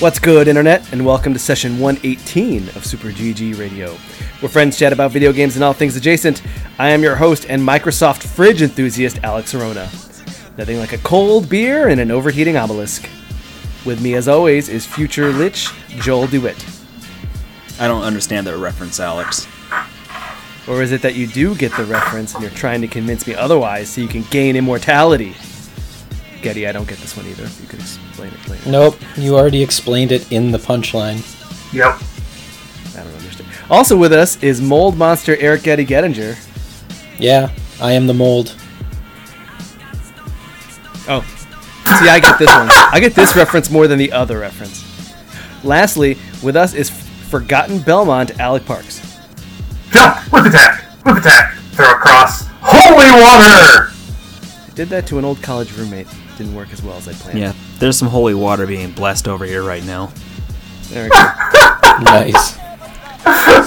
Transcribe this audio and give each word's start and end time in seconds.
What's 0.00 0.20
good, 0.20 0.46
Internet, 0.46 0.92
and 0.92 1.04
welcome 1.04 1.32
to 1.32 1.40
session 1.40 1.80
118 1.80 2.68
of 2.76 2.86
Super 2.86 3.08
GG 3.08 3.58
Radio, 3.58 3.94
where 4.38 4.48
friends 4.48 4.78
chat 4.78 4.92
about 4.92 5.10
video 5.10 5.32
games 5.32 5.56
and 5.56 5.64
all 5.64 5.72
things 5.72 5.96
adjacent. 5.96 6.40
I 6.78 6.90
am 6.90 7.02
your 7.02 7.16
host 7.16 7.46
and 7.48 7.60
Microsoft 7.60 8.22
fridge 8.22 8.62
enthusiast, 8.62 9.18
Alex 9.24 9.56
Arona. 9.56 9.90
Nothing 10.56 10.78
like 10.78 10.92
a 10.92 10.98
cold 10.98 11.48
beer 11.48 11.88
and 11.88 12.00
an 12.00 12.12
overheating 12.12 12.56
obelisk. 12.56 13.10
With 13.84 14.00
me, 14.00 14.14
as 14.14 14.28
always, 14.28 14.68
is 14.68 14.86
future 14.86 15.32
Lich 15.32 15.68
Joel 15.88 16.28
DeWitt. 16.28 16.64
I 17.80 17.88
don't 17.88 18.04
understand 18.04 18.46
that 18.46 18.56
reference, 18.56 19.00
Alex. 19.00 19.48
Or 20.68 20.80
is 20.80 20.92
it 20.92 21.02
that 21.02 21.16
you 21.16 21.26
do 21.26 21.56
get 21.56 21.76
the 21.76 21.82
reference 21.82 22.34
and 22.34 22.42
you're 22.44 22.52
trying 22.52 22.82
to 22.82 22.86
convince 22.86 23.26
me 23.26 23.34
otherwise 23.34 23.88
so 23.88 24.00
you 24.00 24.06
can 24.06 24.22
gain 24.30 24.54
immortality? 24.54 25.34
Getty, 26.42 26.66
I 26.66 26.72
don't 26.72 26.88
get 26.88 26.98
this 26.98 27.16
one 27.16 27.26
either. 27.26 27.48
You 27.60 27.68
could 27.68 27.80
explain 27.80 28.32
it 28.32 28.48
later. 28.48 28.70
Nope, 28.70 28.96
you 29.16 29.36
already 29.36 29.62
explained 29.62 30.12
it 30.12 30.30
in 30.32 30.50
the 30.50 30.58
punchline. 30.58 31.22
Yep. 31.72 32.00
I 32.96 33.04
don't 33.04 33.14
understand. 33.14 33.48
Also 33.70 33.96
with 33.96 34.12
us 34.12 34.42
is 34.42 34.60
mold 34.60 34.96
monster 34.96 35.36
Eric 35.38 35.62
Getty 35.62 35.84
Gettinger. 35.84 36.36
Yeah, 37.18 37.50
I 37.80 37.92
am 37.92 38.06
the 38.06 38.14
mold. 38.14 38.54
Oh. 41.08 41.22
See, 41.98 42.08
I 42.08 42.20
get 42.20 42.38
this 42.38 42.48
one. 42.48 42.68
I 42.70 43.00
get 43.00 43.14
this 43.14 43.34
reference 43.34 43.70
more 43.70 43.86
than 43.88 43.98
the 43.98 44.12
other 44.12 44.38
reference. 44.38 44.84
Lastly, 45.64 46.18
with 46.42 46.54
us 46.54 46.74
is 46.74 46.90
Forgotten 46.90 47.80
Belmont 47.80 48.38
Alec 48.38 48.64
Parks. 48.64 49.00
Jump! 49.90 50.16
Whip 50.32 50.46
attack! 50.46 50.84
Whip 51.04 51.16
attack! 51.16 51.54
Throw 51.72 51.90
across. 51.90 52.46
Holy 52.60 53.10
water! 53.20 53.90
I 53.90 54.70
did 54.74 54.88
that 54.90 55.06
to 55.08 55.18
an 55.18 55.24
old 55.24 55.42
college 55.42 55.72
roommate. 55.76 56.06
Didn't 56.38 56.54
work 56.54 56.72
as 56.72 56.82
well 56.82 56.96
as 56.96 57.08
I 57.08 57.12
planned. 57.14 57.38
Yeah, 57.40 57.52
there's 57.80 57.98
some 57.98 58.06
holy 58.08 58.32
water 58.34 58.64
being 58.66 58.92
blessed 58.92 59.26
over 59.26 59.44
here 59.44 59.62
right 59.64 59.84
now. 59.84 60.12
There 60.90 61.04
we 61.04 61.10
go. 61.10 61.16
Nice. 62.04 62.56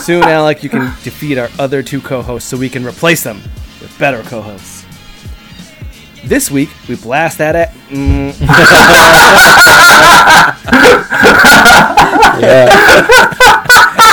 Soon, 0.05 0.23
Alec, 0.23 0.63
you 0.63 0.69
can 0.69 0.85
defeat 1.03 1.37
our 1.37 1.49
other 1.59 1.83
two 1.83 1.99
co-hosts 2.01 2.49
so 2.49 2.55
we 2.57 2.69
can 2.69 2.85
replace 2.85 3.23
them 3.23 3.41
with 3.81 3.93
better 3.99 4.23
co-hosts. 4.23 4.85
This 6.23 6.49
week, 6.49 6.69
we 6.87 6.95
blast 6.95 7.39
that 7.39 7.55
at. 7.57 7.73
Mm, 7.89 8.31
Yeah. 12.41 12.65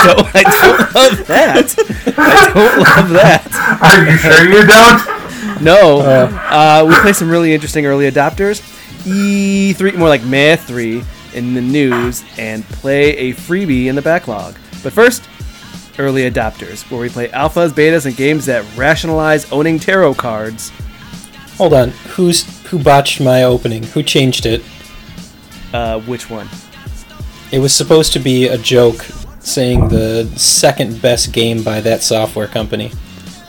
no, 0.05 0.13
I 0.35 0.43
don't 0.43 0.93
love 0.95 1.27
that. 1.27 1.75
I 2.17 2.51
don't 2.53 2.77
love 2.79 3.09
that. 3.15 3.47
Are 3.81 4.03
you 4.05 4.17
sure 4.17 4.43
you 4.45 4.67
don't? 4.67 5.18
No. 5.61 5.99
Uh, 6.01 6.85
we 6.87 6.95
play 6.95 7.13
some 7.13 7.29
really 7.29 7.53
interesting 7.53 7.85
early 7.85 8.09
adopters. 8.09 8.61
E3, 9.03 9.95
more 9.97 10.09
like 10.09 10.23
Meh 10.23 10.55
3 10.55 11.03
in 11.33 11.53
the 11.53 11.61
news, 11.61 12.23
and 12.37 12.63
play 12.65 13.15
a 13.17 13.33
freebie 13.33 13.85
in 13.85 13.95
the 13.95 14.01
backlog. 14.01 14.55
But 14.83 14.93
first, 14.93 15.27
early 15.97 16.29
adopters, 16.29 16.89
where 16.89 16.99
we 17.01 17.09
play 17.09 17.27
alphas, 17.29 17.69
betas, 17.69 18.05
and 18.05 18.15
games 18.15 18.45
that 18.47 18.65
rationalize 18.77 19.51
owning 19.51 19.79
tarot 19.79 20.15
cards. 20.15 20.71
Hold 21.57 21.73
on. 21.73 21.89
Who's 22.15 22.45
who 22.67 22.79
botched 22.81 23.19
my 23.19 23.43
opening? 23.43 23.83
Who 23.83 24.03
changed 24.03 24.45
it? 24.45 24.63
Uh, 25.73 25.99
which 26.01 26.29
one? 26.29 26.47
It 27.51 27.59
was 27.59 27.73
supposed 27.73 28.13
to 28.13 28.19
be 28.19 28.47
a 28.47 28.57
joke 28.57 29.01
saying 29.39 29.89
the 29.89 30.25
second 30.35 31.01
best 31.01 31.33
game 31.33 31.63
by 31.63 31.81
that 31.81 32.01
software 32.01 32.47
company. 32.47 32.91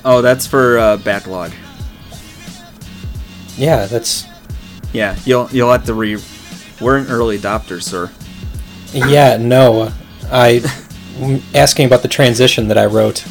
Oh, 0.05 0.23
that's 0.23 0.47
for 0.47 0.79
uh, 0.79 0.97
backlog. 0.99 1.53
Yeah, 3.61 3.87
that's 3.87 4.25
Yeah, 4.93 5.17
you'll 5.25 5.49
you'll 5.53 5.71
have 5.71 5.85
to 5.85 5.95
re. 5.95 6.17
We're 6.81 6.97
an 6.97 7.09
early 7.09 7.39
adopter, 7.39 7.83
sir. 7.83 8.11
yeah, 8.93 9.37
no. 9.37 9.93
I 10.33 10.63
asking 11.55 11.87
about 11.87 12.03
the 12.03 12.09
transition 12.09 12.69
that 12.69 12.79
I 12.79 12.87
wrote. 12.87 13.25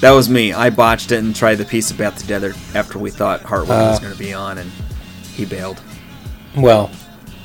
That 0.00 0.12
was 0.12 0.28
me. 0.28 0.52
I 0.52 0.70
botched 0.70 1.10
it 1.10 1.18
and 1.18 1.34
tried 1.34 1.58
to 1.58 1.64
piece 1.64 1.90
it 1.90 1.98
back 1.98 2.14
together 2.14 2.54
after 2.74 2.98
we 3.00 3.10
thought 3.10 3.42
Hartwig 3.42 3.70
was 3.70 3.98
Uh. 3.98 4.02
going 4.02 4.12
to 4.12 4.18
be 4.18 4.32
on, 4.32 4.58
and 4.58 4.70
he 5.34 5.44
bailed. 5.44 5.80
Well, 6.56 6.90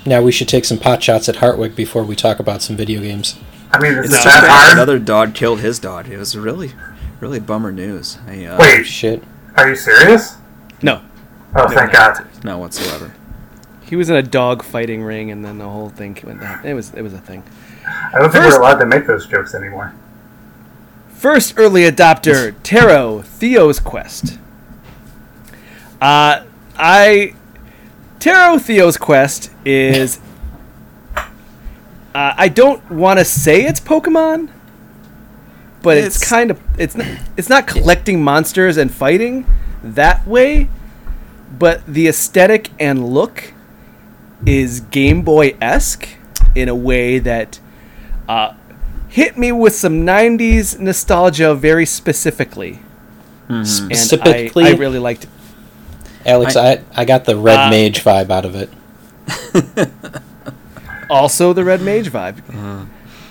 now 0.05 0.22
we 0.22 0.31
should 0.31 0.47
take 0.47 0.63
some 0.66 0.78
pot 0.78 1.01
shots 1.01 1.28
at 1.28 1.38
Hartwig 1.38 1.75
before 1.75 2.03
we 2.03 2.16
talk 2.16 2.40
about 2.40 2.61
some 2.61 2.75
video 2.78 3.01
games. 3.01 3.35
I 3.72 3.79
mean, 3.79 3.94
It's 3.97 4.09
it 4.09 4.11
just 4.11 4.23
that 4.25 4.41
that 4.41 4.50
hard? 4.51 4.73
another 4.73 5.00
dog 5.00 5.34
killed 5.34 5.61
his 5.61 5.79
dog. 5.79 6.07
It 6.09 6.17
was 6.19 6.38
really, 6.38 6.73
really 7.19 7.40
bummer 7.40 7.72
news. 7.72 8.19
I, 8.28 8.45
uh, 8.45 8.57
Wait, 8.59 8.84
Shit. 8.85 9.23
are 9.55 9.69
you 9.69 9.75
serious? 9.75 10.35
No. 10.84 11.01
Oh, 11.56 11.68
thank 11.69 11.91
God. 11.94 12.25
Not 12.44 12.59
whatsoever. 12.59 13.14
He 13.84 13.96
was 13.96 14.09
in 14.09 14.16
a 14.16 14.24
dog 14.24 14.64
fighting 14.64 15.03
ring, 15.03 15.30
and 15.31 15.44
then 15.46 15.58
the 15.59 15.69
whole 15.69 15.90
thing 15.90 16.18
went 16.24 16.41
down. 16.41 16.66
It 16.66 16.74
was 16.74 16.94
it 16.94 17.02
was 17.02 17.14
a 17.14 17.19
thing. 17.19 17.44
I 17.86 18.19
don't 18.19 18.31
think 18.31 18.44
First- 18.44 18.58
we're 18.58 18.64
allowed 18.64 18.80
to 18.80 18.86
make 18.86 19.06
those 19.06 19.28
jokes 19.28 19.53
anymore. 19.53 19.94
First 21.09 21.53
early 21.58 21.84
adopter, 21.84 22.56
Tarot 22.64 23.22
Theo's 23.24 23.80
Quest. 23.80 24.40
Uh, 26.02 26.44
I 26.78 27.34
Tarot 28.20 28.59
Theo's 28.59 28.97
Quest 28.97 29.52
is. 29.66 30.20
Uh, 32.16 32.31
I 32.38 32.47
don't 32.47 32.91
want 32.91 33.18
to 33.18 33.25
say 33.25 33.64
it's 33.66 33.80
Pokemon, 33.80 34.50
but 35.81 35.97
it's, 35.97 36.18
It's- 36.18 36.30
kind 36.30 36.52
of 36.52 36.62
it's 36.78 36.94
not, 36.96 37.08
it's 37.35 37.50
not 37.50 37.66
collecting 37.66 38.24
monsters 38.24 38.78
and 38.78 38.94
fighting 38.94 39.47
that 39.84 40.28
way, 40.28 40.70
but 41.58 41.86
the 41.86 42.08
aesthetic 42.08 42.69
and 42.80 43.08
look 43.09 43.53
is 44.46 44.80
Game 44.81 45.22
Boy 45.22 45.56
esque 45.62 46.08
in 46.56 46.68
a 46.69 46.75
way 46.75 47.19
that 47.19 47.59
uh, 48.28 48.53
hit 49.09 49.38
me 49.38 49.52
with 49.52 49.74
some 49.75 50.06
90s 50.06 50.80
nostalgia 50.80 51.56
very 51.56 51.86
specifically. 51.86 52.80
And 53.50 53.68
Specifically, 53.68 54.66
I, 54.66 54.69
I 54.69 54.74
really 54.74 55.00
liked 55.00 55.25
it. 55.25 55.30
Alex, 56.25 56.56
I, 56.56 56.81
I 56.96 57.06
got 57.06 57.25
the 57.25 57.36
red 57.38 57.59
Uh, 57.68 57.70
mage 57.70 58.03
vibe 58.03 58.30
out 58.30 58.46
of 58.46 58.56
it. 58.56 58.70
Also, 61.09 61.53
the 61.53 61.64
Red 61.64 61.81
Mage 61.81 62.09
vibe. 62.12 62.38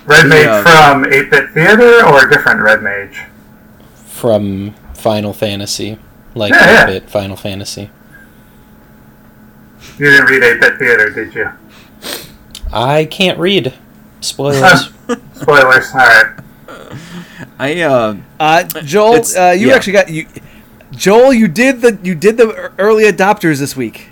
Red 0.05 0.27
Mage 0.27 0.45
Yeah. 0.45 0.91
from 0.91 1.05
8 1.11 1.29
Bit 1.29 1.49
Theater 1.51 2.05
or 2.05 2.25
a 2.27 2.29
different 2.31 2.61
Red 2.61 2.81
Mage? 2.83 3.23
from 4.05 4.73
Final 4.93 5.33
Fantasy, 5.33 5.97
like 6.35 6.51
Yeah, 6.53 6.65
yeah. 6.71 6.85
8-bit 6.85 7.09
Final 7.09 7.35
Fantasy. 7.35 7.89
You 9.97 10.05
didn't 10.09 10.25
read 10.25 10.43
8 10.43 10.59
Bit 10.61 10.77
Theater, 10.79 11.09
did 11.09 11.35
you? 11.35 11.49
I 12.71 13.05
can't 13.05 13.37
read. 13.39 13.73
Spoilers. 14.21 14.89
Spoilers. 15.35 15.91
Alright. 15.91 16.39
I 17.59 17.81
uh, 17.81 18.17
Uh, 18.39 18.63
Joel, 18.81 19.21
uh, 19.37 19.51
you 19.51 19.67
yeah. 19.69 19.75
actually 19.75 19.93
got 19.93 20.09
you. 20.09 20.25
Joel, 20.91 21.33
you 21.33 21.47
did 21.47 21.81
the 21.81 21.97
you 22.03 22.15
did 22.15 22.37
the 22.37 22.71
early 22.77 23.03
adopters 23.03 23.59
this 23.59 23.75
week. 23.75 24.07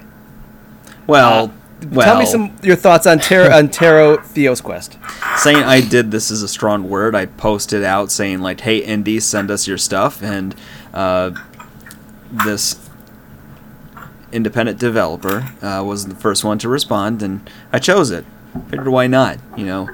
well, 1.07 1.53
well. 1.91 2.05
Tell 2.05 2.19
me 2.19 2.25
some 2.25 2.55
your 2.61 2.75
thoughts 2.75 3.07
on 3.07 3.19
Tarot 3.19 3.51
on 3.55 3.69
Tarot 3.69 4.17
Theo's 4.23 4.61
Quest. 4.61 4.97
saying 5.37 5.57
I 5.57 5.81
did 5.81 6.11
this 6.11 6.29
is 6.29 6.43
a 6.43 6.47
strong 6.47 6.87
word. 6.89 7.15
I 7.15 7.25
posted 7.25 7.83
out 7.83 8.11
saying 8.11 8.39
like, 8.41 8.61
"Hey, 8.61 8.81
indie, 8.85 9.21
send 9.21 9.49
us 9.49 9.67
your 9.67 9.77
stuff," 9.77 10.21
and 10.23 10.55
uh, 10.93 11.31
this 12.45 12.80
independent 14.31 14.79
developer 14.79 15.53
uh, 15.61 15.83
was 15.83 16.07
the 16.07 16.15
first 16.15 16.43
one 16.43 16.57
to 16.59 16.69
respond, 16.69 17.21
and 17.21 17.49
I 17.71 17.79
chose 17.79 18.11
it. 18.11 18.25
Figured 18.69 18.87
why 18.87 19.07
not? 19.07 19.37
You 19.57 19.65
know, 19.65 19.89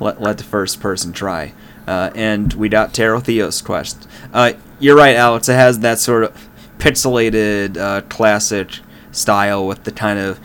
let 0.00 0.20
let 0.20 0.38
the 0.38 0.44
first 0.44 0.80
person 0.80 1.12
try. 1.12 1.52
Uh, 1.86 2.10
and 2.14 2.52
we 2.54 2.68
got 2.68 2.92
Tarot 2.94 3.20
Theos 3.20 3.62
Quest. 3.62 4.08
Uh, 4.32 4.52
you're 4.78 4.96
right, 4.96 5.16
Alex. 5.16 5.48
It 5.48 5.54
has 5.54 5.80
that 5.80 5.98
sort 5.98 6.24
of 6.24 6.48
pixelated 6.78 7.76
uh, 7.76 8.02
classic 8.02 8.78
style 9.12 9.66
with 9.66 9.84
the 9.84 9.92
kind 9.92 10.18
of 10.18 10.40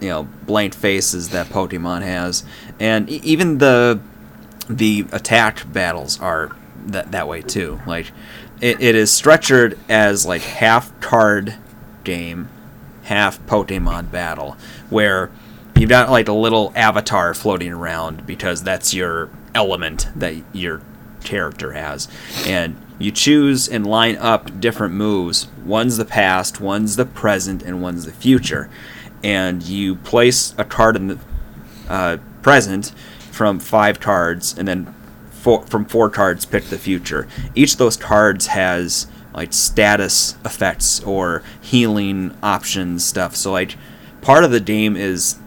you 0.00 0.08
know 0.08 0.28
blank 0.46 0.74
faces 0.74 1.30
that 1.30 1.46
Pokemon 1.48 2.02
has, 2.02 2.44
and 2.78 3.08
e- 3.10 3.20
even 3.24 3.58
the 3.58 4.00
the 4.68 5.06
attack 5.12 5.70
battles 5.72 6.20
are 6.20 6.54
that 6.86 7.10
that 7.12 7.26
way 7.26 7.42
too. 7.42 7.80
Like 7.86 8.12
it, 8.60 8.80
it 8.80 8.94
is 8.94 9.10
structured 9.10 9.78
as 9.88 10.26
like 10.26 10.42
half 10.42 10.98
card 11.00 11.54
game, 12.04 12.48
half 13.08 13.44
Pokemon 13.46 14.10
battle, 14.10 14.56
where 14.90 15.30
you've 15.76 15.90
got 15.90 16.10
like 16.10 16.28
a 16.28 16.32
little 16.32 16.72
avatar 16.76 17.34
floating 17.34 17.72
around 17.72 18.26
because 18.26 18.62
that's 18.62 18.94
your 18.94 19.30
element 19.54 20.08
that 20.14 20.34
your 20.52 20.82
character 21.24 21.72
has, 21.72 22.08
and 22.46 22.76
you 22.98 23.10
choose 23.10 23.68
and 23.68 23.86
line 23.86 24.16
up 24.16 24.60
different 24.60 24.94
moves. 24.94 25.48
One's 25.64 25.96
the 25.96 26.04
past, 26.04 26.60
one's 26.60 26.96
the 26.96 27.06
present, 27.06 27.62
and 27.62 27.82
one's 27.82 28.04
the 28.04 28.12
future, 28.12 28.68
and 29.22 29.62
you 29.62 29.96
place 29.96 30.54
a 30.58 30.64
card 30.64 30.96
in 30.96 31.08
the 31.08 31.18
uh, 31.88 32.18
present 32.42 32.90
from 33.30 33.58
five 33.58 34.00
cards, 34.00 34.56
and 34.58 34.68
then 34.68 34.94
four, 35.30 35.66
from 35.66 35.84
four 35.84 36.10
cards 36.10 36.44
pick 36.44 36.64
the 36.64 36.78
future. 36.78 37.26
Each 37.54 37.72
of 37.72 37.78
those 37.78 37.96
cards 37.96 38.48
has 38.48 39.06
like 39.34 39.52
status 39.52 40.36
effects 40.44 41.00
or 41.04 41.42
healing 41.60 42.36
options 42.42 43.04
stuff. 43.04 43.36
So 43.36 43.52
like 43.52 43.76
part 44.20 44.44
of 44.44 44.50
the 44.50 44.60
game 44.60 44.96
is 44.96 45.38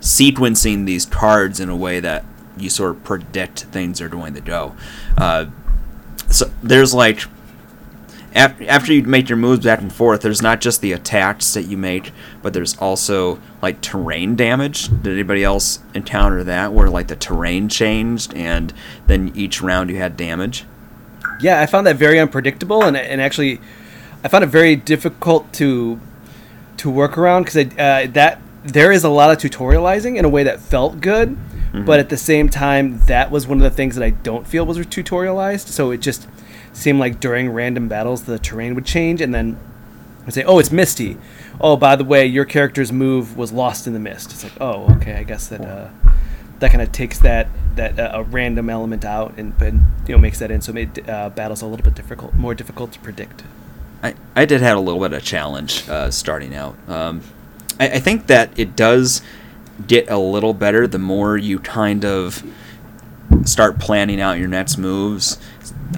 sequencing 0.00 0.86
these 0.86 1.06
cards 1.06 1.60
in 1.60 1.68
a 1.68 1.76
way 1.76 2.00
that 2.00 2.24
you 2.56 2.70
sort 2.70 2.90
of 2.96 3.04
predict 3.04 3.64
things 3.64 4.00
are 4.00 4.08
going 4.08 4.34
to 4.34 4.40
go. 4.40 4.74
Uh, 5.16 5.46
so 6.28 6.50
there's 6.62 6.94
like 6.94 7.22
af- 8.34 8.60
after 8.62 8.92
you 8.92 9.02
make 9.02 9.28
your 9.28 9.38
moves 9.38 9.64
back 9.64 9.80
and 9.80 9.92
forth, 9.92 10.22
there's 10.22 10.42
not 10.42 10.60
just 10.60 10.80
the 10.80 10.92
attacks 10.92 11.54
that 11.54 11.62
you 11.62 11.76
make, 11.76 12.12
but 12.42 12.52
there's 12.52 12.76
also 12.78 13.40
like 13.62 13.80
terrain 13.80 14.36
damage. 14.36 14.88
Did 14.88 15.12
anybody 15.12 15.44
else 15.44 15.80
encounter 15.94 16.44
that 16.44 16.72
where 16.72 16.88
like 16.88 17.08
the 17.08 17.16
terrain 17.16 17.68
changed 17.68 18.34
and 18.34 18.72
then 19.06 19.32
each 19.34 19.60
round 19.60 19.90
you 19.90 19.96
had 19.96 20.16
damage? 20.16 20.64
Yeah, 21.42 21.60
I 21.60 21.66
found 21.66 21.86
that 21.86 21.96
very 21.96 22.18
unpredictable, 22.18 22.84
and 22.84 22.96
and 22.96 23.20
actually, 23.20 23.60
I 24.24 24.28
found 24.28 24.44
it 24.44 24.48
very 24.48 24.76
difficult 24.76 25.52
to 25.54 26.00
to 26.78 26.90
work 26.90 27.18
around 27.18 27.44
because 27.44 27.56
uh, 27.78 28.06
that 28.12 28.40
there 28.64 28.92
is 28.92 29.04
a 29.04 29.08
lot 29.08 29.30
of 29.30 29.38
tutorializing 29.38 30.16
in 30.16 30.24
a 30.24 30.28
way 30.28 30.44
that 30.44 30.60
felt 30.60 31.00
good, 31.00 31.36
but 31.86 31.98
at 32.00 32.08
the 32.08 32.16
same 32.16 32.48
time, 32.48 33.00
that 33.06 33.30
was 33.30 33.46
one 33.46 33.58
of 33.58 33.62
the 33.62 33.70
things 33.70 33.94
that 33.96 34.04
I 34.04 34.10
don't 34.10 34.46
feel 34.46 34.66
was 34.66 34.76
tutorialized. 34.78 35.68
So 35.68 35.90
it 35.92 35.98
just 36.00 36.26
seemed 36.72 36.98
like 36.98 37.20
during 37.20 37.50
random 37.50 37.88
battles, 37.88 38.24
the 38.24 38.38
terrain 38.38 38.74
would 38.74 38.84
change, 38.86 39.20
and 39.20 39.34
then 39.34 39.56
I'd 40.26 40.34
say, 40.34 40.44
"Oh, 40.44 40.58
it's 40.58 40.70
misty." 40.72 41.16
Oh, 41.60 41.76
by 41.76 41.94
the 41.94 42.04
way, 42.04 42.24
your 42.24 42.46
character's 42.46 42.90
move 42.90 43.36
was 43.36 43.52
lost 43.52 43.86
in 43.86 43.92
the 43.92 43.98
mist. 43.98 44.32
It's 44.32 44.42
like, 44.42 44.54
oh, 44.60 44.90
okay, 44.96 45.14
I 45.14 45.24
guess 45.24 45.48
that 45.48 45.60
uh, 45.60 45.88
that 46.60 46.70
kind 46.70 46.82
of 46.82 46.92
takes 46.92 47.18
that 47.18 47.48
that 47.76 47.98
uh, 47.98 48.10
a 48.14 48.22
random 48.22 48.70
element 48.70 49.04
out 49.04 49.34
and, 49.36 49.60
and 49.60 49.82
you 50.06 50.14
know 50.14 50.20
makes 50.20 50.38
that 50.38 50.50
in, 50.50 50.60
so 50.60 50.70
it 50.70 50.74
made 50.74 51.08
uh, 51.08 51.30
battles 51.30 51.62
a 51.62 51.66
little 51.66 51.84
bit 51.84 51.94
difficult, 51.94 52.34
more 52.34 52.54
difficult 52.54 52.92
to 52.92 52.98
predict. 53.00 53.42
I, 54.02 54.14
I 54.34 54.44
did 54.44 54.60
have 54.60 54.78
a 54.78 54.80
little 54.80 55.00
bit 55.00 55.12
of 55.12 55.22
challenge 55.22 55.88
uh, 55.88 56.10
starting 56.10 56.54
out. 56.54 56.76
Um, 56.88 57.22
I, 57.78 57.88
I 57.90 58.00
think 58.00 58.28
that 58.28 58.58
it 58.58 58.76
does 58.76 59.22
get 59.86 60.10
a 60.10 60.18
little 60.18 60.54
better 60.54 60.86
the 60.86 60.98
more 60.98 61.36
you 61.36 61.58
kind 61.58 62.04
of 62.04 62.44
start 63.44 63.78
planning 63.78 64.20
out 64.20 64.38
your 64.38 64.48
next 64.48 64.76
moves. 64.78 65.38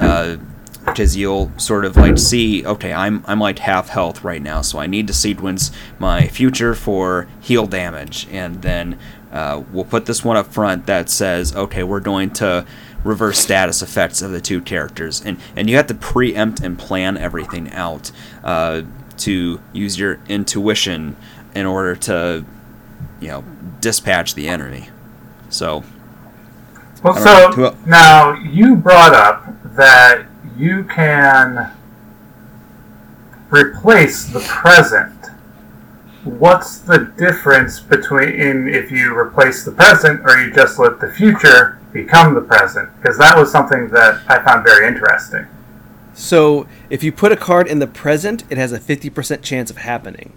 Uh, 0.01 0.37
because 0.85 1.17
you'll 1.17 1.53
sort 1.59 1.85
of 1.85 1.97
like 1.97 2.19
see, 2.19 2.67
okay, 2.67 2.93
I'm 2.93 3.25
I'm 3.29 3.39
like 3.39 3.61
half 3.61 3.89
health 3.89 4.25
right 4.25 4.43
now, 4.43 4.63
so 4.63 4.81
I 4.81 4.89
need 4.89 5.07
to 5.07 5.15
sequence 5.15 5.71
my 6.01 6.27
future 6.27 6.75
for 6.75 7.29
heal 7.41 7.69
damage, 7.69 8.27
and 8.33 8.63
then 8.63 8.99
uh, 9.33 9.63
we'll 9.73 9.85
put 9.85 10.07
this 10.07 10.23
one 10.25 10.37
up 10.37 10.47
front 10.47 10.87
that 10.87 11.09
says, 11.09 11.55
okay, 11.57 11.83
we're 11.83 12.01
going 12.01 12.31
to 12.31 12.67
reverse 13.03 13.39
status 13.39 13.83
effects 13.83 14.23
of 14.23 14.31
the 14.31 14.41
two 14.41 14.61
characters, 14.61 15.21
and 15.25 15.39
and 15.57 15.69
you 15.69 15.77
have 15.77 15.87
to 15.89 15.95
preempt 15.95 16.61
and 16.61 16.79
plan 16.79 17.17
everything 17.17 17.71
out 17.73 18.13
uh, 18.45 18.83
to 19.19 19.61
use 19.73 19.99
your 19.99 20.21
intuition 20.29 21.17
in 21.55 21.67
order 21.67 21.97
to, 21.97 22.45
you 23.21 23.29
know, 23.29 23.45
dispatch 23.81 24.35
the 24.35 24.49
enemy. 24.49 24.89
So 25.49 25.85
Well, 27.03 27.15
so 27.17 27.51
know, 27.57 27.77
now 27.87 28.35
you 28.35 28.77
brought 28.77 29.15
up 29.15 29.47
that 29.77 30.27
you 30.57 30.85
can 30.85 31.73
replace 33.51 34.25
the 34.27 34.41
present. 34.41 35.12
What's 36.25 36.79
the 36.79 37.13
difference 37.19 37.81
between 37.81 38.69
if 38.69 38.93
you 38.93 39.17
replace 39.17 39.65
the 39.65 39.73
present 39.73 40.21
or 40.25 40.39
you 40.39 40.53
just 40.53 40.79
let 40.79 41.01
the 41.01 41.11
future 41.11 41.81
become 41.93 42.35
the 42.35 42.41
present? 42.41 42.91
Because 43.01 43.19
that 43.19 43.37
was 43.37 43.51
something 43.51 43.89
that 43.89 44.23
I 44.29 44.43
found 44.45 44.65
very 44.65 44.87
interesting. 44.87 45.47
So 46.15 46.69
if 46.91 47.03
you 47.03 47.11
put 47.11 47.33
a 47.33 47.37
card 47.37 47.67
in 47.67 47.81
the 47.81 47.87
present, 47.87 48.45
it 48.51 48.59
has 48.59 48.73
a 48.73 48.79
50% 48.79 49.43
chance 49.43 49.71
of 49.71 49.79
happening. 49.79 50.33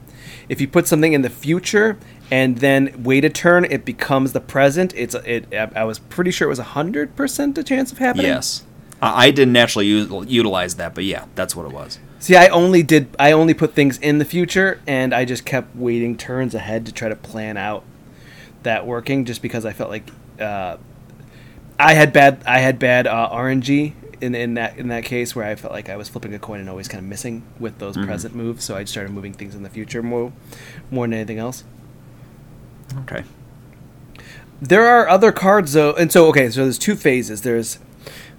If 0.49 0.59
you 0.61 0.67
put 0.67 0.87
something 0.87 1.13
in 1.13 1.21
the 1.21 1.29
future 1.29 1.97
and 2.31 2.57
then 2.59 3.03
wait 3.03 3.25
a 3.25 3.29
turn, 3.29 3.65
it 3.65 3.85
becomes 3.85 4.33
the 4.33 4.41
present. 4.41 4.93
It's 4.95 5.15
it. 5.15 5.53
I 5.53 5.83
was 5.83 5.99
pretty 5.99 6.31
sure 6.31 6.47
it 6.47 6.49
was 6.49 6.59
a 6.59 6.63
hundred 6.63 7.15
percent 7.15 7.57
a 7.57 7.63
chance 7.63 7.91
of 7.91 7.97
happening. 7.97 8.27
yes, 8.27 8.63
I, 9.01 9.27
I 9.27 9.31
didn't 9.31 9.55
actually 9.55 9.87
utilize 9.87 10.75
that, 10.75 10.93
but 10.95 11.03
yeah, 11.03 11.25
that's 11.35 11.55
what 11.55 11.65
it 11.65 11.71
was. 11.71 11.99
See, 12.25 12.35
I 12.35 12.47
only 12.47 12.81
did. 12.81 13.15
I 13.19 13.33
only 13.33 13.53
put 13.53 13.75
things 13.75 13.99
in 13.99 14.17
the 14.17 14.25
future, 14.25 14.81
and 14.87 15.13
I 15.13 15.25
just 15.25 15.45
kept 15.45 15.75
waiting 15.75 16.17
turns 16.17 16.55
ahead 16.55 16.87
to 16.87 16.91
try 16.91 17.07
to 17.07 17.15
plan 17.15 17.55
out 17.55 17.83
that 18.63 18.87
working, 18.87 19.25
just 19.25 19.43
because 19.43 19.63
I 19.63 19.73
felt 19.73 19.91
like 19.91 20.09
uh, 20.39 20.77
I 21.77 21.93
had 21.93 22.11
bad. 22.11 22.41
I 22.47 22.61
had 22.61 22.79
bad 22.79 23.05
uh, 23.05 23.29
RNG 23.31 23.93
in 24.21 24.33
in 24.33 24.55
that 24.55 24.75
in 24.79 24.87
that 24.87 25.03
case 25.05 25.35
where 25.35 25.45
I 25.45 25.53
felt 25.53 25.71
like 25.71 25.87
I 25.87 25.97
was 25.97 26.09
flipping 26.09 26.33
a 26.33 26.39
coin 26.39 26.59
and 26.59 26.67
always 26.67 26.87
kind 26.87 26.97
of 26.97 27.07
missing 27.07 27.43
with 27.59 27.77
those 27.77 27.95
present 27.95 28.33
moves. 28.33 28.63
So 28.63 28.75
I 28.75 28.85
started 28.85 29.11
moving 29.11 29.33
things 29.33 29.53
in 29.53 29.61
the 29.61 29.69
future 29.69 30.01
more, 30.01 30.33
more 30.89 31.05
than 31.05 31.13
anything 31.13 31.37
else. 31.37 31.63
Okay. 33.01 33.23
There 34.59 34.87
are 34.87 35.07
other 35.07 35.31
cards 35.31 35.73
though, 35.73 35.93
and 35.93 36.11
so 36.11 36.25
okay, 36.29 36.49
so 36.49 36.63
there's 36.63 36.79
two 36.79 36.95
phases. 36.95 37.43
There's 37.43 37.77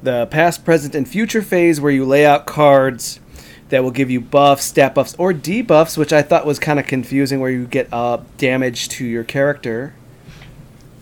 the 0.03 0.27
past, 0.27 0.65
present, 0.65 0.97
and 0.97 1.09
future 1.09 1.41
phase 1.41 1.81
where 1.81 1.93
you 1.93 2.05
lay 2.05 2.27
out 2.27 2.47
cards 2.47 3.21
that 3.69 3.83
will 3.83 3.91
give 3.91 4.11
you 4.11 4.21
buffs, 4.21 4.65
stat 4.65 4.95
buffs, 4.95 5.15
or 5.19 5.33
debuffs, 5.33 5.99
which 5.99 6.13
I 6.13 6.23
thought 6.23 6.47
was 6.47 6.59
kind 6.59 6.79
of 6.79 6.87
confusing, 6.87 7.41
where 7.41 7.51
you 7.51 7.67
get 7.67 7.93
uh, 7.93 8.19
damage 8.39 8.89
to 8.91 9.05
your 9.05 9.25
character. 9.25 9.95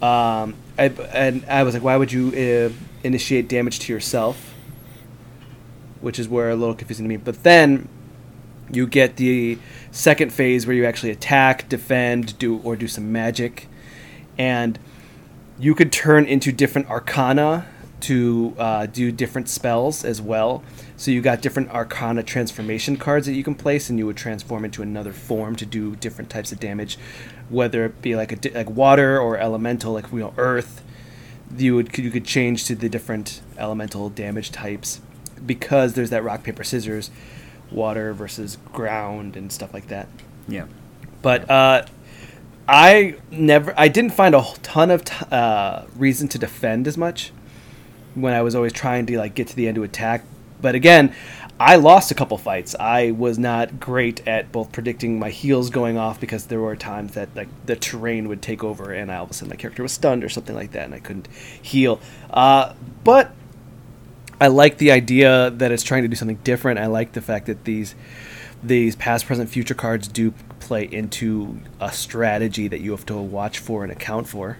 Um, 0.00 0.54
I, 0.78 0.88
and 1.12 1.44
I 1.46 1.62
was 1.62 1.74
like, 1.74 1.82
why 1.82 1.96
would 1.96 2.12
you 2.12 2.28
uh, 2.28 3.06
initiate 3.06 3.48
damage 3.48 3.80
to 3.80 3.92
yourself? 3.92 4.54
Which 6.00 6.18
is 6.18 6.28
where 6.28 6.50
a 6.50 6.56
little 6.56 6.74
confusing 6.74 7.04
to 7.04 7.08
me. 7.08 7.16
But 7.16 7.42
then 7.42 7.88
you 8.70 8.86
get 8.86 9.16
the 9.16 9.58
second 9.90 10.32
phase 10.32 10.66
where 10.66 10.74
you 10.74 10.84
actually 10.84 11.10
attack, 11.10 11.68
defend, 11.68 12.38
do 12.38 12.58
or 12.58 12.76
do 12.76 12.88
some 12.88 13.12
magic, 13.12 13.68
and 14.38 14.78
you 15.58 15.74
could 15.74 15.92
turn 15.92 16.24
into 16.24 16.50
different 16.50 16.88
arcana 16.88 17.66
to 18.04 18.54
uh, 18.58 18.86
do 18.86 19.10
different 19.10 19.48
spells 19.48 20.04
as 20.04 20.20
well. 20.20 20.62
So 20.96 21.10
you 21.10 21.22
got 21.22 21.40
different 21.40 21.70
arcana 21.70 22.22
transformation 22.22 22.96
cards 22.96 23.26
that 23.26 23.32
you 23.32 23.42
can 23.42 23.54
place, 23.54 23.88
and 23.88 23.98
you 23.98 24.06
would 24.06 24.16
transform 24.16 24.64
into 24.64 24.82
another 24.82 25.12
form 25.12 25.56
to 25.56 25.66
do 25.66 25.96
different 25.96 26.28
types 26.28 26.52
of 26.52 26.60
damage, 26.60 26.98
whether 27.48 27.86
it 27.86 28.02
be 28.02 28.14
like 28.14 28.30
a 28.30 28.36
di- 28.36 28.50
like 28.50 28.68
water 28.68 29.18
or 29.18 29.38
elemental, 29.38 29.94
like 29.94 30.12
you 30.12 30.18
know 30.18 30.34
earth. 30.36 30.82
You 31.56 31.76
would 31.76 31.96
you 31.96 32.10
could 32.10 32.26
change 32.26 32.64
to 32.66 32.74
the 32.74 32.88
different 32.90 33.40
elemental 33.56 34.10
damage 34.10 34.50
types 34.50 35.00
because 35.44 35.94
there's 35.94 36.10
that 36.10 36.22
rock 36.22 36.42
paper 36.42 36.64
scissors, 36.64 37.10
water 37.70 38.12
versus 38.12 38.58
ground 38.72 39.34
and 39.34 39.50
stuff 39.50 39.72
like 39.72 39.88
that. 39.88 40.08
Yeah. 40.46 40.66
But 41.22 41.50
uh, 41.50 41.86
I 42.68 43.16
never, 43.30 43.72
I 43.78 43.88
didn't 43.88 44.12
find 44.12 44.34
a 44.34 44.40
whole 44.40 44.56
ton 44.56 44.90
of 44.90 45.06
t- 45.06 45.24
uh, 45.30 45.84
reason 45.96 46.28
to 46.28 46.38
defend 46.38 46.86
as 46.86 46.98
much 46.98 47.32
when 48.14 48.32
I 48.32 48.42
was 48.42 48.54
always 48.54 48.72
trying 48.72 49.06
to 49.06 49.18
like 49.18 49.34
get 49.34 49.48
to 49.48 49.56
the 49.56 49.68
end 49.68 49.76
to 49.76 49.82
attack. 49.82 50.24
But 50.60 50.74
again, 50.74 51.14
I 51.58 51.76
lost 51.76 52.10
a 52.10 52.14
couple 52.14 52.36
fights. 52.36 52.74
I 52.78 53.12
was 53.12 53.38
not 53.38 53.78
great 53.78 54.26
at 54.26 54.50
both 54.50 54.72
predicting 54.72 55.18
my 55.18 55.30
heals 55.30 55.70
going 55.70 55.96
off 55.96 56.20
because 56.20 56.46
there 56.46 56.60
were 56.60 56.74
times 56.74 57.14
that 57.14 57.28
like 57.36 57.48
the 57.66 57.76
terrain 57.76 58.28
would 58.28 58.42
take 58.42 58.64
over 58.64 58.92
and 58.92 59.10
I, 59.10 59.16
all 59.16 59.24
of 59.24 59.30
a 59.30 59.34
sudden 59.34 59.50
my 59.50 59.56
character 59.56 59.82
was 59.82 59.92
stunned 59.92 60.24
or 60.24 60.28
something 60.28 60.54
like 60.54 60.72
that 60.72 60.84
and 60.84 60.94
I 60.94 60.98
couldn't 60.98 61.28
heal. 61.62 62.00
Uh, 62.30 62.74
but 63.04 63.32
I 64.40 64.48
like 64.48 64.78
the 64.78 64.90
idea 64.90 65.50
that 65.50 65.70
it's 65.70 65.84
trying 65.84 66.02
to 66.02 66.08
do 66.08 66.16
something 66.16 66.40
different. 66.42 66.80
I 66.80 66.86
like 66.86 67.12
the 67.12 67.22
fact 67.22 67.46
that 67.46 67.64
these 67.64 67.94
these 68.62 68.96
past, 68.96 69.26
present, 69.26 69.50
future 69.50 69.74
cards 69.74 70.08
do 70.08 70.32
play 70.58 70.84
into 70.84 71.60
a 71.80 71.92
strategy 71.92 72.66
that 72.66 72.80
you 72.80 72.92
have 72.92 73.04
to 73.06 73.16
watch 73.16 73.58
for 73.58 73.82
and 73.82 73.92
account 73.92 74.26
for. 74.26 74.56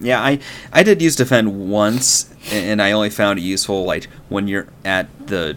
Yeah, 0.00 0.20
I 0.20 0.38
I 0.72 0.82
did 0.82 1.00
use 1.00 1.16
defend 1.16 1.70
once, 1.70 2.32
and 2.52 2.82
I 2.82 2.92
only 2.92 3.10
found 3.10 3.38
it 3.38 3.42
useful 3.42 3.84
like 3.84 4.06
when 4.28 4.46
you're 4.48 4.66
at 4.84 5.08
the 5.26 5.56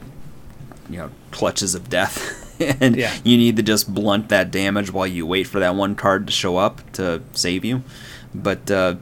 you 0.89 0.98
know 0.98 1.10
clutches 1.32 1.75
of 1.75 1.89
death, 1.89 2.56
and 2.82 2.96
Yeah. 2.96 3.13
you 3.24 3.36
need 3.38 3.58
to 3.58 3.63
just 3.63 3.94
blunt 3.94 4.30
that 4.30 4.50
damage 4.51 4.92
while 4.92 5.08
you 5.08 5.25
wait 5.25 5.48
for 5.48 5.60
that 5.60 5.75
one 5.75 5.96
card 5.96 6.27
to 6.27 6.34
show 6.34 6.58
up 6.58 6.89
to 6.94 7.22
save 7.34 7.65
you. 7.65 7.84
But 8.34 8.72
uh, 8.72 8.96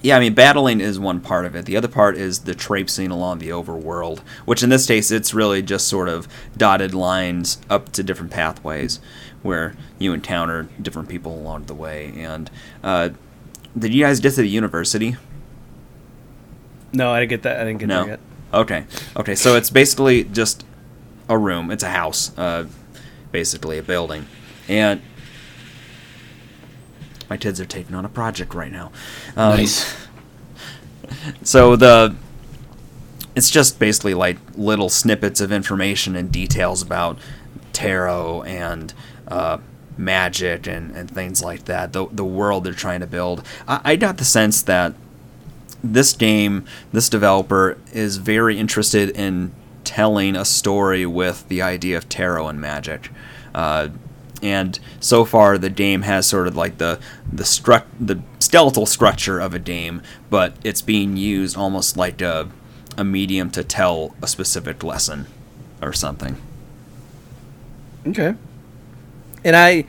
yeah, 0.00 0.16
I 0.16 0.20
mean 0.20 0.34
battling 0.34 0.80
is 0.80 0.98
one 0.98 1.20
part 1.20 1.44
of 1.44 1.56
it. 1.56 1.64
The 1.64 1.76
other 1.76 1.88
part 1.88 2.16
is 2.16 2.40
the 2.40 2.54
traipsing 2.54 3.10
along 3.10 3.38
the 3.38 3.48
overworld, 3.48 4.20
which 4.44 4.62
in 4.62 4.70
this 4.70 4.86
case 4.86 5.10
it's 5.10 5.34
really 5.34 5.62
just 5.62 5.88
sort 5.88 6.08
of 6.08 6.28
dotted 6.56 6.94
lines 6.94 7.58
up 7.68 7.90
to 7.92 8.02
different 8.04 8.30
pathways 8.30 9.00
where 9.42 9.74
you 9.98 10.12
encounter 10.12 10.68
different 10.80 11.08
people 11.08 11.34
along 11.34 11.64
the 11.64 11.74
way. 11.74 12.12
And 12.16 12.48
uh, 12.84 13.10
did 13.78 13.92
you 13.94 14.02
guys 14.04 14.20
get 14.20 14.30
to 14.34 14.42
the 14.42 14.48
university? 14.48 15.16
No, 16.92 17.10
I 17.10 17.20
didn't 17.20 17.30
get 17.30 17.42
that. 17.44 17.60
I 17.60 17.64
didn't 17.64 17.78
get 17.80 17.88
No. 17.88 18.00
there 18.02 18.10
yet. 18.12 18.20
Okay. 18.52 18.84
Okay. 19.16 19.34
So 19.34 19.56
it's 19.56 19.70
basically 19.70 20.24
just 20.24 20.64
a 21.28 21.38
room. 21.38 21.70
It's 21.70 21.82
a 21.82 21.88
house, 21.90 22.36
uh, 22.36 22.66
basically 23.30 23.78
a 23.78 23.82
building, 23.82 24.26
and 24.68 25.00
my 27.30 27.36
kids 27.38 27.60
are 27.60 27.64
taking 27.64 27.94
on 27.94 28.04
a 28.04 28.08
project 28.10 28.52
right 28.54 28.70
now. 28.72 28.92
Um, 29.36 29.56
nice. 29.56 29.96
So 31.42 31.76
the 31.76 32.16
it's 33.34 33.50
just 33.50 33.78
basically 33.78 34.14
like 34.14 34.38
little 34.54 34.88
snippets 34.88 35.40
of 35.40 35.52
information 35.52 36.16
and 36.16 36.32
details 36.32 36.82
about 36.82 37.18
tarot 37.72 38.42
and 38.42 38.92
uh, 39.28 39.58
magic 39.96 40.66
and, 40.66 40.94
and 40.96 41.10
things 41.10 41.42
like 41.42 41.64
that. 41.66 41.92
The 41.92 42.06
the 42.10 42.24
world 42.24 42.64
they're 42.64 42.72
trying 42.72 43.00
to 43.00 43.06
build. 43.06 43.46
I, 43.68 43.80
I 43.84 43.96
got 43.96 44.18
the 44.18 44.24
sense 44.24 44.62
that 44.62 44.94
this 45.82 46.12
game, 46.12 46.64
this 46.92 47.08
developer 47.08 47.78
is 47.92 48.18
very 48.18 48.58
interested 48.58 49.10
in 49.10 49.52
telling 49.84 50.36
a 50.36 50.44
story 50.44 51.04
with 51.04 51.48
the 51.48 51.60
idea 51.60 51.96
of 51.96 52.08
tarot 52.08 52.48
and 52.48 52.60
magic. 52.60 53.10
Uh, 53.54 53.88
and 54.42 54.78
so 55.00 55.24
far, 55.24 55.58
the 55.58 55.70
game 55.70 56.02
has 56.02 56.26
sort 56.26 56.46
of 56.46 56.56
like 56.56 56.78
the 56.78 56.98
the 57.32 57.44
stru- 57.44 57.84
the 58.00 58.20
skeletal 58.38 58.86
structure 58.86 59.38
of 59.38 59.54
a 59.54 59.58
game, 59.58 60.02
but 60.30 60.54
it's 60.64 60.82
being 60.82 61.16
used 61.16 61.56
almost 61.56 61.96
like 61.96 62.20
a 62.20 62.48
a 62.98 63.04
medium 63.04 63.50
to 63.50 63.64
tell 63.64 64.14
a 64.20 64.26
specific 64.26 64.82
lesson 64.82 65.26
or 65.80 65.92
something. 65.92 66.36
Okay. 68.06 68.34
And 69.44 69.56
I 69.56 69.84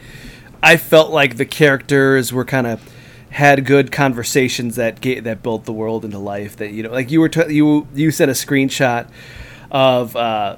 I 0.61 0.77
felt 0.77 1.11
like 1.11 1.37
the 1.37 1.45
characters 1.45 2.31
were 2.31 2.45
kind 2.45 2.67
of 2.67 2.81
had 3.29 3.65
good 3.65 3.91
conversations 3.91 4.75
that 4.75 5.01
ga- 5.01 5.19
that 5.21 5.41
built 5.41 5.65
the 5.65 5.73
world 5.73 6.05
into 6.05 6.19
life 6.19 6.57
that 6.57 6.71
you 6.71 6.83
know 6.83 6.91
like 6.91 7.09
you 7.09 7.19
were 7.19 7.29
t- 7.29 7.53
you 7.53 7.87
you 7.95 8.11
sent 8.11 8.29
a 8.29 8.33
screenshot 8.33 9.09
of 9.71 10.15
uh, 10.15 10.55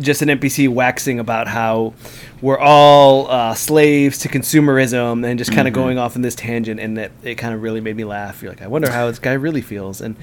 just 0.00 0.20
an 0.22 0.28
NPC 0.28 0.68
waxing 0.68 1.20
about 1.20 1.46
how 1.46 1.94
we're 2.42 2.58
all 2.58 3.30
uh, 3.30 3.54
slaves 3.54 4.18
to 4.18 4.28
consumerism 4.28 5.24
and 5.24 5.38
just 5.38 5.52
kind 5.52 5.68
of 5.68 5.74
going 5.74 5.98
off 5.98 6.16
in 6.16 6.22
this 6.22 6.34
tangent 6.34 6.80
and 6.80 6.98
that 6.98 7.12
it 7.22 7.36
kind 7.36 7.54
of 7.54 7.62
really 7.62 7.80
made 7.80 7.96
me 7.96 8.04
laugh. 8.04 8.42
You're 8.42 8.52
like, 8.52 8.62
I 8.62 8.66
wonder 8.66 8.90
how 8.90 9.06
this 9.08 9.18
guy 9.18 9.32
really 9.32 9.62
feels. 9.62 10.00
And 10.00 10.16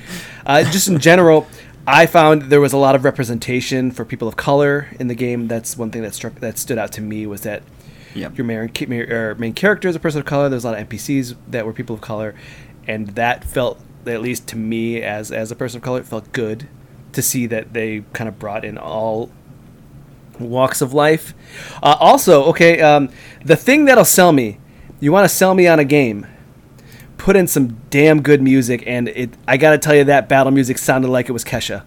uh, 0.45 0.63
just 0.63 0.87
in 0.87 0.99
general, 0.99 1.47
I 1.87 2.05
found 2.05 2.43
there 2.43 2.61
was 2.61 2.73
a 2.73 2.77
lot 2.77 2.95
of 2.95 3.03
representation 3.03 3.91
for 3.91 4.05
people 4.05 4.27
of 4.27 4.35
color 4.35 4.89
in 4.99 5.07
the 5.07 5.15
game. 5.15 5.47
That's 5.47 5.77
one 5.77 5.91
thing 5.91 6.01
that 6.03 6.13
struck 6.13 6.35
that 6.35 6.57
stood 6.57 6.77
out 6.77 6.91
to 6.93 7.01
me 7.01 7.25
was 7.25 7.41
that 7.41 7.63
Yep. 8.15 8.37
your 8.37 8.45
main, 8.45 8.69
ca- 8.69 8.85
main, 8.87 9.37
main 9.37 9.53
character 9.53 9.87
is 9.87 9.95
a 9.95 9.99
person 9.99 10.19
of 10.21 10.25
color. 10.25 10.49
There's 10.49 10.63
a 10.63 10.71
lot 10.71 10.79
of 10.79 10.87
NPCs 10.89 11.35
that 11.49 11.65
were 11.65 11.73
people 11.73 11.95
of 11.95 12.01
color, 12.01 12.33
and 12.87 13.09
that 13.09 13.43
felt, 13.43 13.79
at 14.07 14.21
least 14.21 14.47
to 14.47 14.57
me 14.57 15.01
as 15.01 15.31
as 15.31 15.51
a 15.51 15.55
person 15.55 15.77
of 15.77 15.83
color, 15.83 15.99
it 15.99 16.05
felt 16.05 16.31
good 16.31 16.67
to 17.13 17.21
see 17.21 17.45
that 17.47 17.73
they 17.73 18.03
kind 18.13 18.27
of 18.27 18.39
brought 18.39 18.63
in 18.65 18.77
all 18.77 19.29
walks 20.39 20.81
of 20.81 20.93
life. 20.93 21.33
Uh, 21.81 21.95
also, 21.99 22.43
okay, 22.45 22.81
um, 22.81 23.09
the 23.43 23.55
thing 23.55 23.85
that'll 23.85 24.05
sell 24.05 24.31
me, 24.31 24.59
you 24.99 25.11
want 25.11 25.27
to 25.29 25.33
sell 25.33 25.53
me 25.53 25.67
on 25.67 25.79
a 25.79 25.85
game, 25.85 26.25
put 27.17 27.35
in 27.35 27.47
some 27.47 27.77
damn 27.89 28.21
good 28.21 28.41
music, 28.41 28.83
and 28.85 29.07
it. 29.09 29.31
I 29.47 29.57
gotta 29.57 29.77
tell 29.77 29.95
you 29.95 30.03
that 30.05 30.29
battle 30.29 30.51
music 30.51 30.77
sounded 30.77 31.09
like 31.09 31.29
it 31.29 31.31
was 31.31 31.43
Kesha. 31.43 31.83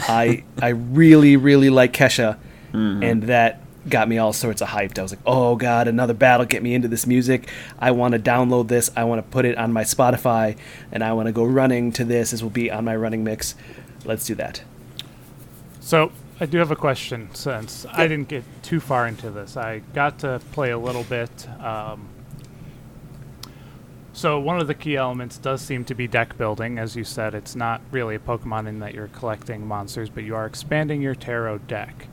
I 0.00 0.44
I 0.62 0.68
really 0.68 1.36
really 1.36 1.70
like 1.70 1.92
Kesha, 1.92 2.38
and 2.72 3.22
that 3.24 3.60
got 3.88 4.08
me 4.08 4.18
all 4.18 4.32
sorts 4.32 4.60
of 4.62 4.68
hyped. 4.68 4.98
I 4.98 5.02
was 5.02 5.12
like, 5.12 5.22
oh 5.26 5.56
god, 5.56 5.88
another 5.88 6.14
battle, 6.14 6.46
get 6.46 6.62
me 6.62 6.74
into 6.74 6.88
this 6.88 7.06
music. 7.06 7.48
I 7.78 7.90
want 7.90 8.12
to 8.12 8.18
download 8.20 8.68
this. 8.68 8.90
I 8.96 9.04
want 9.04 9.24
to 9.24 9.30
put 9.30 9.44
it 9.44 9.56
on 9.58 9.72
my 9.72 9.82
Spotify, 9.82 10.56
and 10.92 11.02
I 11.02 11.12
want 11.12 11.26
to 11.26 11.32
go 11.32 11.44
running 11.44 11.92
to 11.92 12.04
this. 12.04 12.30
This 12.30 12.42
will 12.42 12.50
be 12.50 12.70
on 12.70 12.84
my 12.84 12.96
running 12.96 13.24
mix. 13.24 13.54
Let's 14.04 14.26
do 14.26 14.34
that. 14.36 14.62
So 15.80 16.12
I 16.40 16.46
do 16.46 16.58
have 16.58 16.70
a 16.70 16.76
question 16.76 17.30
since 17.34 17.84
I 17.90 18.06
didn't 18.06 18.28
get 18.28 18.44
too 18.62 18.78
far 18.78 19.08
into 19.08 19.30
this. 19.30 19.56
I 19.56 19.80
got 19.94 20.20
to 20.20 20.40
play 20.52 20.70
a 20.70 20.78
little 20.78 21.04
bit. 21.04 21.48
Um, 21.60 22.08
so 24.12 24.38
one 24.38 24.60
of 24.60 24.66
the 24.66 24.74
key 24.74 24.96
elements 24.96 25.38
does 25.38 25.62
seem 25.62 25.84
to 25.86 25.94
be 25.94 26.06
deck 26.06 26.36
building. 26.36 26.78
As 26.78 26.94
you 26.96 27.04
said, 27.04 27.34
it's 27.34 27.56
not 27.56 27.80
really 27.90 28.16
a 28.16 28.18
Pokemon 28.18 28.66
in 28.66 28.80
that 28.80 28.94
you're 28.94 29.08
collecting 29.08 29.66
monsters, 29.66 30.10
but 30.10 30.24
you 30.24 30.34
are 30.34 30.44
expanding 30.44 31.00
your 31.00 31.14
tarot 31.14 31.58
deck. 31.58 32.08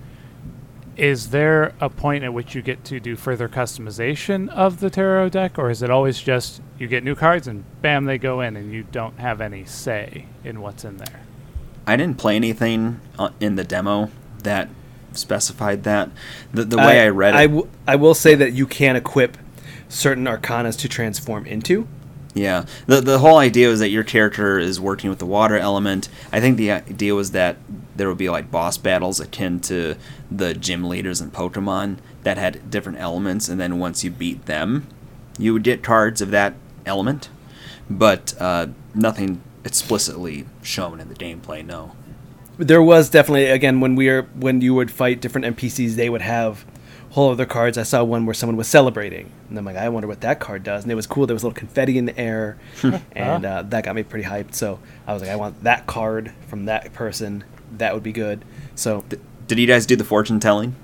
Is 0.98 1.32
there 1.32 1.74
a 1.82 1.90
point 1.90 2.24
at 2.24 2.34
which 2.34 2.56
you 2.56 2.62
get 2.62 2.86
to 2.86 3.00
do 3.02 3.16
further 3.18 3.50
customization 3.50 4.48
of 4.50 4.80
the 4.80 4.90
tarot 4.90 5.30
deck, 5.30 5.60
or 5.60 5.70
is 5.70 5.82
it 5.82 5.90
always 5.90 6.22
just 6.22 6.62
you 6.80 6.88
get 6.88 7.04
new 7.04 7.16
cards 7.16 7.48
and 7.48 7.66
bam, 7.82 8.06
they 8.06 8.18
go 8.18 8.40
in, 8.40 8.56
and 8.56 8.72
you 8.72 8.84
don't 8.92 9.20
have 9.20 9.42
any 9.42 9.66
say 9.66 10.26
in 10.44 10.62
what's 10.62 10.86
in 10.86 10.98
there? 10.98 11.22
I 11.86 11.98
didn't 11.98 12.18
play 12.18 12.36
anything 12.36 13.02
uh, 13.20 13.32
in 13.40 13.56
the 13.56 13.64
demo 13.64 14.10
that 14.44 14.70
specified 15.12 15.84
that. 15.84 16.10
The, 16.54 16.64
the 16.64 16.78
way 16.78 17.02
I, 17.02 17.10
read 17.10 17.36
it, 17.36 17.38
I, 17.38 17.48
w- 17.48 17.70
I 17.88 17.96
will 17.96 18.16
say 18.16 18.36
that 18.36 18.54
you 18.54 18.66
can 18.66 18.96
equip 18.96 19.38
certain 19.90 20.26
arcanas 20.26 20.78
to 20.80 20.90
transform 20.90 21.46
into. 21.46 21.88
Yeah, 22.36 22.66
the 22.86 23.00
the 23.00 23.20
whole 23.20 23.38
idea 23.38 23.70
was 23.70 23.80
that 23.80 23.90
your 23.90 24.04
character 24.04 24.60
is 24.60 24.78
working 24.78 25.10
with 25.10 25.20
the 25.20 25.26
water 25.26 25.58
element. 25.58 26.10
I 26.34 26.42
think 26.42 26.58
the 26.58 26.70
idea 26.70 27.16
was 27.16 27.32
that 27.32 27.56
there 27.96 28.10
would 28.10 28.18
be 28.18 28.30
like 28.30 28.52
boss 28.52 28.78
battles 28.78 29.22
akin 29.22 29.62
to 29.62 29.96
the 30.30 30.54
gym 30.54 30.84
leaders 30.84 31.22
in 31.22 31.32
Pokemon 31.32 31.98
that 32.24 32.38
had 32.38 32.70
different 32.70 33.00
elements, 33.00 33.48
and 33.48 33.58
then 33.58 33.80
once 33.80 34.04
you 34.04 34.12
beat 34.12 34.48
them, 34.48 34.86
you 35.40 35.54
would 35.54 35.64
get 35.64 35.82
cards 35.82 36.22
of 36.22 36.32
that 36.32 36.56
element, 36.86 37.30
but 37.90 38.36
uh, 38.38 38.68
nothing 38.94 39.42
explicitly 39.64 40.46
shown 40.62 41.00
in 41.00 41.08
the 41.08 41.16
gameplay. 41.16 41.66
No. 41.66 41.94
There 42.58 42.84
was 42.84 43.10
definitely 43.10 43.46
again 43.46 43.80
when 43.80 43.96
we 43.96 44.10
are 44.10 44.24
when 44.24 44.60
you 44.60 44.74
would 44.76 44.92
fight 44.92 45.22
different 45.22 45.56
NPCs, 45.56 45.96
they 45.96 46.10
would 46.10 46.22
have 46.22 46.66
whole 47.16 47.32
other 47.32 47.46
cards. 47.46 47.78
I 47.78 47.84
saw 47.84 48.04
one 48.04 48.26
where 48.26 48.34
someone 48.34 48.58
was 48.58 48.68
celebrating, 48.68 49.32
and 49.50 49.58
I'm 49.58 49.64
like, 49.66 49.78
I 49.78 49.88
wonder 49.90 50.08
what 50.08 50.22
that 50.22 50.40
card 50.40 50.64
does. 50.64 50.84
And 50.84 50.92
it 50.92 50.96
was 50.96 51.08
cool. 51.08 51.26
There 51.26 51.34
was 51.34 51.44
a 51.44 51.48
little 51.48 51.58
confetti 51.58 51.98
in 51.98 52.06
the 52.06 52.18
air, 52.20 52.58
and 53.14 53.46
uh, 53.46 53.62
that 53.64 53.86
got 53.86 53.96
me 53.96 54.04
pretty 54.04 54.28
hyped. 54.28 54.54
So 54.54 54.80
I 55.08 55.14
was 55.14 55.22
like, 55.22 55.32
I 55.32 55.36
want 55.38 55.64
that 55.64 55.88
card 55.88 56.34
from 56.48 56.66
that 56.66 56.94
person. 56.94 57.44
That 57.78 57.94
would 57.94 58.04
be 58.04 58.12
good. 58.12 58.44
So 58.76 59.04
Did 59.48 59.58
you 59.58 59.66
guys 59.66 59.86
do 59.86 59.96
the 59.96 60.04
fortune 60.04 60.40
telling? 60.40 60.76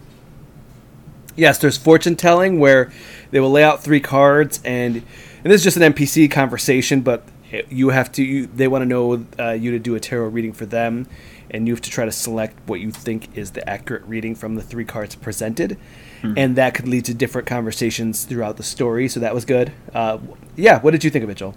yes, 1.36 1.58
there's 1.58 1.78
fortune 1.78 2.16
telling 2.16 2.60
where 2.60 2.92
they 3.32 3.40
will 3.40 3.52
lay 3.52 3.64
out 3.64 3.84
three 3.84 4.00
cards, 4.02 4.60
and 4.64 4.98
and 5.44 5.52
this 5.52 5.62
is 5.62 5.64
just 5.64 5.78
an 5.78 5.94
NPC 5.94 6.30
conversation, 6.32 7.02
but 7.02 7.24
you 7.70 7.90
have 7.90 8.12
to. 8.14 8.24
You, 8.24 8.48
they 8.48 8.68
want 8.68 8.84
to 8.84 8.86
know 8.86 9.26
uh, 9.40 9.52
you 9.52 9.72
to 9.72 9.80
do 9.80 9.96
a 9.96 10.00
tarot 10.00 10.28
reading 10.30 10.54
for 10.54 10.66
them, 10.66 11.08
and 11.50 11.68
you 11.68 11.74
have 11.74 11.82
to 11.82 11.90
try 11.90 12.06
to 12.06 12.12
select 12.12 12.58
what 12.68 12.80
you 12.80 12.92
think 12.92 13.36
is 13.36 13.52
the 13.52 13.68
accurate 13.70 14.04
reading 14.06 14.36
from 14.36 14.56
the 14.56 14.62
three 14.62 14.86
cards 14.86 15.16
presented, 15.16 15.78
and 16.24 16.56
that 16.56 16.74
could 16.74 16.88
lead 16.88 17.06
to 17.06 17.14
different 17.14 17.48
conversations 17.48 18.26
throughout 18.26 18.58
the 18.58 18.64
story. 18.64 19.08
So 19.08 19.20
that 19.20 19.34
was 19.34 19.46
good. 19.46 19.72
Uh, 19.94 20.20
yeah, 20.56 20.80
what 20.80 20.92
did 20.92 21.04
you 21.04 21.10
think 21.10 21.24
of 21.24 21.30
it, 21.30 21.36
Joel? 21.38 21.56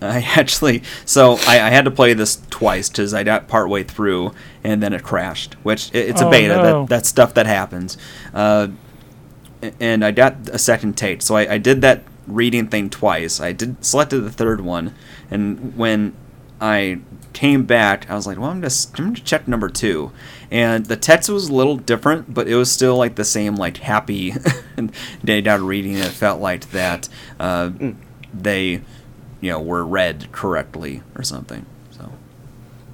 I 0.00 0.20
actually, 0.36 0.82
so 1.04 1.38
I, 1.46 1.60
I 1.60 1.70
had 1.70 1.84
to 1.86 1.90
play 1.90 2.12
this 2.14 2.40
twice 2.50 2.88
because 2.88 3.14
I 3.14 3.24
got 3.24 3.48
partway 3.48 3.82
through 3.82 4.32
and 4.62 4.82
then 4.82 4.92
it 4.92 5.02
crashed. 5.02 5.54
Which 5.62 5.90
i- 5.94 5.98
it's 5.98 6.20
a 6.20 6.26
Oh, 6.26 6.30
beta. 6.30 6.56
no. 6.56 6.62
That 6.82 6.88
that's 6.88 7.08
stuff 7.08 7.34
that 7.34 7.46
happens. 7.46 7.96
Uh, 8.34 8.68
and 9.80 10.04
I 10.04 10.10
got 10.10 10.48
a 10.50 10.58
second 10.58 10.96
take, 10.96 11.22
so 11.22 11.34
I, 11.36 11.54
I 11.54 11.58
did 11.58 11.80
that 11.80 12.02
reading 12.26 12.68
thing 12.68 12.90
twice. 12.90 13.40
I 13.40 13.52
did 13.52 13.84
selected 13.84 14.20
the 14.20 14.30
third 14.30 14.60
one, 14.60 14.94
and 15.30 15.76
when 15.76 16.14
I 16.60 17.00
came 17.32 17.64
back, 17.64 18.08
I 18.10 18.14
was 18.14 18.26
like, 18.26 18.38
well, 18.38 18.50
I'm 18.50 18.60
just 18.62 18.98
I'm 18.98 19.06
gonna 19.06 19.16
check 19.16 19.48
number 19.48 19.68
two, 19.70 20.12
and 20.50 20.86
the 20.86 20.96
text 20.96 21.28
was 21.28 21.48
a 21.48 21.54
little 21.54 21.76
different, 21.76 22.32
but 22.32 22.48
it 22.48 22.54
was 22.54 22.70
still 22.70 22.96
like 22.96 23.16
the 23.16 23.24
same 23.24 23.56
like 23.56 23.78
happy 23.78 24.34
day 25.24 25.40
down 25.40 25.64
reading. 25.66 25.94
It 25.94 26.12
felt 26.12 26.40
like 26.40 26.70
that 26.70 27.08
uh, 27.40 27.70
they, 28.32 28.82
you 29.40 29.50
know, 29.50 29.60
were 29.60 29.84
read 29.84 30.30
correctly 30.32 31.02
or 31.14 31.22
something. 31.22 31.66
So 31.90 32.12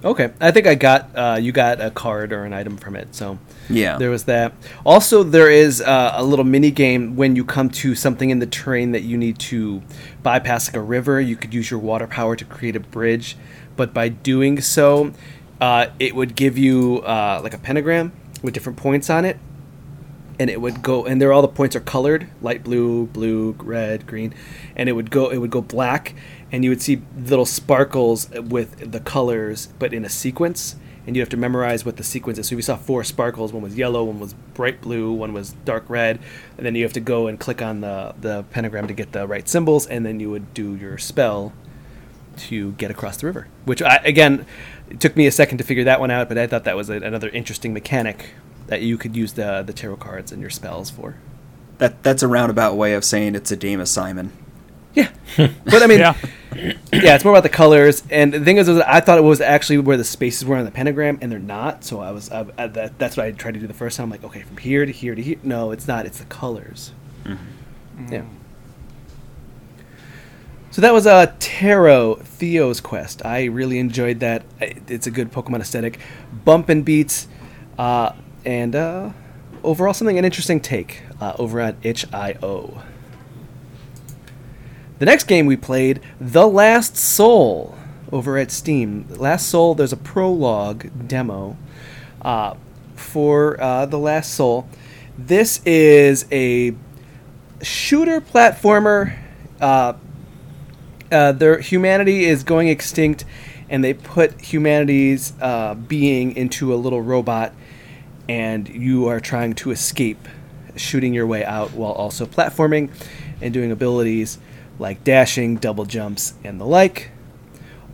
Okay, 0.04 0.32
I 0.40 0.50
think 0.50 0.66
I 0.66 0.74
got 0.74 1.10
uh, 1.14 1.38
you 1.40 1.52
got 1.52 1.80
a 1.80 1.90
card 1.90 2.32
or 2.32 2.44
an 2.44 2.52
item 2.52 2.76
from 2.76 2.96
it. 2.96 3.14
So 3.14 3.38
yeah, 3.68 3.98
There 3.98 4.10
was 4.10 4.24
that. 4.24 4.52
Also, 4.84 5.22
there 5.22 5.50
is 5.50 5.80
uh, 5.80 6.12
a 6.14 6.24
little 6.24 6.44
mini 6.44 6.70
game 6.70 7.14
when 7.16 7.36
you 7.36 7.44
come 7.44 7.70
to 7.70 7.94
something 7.94 8.30
in 8.30 8.40
the 8.40 8.46
terrain 8.46 8.92
that 8.92 9.02
you 9.02 9.16
need 9.16 9.38
to 9.38 9.82
bypass, 10.22 10.68
like 10.68 10.76
a 10.76 10.80
river. 10.80 11.20
You 11.20 11.36
could 11.36 11.54
use 11.54 11.70
your 11.70 11.78
water 11.80 12.06
power 12.06 12.34
to 12.34 12.44
create 12.44 12.74
a 12.74 12.80
bridge, 12.80 13.36
but 13.76 13.94
by 13.94 14.08
doing 14.08 14.60
so, 14.60 15.12
uh, 15.62 15.92
it 16.00 16.16
would 16.16 16.34
give 16.34 16.58
you 16.58 17.02
uh, 17.06 17.38
like 17.40 17.54
a 17.54 17.58
pentagram 17.58 18.12
with 18.42 18.52
different 18.52 18.76
points 18.76 19.08
on 19.08 19.24
it, 19.24 19.38
and 20.40 20.50
it 20.50 20.60
would 20.60 20.82
go. 20.82 21.06
And 21.06 21.22
there, 21.22 21.32
all 21.32 21.40
the 21.40 21.46
points 21.46 21.76
are 21.76 21.80
colored: 21.80 22.26
light 22.42 22.64
blue, 22.64 23.06
blue, 23.06 23.52
red, 23.52 24.04
green, 24.04 24.34
and 24.74 24.88
it 24.88 24.92
would 24.92 25.12
go. 25.12 25.30
It 25.30 25.38
would 25.38 25.52
go 25.52 25.60
black, 25.62 26.16
and 26.50 26.64
you 26.64 26.70
would 26.70 26.82
see 26.82 27.02
little 27.16 27.46
sparkles 27.46 28.28
with 28.30 28.90
the 28.90 28.98
colors, 28.98 29.68
but 29.78 29.94
in 29.94 30.04
a 30.04 30.08
sequence 30.10 30.74
and 31.06 31.16
you 31.16 31.22
have 31.22 31.28
to 31.28 31.36
memorize 31.36 31.84
what 31.84 31.96
the 31.96 32.04
sequence 32.04 32.38
is. 32.38 32.48
So 32.48 32.56
we 32.56 32.62
saw 32.62 32.76
four 32.76 33.02
sparkles. 33.02 33.52
One 33.52 33.62
was 33.62 33.76
yellow, 33.76 34.04
one 34.04 34.20
was 34.20 34.34
bright 34.54 34.80
blue, 34.80 35.12
one 35.12 35.32
was 35.32 35.52
dark 35.64 35.84
red, 35.88 36.20
and 36.56 36.64
then 36.64 36.76
you 36.76 36.84
have 36.84 36.92
to 36.92 37.00
go 37.00 37.26
and 37.26 37.38
click 37.38 37.60
on 37.60 37.80
the 37.80 38.14
the 38.20 38.44
pentagram 38.50 38.86
to 38.88 38.94
get 38.94 39.12
the 39.12 39.26
right 39.26 39.48
symbols, 39.48 39.86
and 39.86 40.06
then 40.06 40.20
you 40.20 40.30
would 40.30 40.54
do 40.54 40.76
your 40.76 40.98
spell 40.98 41.52
to 42.36 42.72
get 42.72 42.90
across 42.90 43.18
the 43.18 43.26
river. 43.26 43.48
Which 43.64 43.82
I 43.82 43.96
again, 44.04 44.46
it 44.92 45.00
took 45.00 45.16
me 45.16 45.26
a 45.26 45.32
second 45.32 45.58
to 45.58 45.64
figure 45.64 45.84
that 45.84 46.00
one 46.00 46.10
out, 46.10 46.28
but 46.28 46.38
I 46.38 46.46
thought 46.46 46.64
that 46.64 46.76
was 46.76 46.88
a, 46.90 46.94
another 46.94 47.28
interesting 47.30 47.72
mechanic 47.72 48.30
that 48.68 48.82
you 48.82 48.96
could 48.98 49.16
use 49.16 49.32
the 49.34 49.62
the 49.66 49.72
tarot 49.72 49.96
cards 49.96 50.32
and 50.32 50.40
your 50.40 50.50
spells 50.50 50.90
for. 50.90 51.16
that 51.78 52.02
that's 52.02 52.22
a 52.22 52.28
roundabout 52.28 52.76
way 52.76 52.94
of 52.94 53.04
saying 53.04 53.34
it's 53.34 53.50
a 53.50 53.56
game 53.56 53.80
of 53.80 53.88
Simon. 53.88 54.32
Yeah, 54.94 55.08
but 55.36 55.82
I 55.82 55.86
mean, 55.86 56.00
Yeah. 56.00 56.14
yeah. 56.54 57.14
it's 57.14 57.24
more 57.24 57.32
about 57.32 57.42
the 57.44 57.48
colors. 57.48 58.02
And 58.10 58.32
the 58.34 58.40
thing 58.44 58.58
is, 58.58 58.68
is 58.68 58.78
I 58.80 59.00
thought 59.00 59.16
it 59.18 59.22
was 59.22 59.40
actually 59.40 59.78
where 59.78 59.96
the 59.96 60.04
spaces 60.04 60.44
were 60.44 60.56
on 60.56 60.66
the 60.66 60.70
pentagram, 60.70 61.18
and 61.22 61.32
they're 61.32 61.38
not. 61.38 61.82
So 61.82 62.00
I 62.00 62.10
was, 62.10 62.30
I, 62.30 62.44
I, 62.58 62.66
that, 62.66 62.98
that's 62.98 63.16
what 63.16 63.24
I 63.26 63.32
tried 63.32 63.54
to 63.54 63.60
do 63.60 63.66
the 63.66 63.72
first 63.74 63.96
time. 63.96 64.04
I'm 64.04 64.10
like, 64.10 64.22
okay, 64.24 64.42
from 64.42 64.58
here 64.58 64.84
to 64.84 64.92
here 64.92 65.14
to 65.14 65.22
here. 65.22 65.38
No, 65.42 65.70
it's 65.70 65.88
not. 65.88 66.04
It's 66.04 66.18
the 66.18 66.26
colors. 66.26 66.92
Mm-hmm. 67.24 68.12
Yeah. 68.12 68.24
So 70.72 70.80
that 70.80 70.94
was 70.94 71.06
uh, 71.06 71.30
Tarot 71.38 72.14
Theo's 72.24 72.80
Quest. 72.80 73.26
I 73.26 73.44
really 73.44 73.78
enjoyed 73.78 74.20
that. 74.20 74.42
It's 74.58 75.06
a 75.06 75.10
good 75.10 75.30
Pokemon 75.30 75.60
aesthetic, 75.60 75.98
bump 76.46 76.70
and 76.70 76.82
beats, 76.82 77.28
uh, 77.76 78.14
and 78.46 78.74
uh, 78.74 79.10
overall 79.62 79.92
something 79.92 80.18
an 80.18 80.24
interesting 80.24 80.60
take 80.60 81.02
uh, 81.20 81.34
over 81.38 81.60
at 81.60 81.76
itch.io. 81.82 82.82
The 84.98 85.04
next 85.04 85.24
game 85.24 85.44
we 85.44 85.58
played, 85.58 86.00
The 86.18 86.46
Last 86.46 86.96
Soul, 86.96 87.76
over 88.10 88.38
at 88.38 88.50
Steam. 88.50 89.06
Last 89.10 89.48
Soul, 89.48 89.74
there's 89.74 89.92
a 89.92 89.98
prologue 89.98 90.90
demo 91.06 91.58
uh, 92.22 92.54
for 92.96 93.62
uh, 93.62 93.84
The 93.84 93.98
Last 93.98 94.32
Soul. 94.32 94.66
This 95.18 95.60
is 95.66 96.24
a 96.32 96.74
shooter 97.60 98.22
platformer. 98.22 99.18
Uh, 101.12 101.32
their 101.32 101.60
humanity 101.60 102.24
is 102.24 102.42
going 102.42 102.68
extinct, 102.68 103.24
and 103.68 103.84
they 103.84 103.92
put 103.92 104.40
humanity's 104.40 105.34
uh, 105.40 105.74
being 105.74 106.34
into 106.34 106.72
a 106.72 106.76
little 106.76 107.02
robot, 107.02 107.52
and 108.28 108.68
you 108.68 109.06
are 109.08 109.20
trying 109.20 109.54
to 109.54 109.70
escape, 109.70 110.26
shooting 110.74 111.12
your 111.12 111.26
way 111.26 111.44
out 111.44 111.72
while 111.72 111.92
also 111.92 112.24
platforming 112.24 112.90
and 113.42 113.52
doing 113.52 113.70
abilities 113.70 114.38
like 114.78 115.04
dashing, 115.04 115.56
double 115.56 115.84
jumps, 115.84 116.34
and 116.44 116.60
the 116.60 116.64
like. 116.64 117.10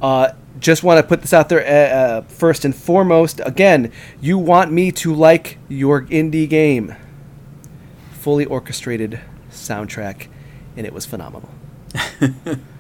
Uh, 0.01 0.33
just 0.61 0.83
want 0.83 0.99
to 0.99 1.07
put 1.07 1.23
this 1.23 1.33
out 1.33 1.49
there 1.49 1.61
uh, 1.61 1.97
uh, 1.97 2.23
first 2.23 2.65
and 2.65 2.75
foremost. 2.75 3.41
Again, 3.45 3.93
you 4.21 4.39
want 4.39 4.73
me 4.73 4.93
to 4.93 5.15
like 5.15 5.59
your 5.69 6.03
indie 6.03 6.49
game. 6.49 6.95
Fully 8.13 8.45
orchestrated 8.45 9.21
soundtrack, 9.51 10.29
and 10.77 10.87
it 10.87 10.93
was 10.93 11.05
phenomenal. 11.05 11.51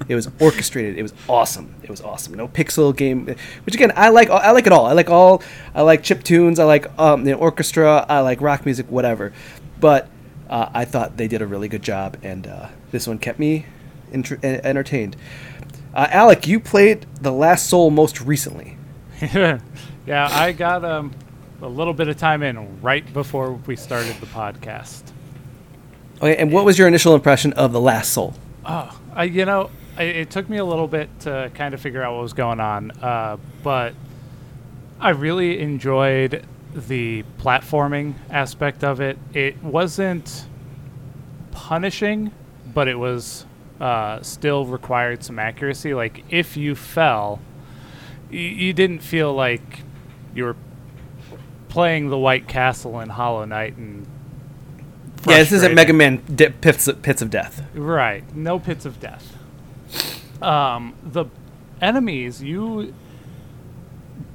It 0.09 0.15
was 0.15 0.29
orchestrated. 0.41 0.99
It 0.99 1.03
was 1.03 1.15
awesome. 1.29 1.75
It 1.83 1.91
was 1.91 2.01
awesome. 2.01 2.35
No 2.35 2.49
pixel 2.49 2.97
game, 2.97 3.27
which 3.65 3.75
again 3.75 3.93
I 3.97 4.09
like. 4.11 4.31
I 4.31 4.51
like 4.53 4.67
it 4.67 4.73
all. 4.73 4.87
I 4.87 4.93
like 4.93 5.11
all. 5.11 5.43
I 5.75 5.83
like 5.83 6.03
chip 6.03 6.23
tunes. 6.23 6.59
I 6.59 6.65
like 6.65 6.87
um, 6.99 7.25
the 7.25 7.35
orchestra. 7.35 8.05
I 8.09 8.21
like 8.21 8.41
rock 8.41 8.65
music. 8.65 8.91
Whatever. 8.91 9.33
But 9.81 10.09
uh, 10.49 10.71
I 10.73 10.85
thought 10.85 11.17
they 11.17 11.29
did 11.29 11.43
a 11.43 11.47
really 11.47 11.69
good 11.69 11.83
job, 11.83 12.17
and 12.23 12.47
uh, 12.47 12.69
this 12.91 13.07
one 13.07 13.19
kept 13.19 13.39
me 13.39 13.67
inter- 14.13 14.39
entertained. 14.43 15.17
Uh, 15.95 16.07
Alec, 16.11 16.47
you 16.47 16.61
played 16.61 17.07
The 17.21 17.33
Last 17.33 17.69
Soul 17.69 17.91
most 17.91 18.21
recently. 18.21 18.77
yeah, 19.21 19.59
I 20.07 20.53
got 20.53 20.85
um, 20.85 21.13
a 21.63 21.69
little 21.69 21.95
bit 21.95 22.09
of 22.09 22.17
time 22.17 22.43
in 22.43 22.81
right 22.81 23.11
before 23.13 23.53
we 23.53 23.77
started 23.77 24.15
the 24.17 24.27
podcast. 24.27 25.03
Okay, 26.17 26.37
and 26.37 26.53
what 26.53 26.65
was 26.65 26.79
your 26.79 26.89
initial 26.89 27.15
impression 27.15 27.53
of 27.55 27.73
The 27.73 27.81
Last 27.81 28.13
Soul? 28.13 28.35
Oh, 28.71 29.01
I, 29.15 29.25
you 29.25 29.45
know, 29.47 29.71
I, 29.97 30.03
it 30.05 30.31
took 30.31 30.49
me 30.49 30.59
a 30.59 30.65
little 30.65 30.89
bit 30.89 31.09
to 31.21 31.51
kind 31.55 31.73
of 31.75 31.81
figure 31.81 32.03
out 32.03 32.15
what 32.15 32.23
was 32.23 32.35
going 32.35 32.61
on, 32.61 32.91
uh, 33.03 33.39
but 33.63 33.95
I 35.01 35.11
really 35.11 35.59
enjoyed 35.61 36.45
the 36.75 37.25
platforming 37.39 38.15
aspect 38.31 38.85
of 38.85 39.01
it. 39.01 39.19
It 39.33 39.63
wasn't 39.63 40.47
punishing, 41.51 42.31
but 42.75 42.89
it 42.89 42.99
was 42.99 43.47
uh, 43.81 44.21
still 44.23 44.67
required 44.67 45.25
some 45.25 45.39
accuracy. 45.39 45.95
Like 45.95 46.25
if 46.29 46.57
you 46.57 46.75
fell, 46.75 47.41
y- 48.31 48.37
you 48.39 48.73
didn't 48.75 49.01
feel 49.01 49.33
like 49.33 49.81
you 50.35 50.45
were 50.45 50.57
playing 51.69 52.11
the 52.11 52.19
White 52.19 52.49
Castle 52.49 53.01
in 53.01 53.09
Hollow 53.09 53.45
Knight 53.47 53.77
and 53.77 54.07
Yeah, 55.27 55.39
this 55.39 55.53
isn't. 55.53 55.75
Mega 55.75 55.93
Man 55.93 56.23
di- 56.35 56.49
pits, 56.51 56.89
pits 57.03 57.23
of 57.23 57.31
Death. 57.31 57.63
Right. 57.75 58.25
No 58.35 58.59
pits 58.59 58.85
of 58.85 59.01
death. 59.01 59.37
Um, 60.43 60.95
the 61.03 61.27
enemies 61.81 62.43
you 62.43 62.95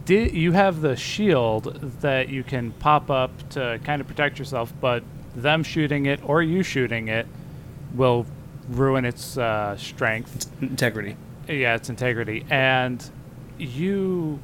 did 0.05 0.34
you 0.34 0.51
have 0.51 0.81
the 0.81 0.95
shield 0.95 1.75
that 2.01 2.27
you 2.29 2.43
can 2.43 2.71
pop 2.73 3.10
up 3.10 3.31
to 3.51 3.79
kind 3.84 4.01
of 4.01 4.07
protect 4.07 4.38
yourself, 4.38 4.73
but 4.81 5.03
them 5.36 5.63
shooting 5.63 6.05
it 6.05 6.19
or 6.23 6.41
you 6.43 6.62
shooting 6.63 7.07
it 7.07 7.25
will 7.93 8.25
ruin 8.69 9.05
its 9.05 9.38
uh, 9.38 9.77
strength. 9.77 10.51
Integrity. 10.62 11.15
Yeah, 11.47 11.75
its 11.75 11.89
integrity, 11.89 12.45
and 12.49 13.03
you 13.57 14.39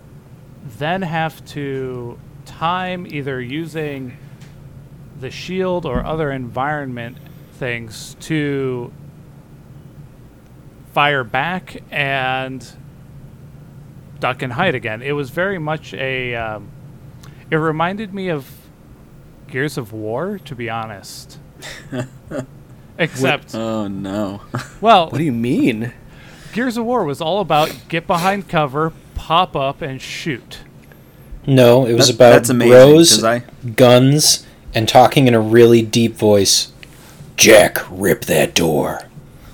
then 0.78 1.02
have 1.02 1.44
to 1.48 2.18
time 2.46 3.06
either 3.08 3.42
using 3.42 4.18
the 5.20 5.30
shield 5.32 5.86
or 5.86 6.04
other 6.06 6.32
environment 6.32 7.18
things 7.54 8.16
to 8.22 8.92
fire 10.94 11.24
back 11.24 11.82
and 11.92 12.66
duck 14.20 14.42
and 14.42 14.54
hide 14.54 14.76
again. 14.76 15.02
It 15.02 15.14
was 15.14 15.30
very 15.30 15.60
much 15.60 15.94
a. 15.94 16.36
Um, 16.36 16.70
it 17.52 17.56
reminded 17.56 18.14
me 18.14 18.30
of 18.30 18.48
Gears 19.48 19.78
of 19.78 19.92
War, 19.92 20.40
to 20.46 20.56
be 20.56 20.70
honest. 20.70 21.40
Except, 22.98 23.56
Oh 23.56 23.88
no. 23.88 24.42
well, 24.82 25.10
What 25.10 25.18
do 25.18 25.24
you 25.24 25.32
mean? 25.32 25.94
Gears 26.54 26.76
of 26.78 26.86
War 26.86 27.04
was 27.06 27.22
all 27.22 27.40
about 27.40 27.74
get 27.88 28.06
behind 28.08 28.50
cover, 28.50 28.92
pop 29.16 29.56
up, 29.56 29.82
and 29.82 30.02
shoot. 30.02 30.60
No, 31.48 31.86
it 31.86 31.94
was 31.94 32.08
That's- 32.08 32.16
about 32.16 32.30
that's 32.34 32.50
amazing, 32.50 32.72
bros, 32.74 33.10
'cause 33.16 33.24
I- 33.24 33.44
guns, 33.76 34.46
and 34.74 34.88
talking 34.88 35.28
in 35.28 35.34
a 35.34 35.40
really 35.40 35.82
deep 35.82 36.16
voice. 36.16 36.72
Jack, 37.38 37.80
rip 37.90 38.26
that 38.26 38.54
door. 38.54 39.04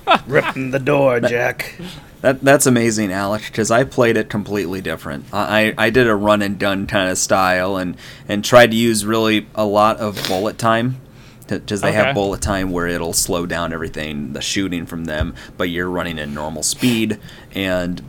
Ripping 0.26 0.70
the 0.70 0.78
door, 0.78 1.20
Jack. 1.20 1.74
That 2.20 2.40
that's 2.42 2.66
amazing, 2.66 3.12
Alex, 3.12 3.48
because 3.48 3.70
I 3.70 3.84
played 3.84 4.16
it 4.16 4.28
completely 4.30 4.80
different. 4.80 5.24
I, 5.32 5.68
I 5.78 5.86
I 5.86 5.90
did 5.90 6.06
a 6.06 6.14
run 6.14 6.42
and 6.42 6.58
done 6.58 6.86
kind 6.86 7.10
of 7.10 7.18
style 7.18 7.76
and 7.76 7.96
and 8.28 8.44
tried 8.44 8.70
to 8.70 8.76
use 8.76 9.04
really 9.04 9.46
a 9.54 9.64
lot 9.64 9.96
of 9.98 10.20
bullet 10.28 10.58
time. 10.58 11.00
Because 11.48 11.80
they 11.80 11.90
Okay. 11.90 11.96
have 11.96 12.14
bullet 12.14 12.40
time 12.40 12.72
where 12.72 12.88
it'll 12.88 13.12
slow 13.12 13.46
down 13.46 13.72
everything, 13.72 14.32
the 14.32 14.40
shooting 14.40 14.84
from 14.84 15.04
them, 15.04 15.32
but 15.56 15.68
you're 15.70 15.88
running 15.88 16.18
at 16.18 16.28
normal 16.28 16.64
speed. 16.64 17.18
And 17.54 18.02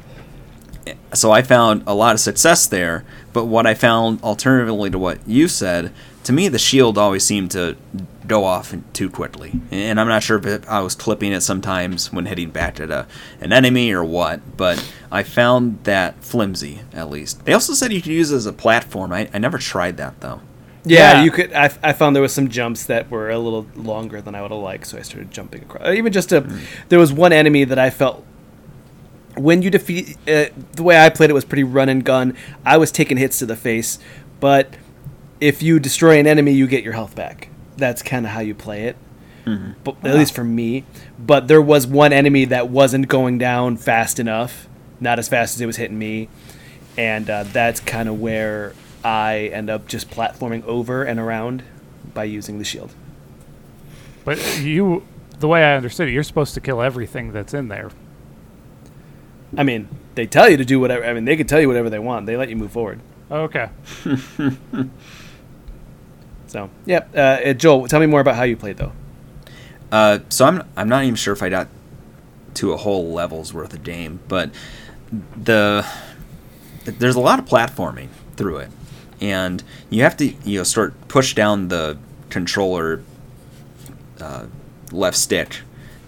eh, 0.87 0.95
so 1.13 1.31
I 1.31 1.43
found 1.43 1.83
a 1.85 1.93
lot 1.93 2.15
of 2.15 2.19
success 2.19 2.65
there. 2.65 3.05
But 3.33 3.45
what 3.45 3.67
I 3.67 3.75
found, 3.75 4.23
alternatively 4.23 4.89
to 4.89 4.97
what 4.97 5.19
you 5.27 5.47
said, 5.47 5.93
to 6.27 6.33
me 6.33 6.47
the 6.49 6.59
shield 6.59 6.97
always 6.97 7.23
seemed 7.23 7.51
to 7.51 7.75
go 8.27 8.43
off 8.43 8.75
too 8.91 9.09
quickly, 9.09 9.53
and 9.71 9.99
I'm 9.99 10.07
not 10.09 10.21
sure 10.21 10.37
if 10.45 10.69
I 10.69 10.81
was 10.81 10.95
clipping 10.95 11.31
it 11.31 11.39
sometimes 11.41 12.11
when 12.11 12.25
hitting 12.25 12.49
back 12.49 12.79
at 12.81 12.91
a, 12.91 13.07
an 13.39 13.53
enemy 13.53 13.91
or 13.93 14.03
what. 14.03 14.57
But 14.57 14.85
I 15.09 15.23
found 15.23 15.83
that 15.85 16.21
flimsy 16.23 16.81
at 16.93 17.09
least. 17.09 17.45
They 17.45 17.53
also 17.53 17.73
said 17.73 17.93
you 17.93 18.01
could 18.01 18.11
use 18.11 18.31
it 18.31 18.35
as 18.35 18.45
a 18.45 18.51
platform. 18.53 19.13
I, 19.13 19.29
I 19.33 19.37
never 19.37 19.57
tried 19.57 19.95
that 19.97 20.19
though. 20.19 20.41
Yeah, 20.83 21.13
Yeah. 21.19 21.23
you 21.23 21.31
could. 21.31 21.53
I, 21.53 21.65
I 21.81 21.93
found 21.93 22.15
there 22.15 22.21
was 22.23 22.33
some 22.33 22.49
jumps 22.49 22.83
that 22.85 23.09
were 23.09 23.29
a 23.29 23.39
little 23.39 23.65
longer 23.75 24.21
than 24.21 24.35
I 24.35 24.41
would 24.41 24.51
have 24.51 24.59
liked, 24.59 24.87
so 24.87 24.97
I 24.97 25.01
started 25.03 25.31
jumping 25.31 25.61
across. 25.63 25.87
uh, 25.87 25.91
Even 25.91 26.11
just 26.11 26.31
a, 26.33 26.41
there 26.89 26.99
was 26.99 27.13
one 27.13 27.31
enemy 27.31 27.63
that 27.63 27.79
I 27.79 27.89
felt 27.89 28.25
when 29.35 29.61
you 29.61 29.69
defeat. 29.69 30.17
Uh, 30.27 30.45
the 30.73 30.83
way 30.83 30.97
I 30.99 31.09
played 31.09 31.29
it 31.29 31.33
was 31.33 31.45
pretty 31.45 31.63
run 31.63 31.87
and 31.89 32.03
gun. 32.03 32.35
I 32.65 32.75
was 32.77 32.91
taking 32.91 33.15
hits 33.17 33.39
to 33.39 33.45
the 33.45 33.55
face, 33.55 33.99
but 34.41 34.73
if 35.39 35.61
you 35.61 35.79
destroy 35.79 36.19
an 36.19 36.27
enemy, 36.27 36.53
you 36.53 36.67
get 36.67 36.83
your 36.83 36.93
health 36.93 37.15
back. 37.15 37.49
That's 37.77 38.01
kind 38.01 38.25
of 38.25 38.31
how 38.31 38.39
you 38.41 38.55
play 38.55 38.83
it. 38.83 38.97
But 39.83 39.95
at 40.03 40.15
least 40.15 40.35
for 40.35 40.43
me. 40.43 40.83
But 41.17 41.47
there 41.47 41.61
was 41.61 41.87
one 41.87 42.11
enemy 42.11 42.45
that 42.45 42.69
wasn't 42.69 43.07
going 43.07 43.37
down 43.37 43.77
fast 43.77 44.19
enough, 44.19 44.67
not 44.99 45.19
as 45.19 45.29
fast 45.29 45.55
as 45.55 45.61
it 45.61 45.65
was 45.65 45.77
hitting 45.77 45.97
me, 45.97 46.27
and 46.97 47.29
uh, 47.29 47.43
that's 47.43 47.79
kind 47.79 48.09
of 48.09 48.19
where 48.19 48.73
I 49.05 49.49
end 49.53 49.69
up 49.69 49.87
just 49.87 50.09
platforming 50.09 50.65
over 50.65 51.03
and 51.03 51.17
around 51.17 51.63
by 52.13 52.25
using 52.25 52.57
the 52.59 52.65
shield. 52.65 52.93
But 54.25 54.59
you, 54.59 55.07
the 55.39 55.47
way 55.47 55.63
I 55.63 55.77
understood 55.77 56.09
it, 56.09 56.11
you're 56.11 56.23
supposed 56.23 56.53
to 56.55 56.59
kill 56.59 56.81
everything 56.81 57.31
that's 57.31 57.53
in 57.53 57.69
there. 57.69 57.91
I 59.55 59.63
mean, 59.63 59.87
they 60.15 60.25
tell 60.25 60.49
you 60.49 60.57
to 60.57 60.65
do 60.65 60.79
whatever. 60.79 61.05
I 61.05 61.13
mean, 61.13 61.23
they 61.23 61.37
can 61.37 61.47
tell 61.47 61.61
you 61.61 61.69
whatever 61.69 61.89
they 61.89 61.99
want. 61.99 62.25
They 62.25 62.35
let 62.35 62.49
you 62.49 62.57
move 62.57 62.73
forward. 62.73 62.99
Okay. 63.31 63.69
So, 66.47 66.69
yeah. 66.85 67.05
Uh, 67.13 67.19
uh, 67.49 67.53
Joel, 67.53 67.87
tell 67.87 67.99
me 67.99 68.05
more 68.05 68.21
about 68.21 68.35
how 68.35 68.43
you 68.43 68.57
played, 68.57 68.77
though. 68.77 68.93
Uh, 69.91 70.19
so 70.29 70.45
I'm 70.45 70.63
I'm 70.75 70.89
not 70.89 71.03
even 71.03 71.15
sure 71.15 71.33
if 71.33 71.41
I 71.41 71.49
got 71.49 71.69
to 72.55 72.73
a 72.73 72.77
whole 72.77 73.13
level's 73.13 73.53
worth 73.53 73.73
of 73.73 73.83
game, 73.83 74.19
but 74.27 74.51
the 75.11 75.85
there's 76.83 77.15
a 77.15 77.19
lot 77.19 77.39
of 77.39 77.45
platforming 77.45 78.09
through 78.35 78.57
it, 78.57 78.69
and 79.21 79.63
you 79.89 80.03
have 80.03 80.17
to 80.17 80.25
you 80.25 80.59
know 80.59 80.63
start 80.63 80.93
push 81.07 81.33
down 81.33 81.69
the 81.69 81.97
controller 82.29 83.01
uh, 84.19 84.47
left 84.91 85.17
stick 85.17 85.61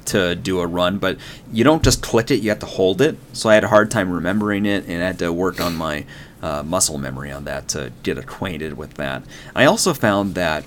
to 0.06 0.36
do 0.36 0.60
a 0.60 0.68
run, 0.68 0.98
but 0.98 1.18
you 1.52 1.64
don't 1.64 1.84
just 1.84 2.02
click 2.02 2.32
it; 2.32 2.42
you 2.42 2.50
have 2.50 2.60
to 2.60 2.66
hold 2.66 3.00
it. 3.02 3.18
So 3.32 3.50
I 3.50 3.54
had 3.54 3.64
a 3.64 3.70
hard 3.70 3.92
time 3.92 4.12
remembering 4.12 4.66
it, 4.66 4.86
and 4.88 5.02
I 5.02 5.08
had 5.08 5.20
to 5.20 5.32
work 5.32 5.62
on 5.62 5.76
my 5.76 6.06
uh, 6.42 6.64
muscle 6.64 6.98
memory 6.98 7.32
on 7.32 7.44
that 7.46 7.68
to 7.70 7.92
get 8.04 8.18
acquainted 8.18 8.78
with 8.78 8.96
that. 8.96 9.24
I 9.56 9.66
also 9.66 9.94
found 9.94 10.36
that 10.36 10.64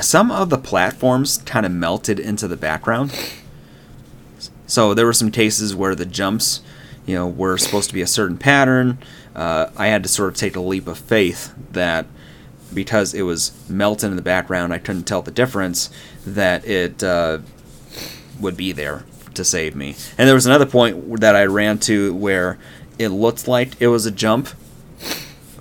some 0.00 0.30
of 0.30 0.50
the 0.50 0.58
platforms 0.58 1.38
kind 1.38 1.64
of 1.64 1.72
melted 1.72 2.18
into 2.18 2.46
the 2.46 2.56
background 2.56 3.12
so 4.66 4.94
there 4.94 5.06
were 5.06 5.12
some 5.12 5.30
cases 5.30 5.74
where 5.74 5.94
the 5.94 6.04
jumps, 6.04 6.60
you 7.06 7.14
know, 7.14 7.26
were 7.26 7.56
supposed 7.56 7.88
to 7.88 7.94
be 7.94 8.02
a 8.02 8.06
certain 8.06 8.36
pattern. 8.36 8.98
Uh, 9.34 9.70
I 9.76 9.88
had 9.88 10.02
to 10.02 10.08
sort 10.08 10.28
of 10.28 10.36
take 10.36 10.56
a 10.56 10.60
leap 10.60 10.86
of 10.88 10.98
faith 10.98 11.54
that 11.72 12.06
because 12.74 13.14
it 13.14 13.22
was 13.22 13.52
melting 13.68 14.10
in 14.10 14.16
the 14.16 14.22
background, 14.22 14.72
I 14.72 14.78
couldn't 14.78 15.04
tell 15.04 15.22
the 15.22 15.30
difference. 15.30 15.90
That 16.26 16.66
it 16.66 17.04
uh, 17.04 17.38
would 18.40 18.56
be 18.56 18.72
there 18.72 19.04
to 19.34 19.44
save 19.44 19.76
me. 19.76 19.94
And 20.18 20.26
there 20.26 20.34
was 20.34 20.46
another 20.46 20.66
point 20.66 21.20
that 21.20 21.36
I 21.36 21.44
ran 21.44 21.78
to 21.80 22.12
where 22.14 22.58
it 22.98 23.08
looked 23.08 23.46
like 23.46 23.80
it 23.80 23.86
was 23.88 24.06
a 24.06 24.10
jump 24.10 24.48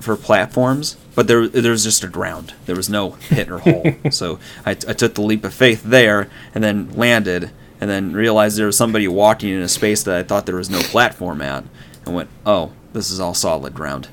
for 0.06 0.16
platforms, 0.16 0.96
but 1.16 1.28
there 1.28 1.48
there 1.48 1.72
was 1.72 1.84
just 1.84 2.04
a 2.04 2.08
ground. 2.08 2.54
There 2.66 2.76
was 2.76 2.90
no 2.90 3.12
hit 3.12 3.50
or 3.52 3.60
hole. 3.60 3.96
so 4.12 4.40
I, 4.66 4.72
I 4.72 4.94
took 4.94 5.16
the 5.16 5.22
leap 5.22 5.44
of 5.44 5.54
faith 5.54 5.84
there, 5.84 6.30
and 6.54 6.64
then 6.64 6.92
landed, 6.94 7.52
and 7.82 7.90
then 7.90 8.14
realized 8.14 8.58
there 8.58 8.68
was 8.68 8.78
somebody 8.78 9.08
walking 9.08 9.50
in 9.50 9.62
a 9.62 9.68
space 9.68 10.04
that 10.04 10.16
I 10.16 10.24
thought 10.24 10.46
there 10.46 10.56
was 10.56 10.70
no 10.70 10.80
platform 10.80 11.42
at, 11.42 11.66
and 12.06 12.16
went, 12.16 12.30
"Oh, 12.46 12.72
this 12.94 13.12
is 13.12 13.20
all 13.20 13.34
solid 13.34 13.74
ground." 13.74 14.08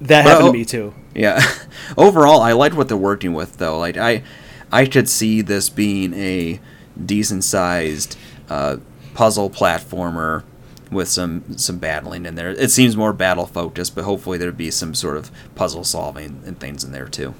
That 0.00 0.24
But, 0.24 0.30
happened 0.30 0.46
to 0.48 0.52
me 0.52 0.64
too. 0.64 0.94
Yeah. 1.14 1.40
Overall, 1.96 2.40
I 2.42 2.52
liked 2.52 2.76
what 2.76 2.88
they're 2.88 2.96
working 2.96 3.32
with, 3.32 3.56
though. 3.56 3.78
Like 3.78 3.96
I, 3.96 4.22
I 4.70 4.86
could 4.86 5.08
see 5.08 5.40
this 5.40 5.70
being 5.70 6.12
a 6.14 6.60
decent 7.02 7.44
sized 7.44 8.16
uh, 8.50 8.76
puzzle 9.14 9.48
platformer 9.48 10.42
with 10.90 11.08
some 11.08 11.56
some 11.58 11.78
battling 11.78 12.26
in 12.26 12.34
there. 12.34 12.50
It 12.50 12.70
seems 12.70 12.96
more 12.96 13.12
battle 13.12 13.46
focused, 13.46 13.94
but 13.94 14.04
hopefully 14.04 14.38
there'd 14.38 14.56
be 14.56 14.70
some 14.70 14.94
sort 14.94 15.16
of 15.16 15.30
puzzle 15.54 15.84
solving 15.84 16.42
and 16.46 16.58
things 16.58 16.84
in 16.84 16.92
there 16.92 17.08
too. 17.08 17.34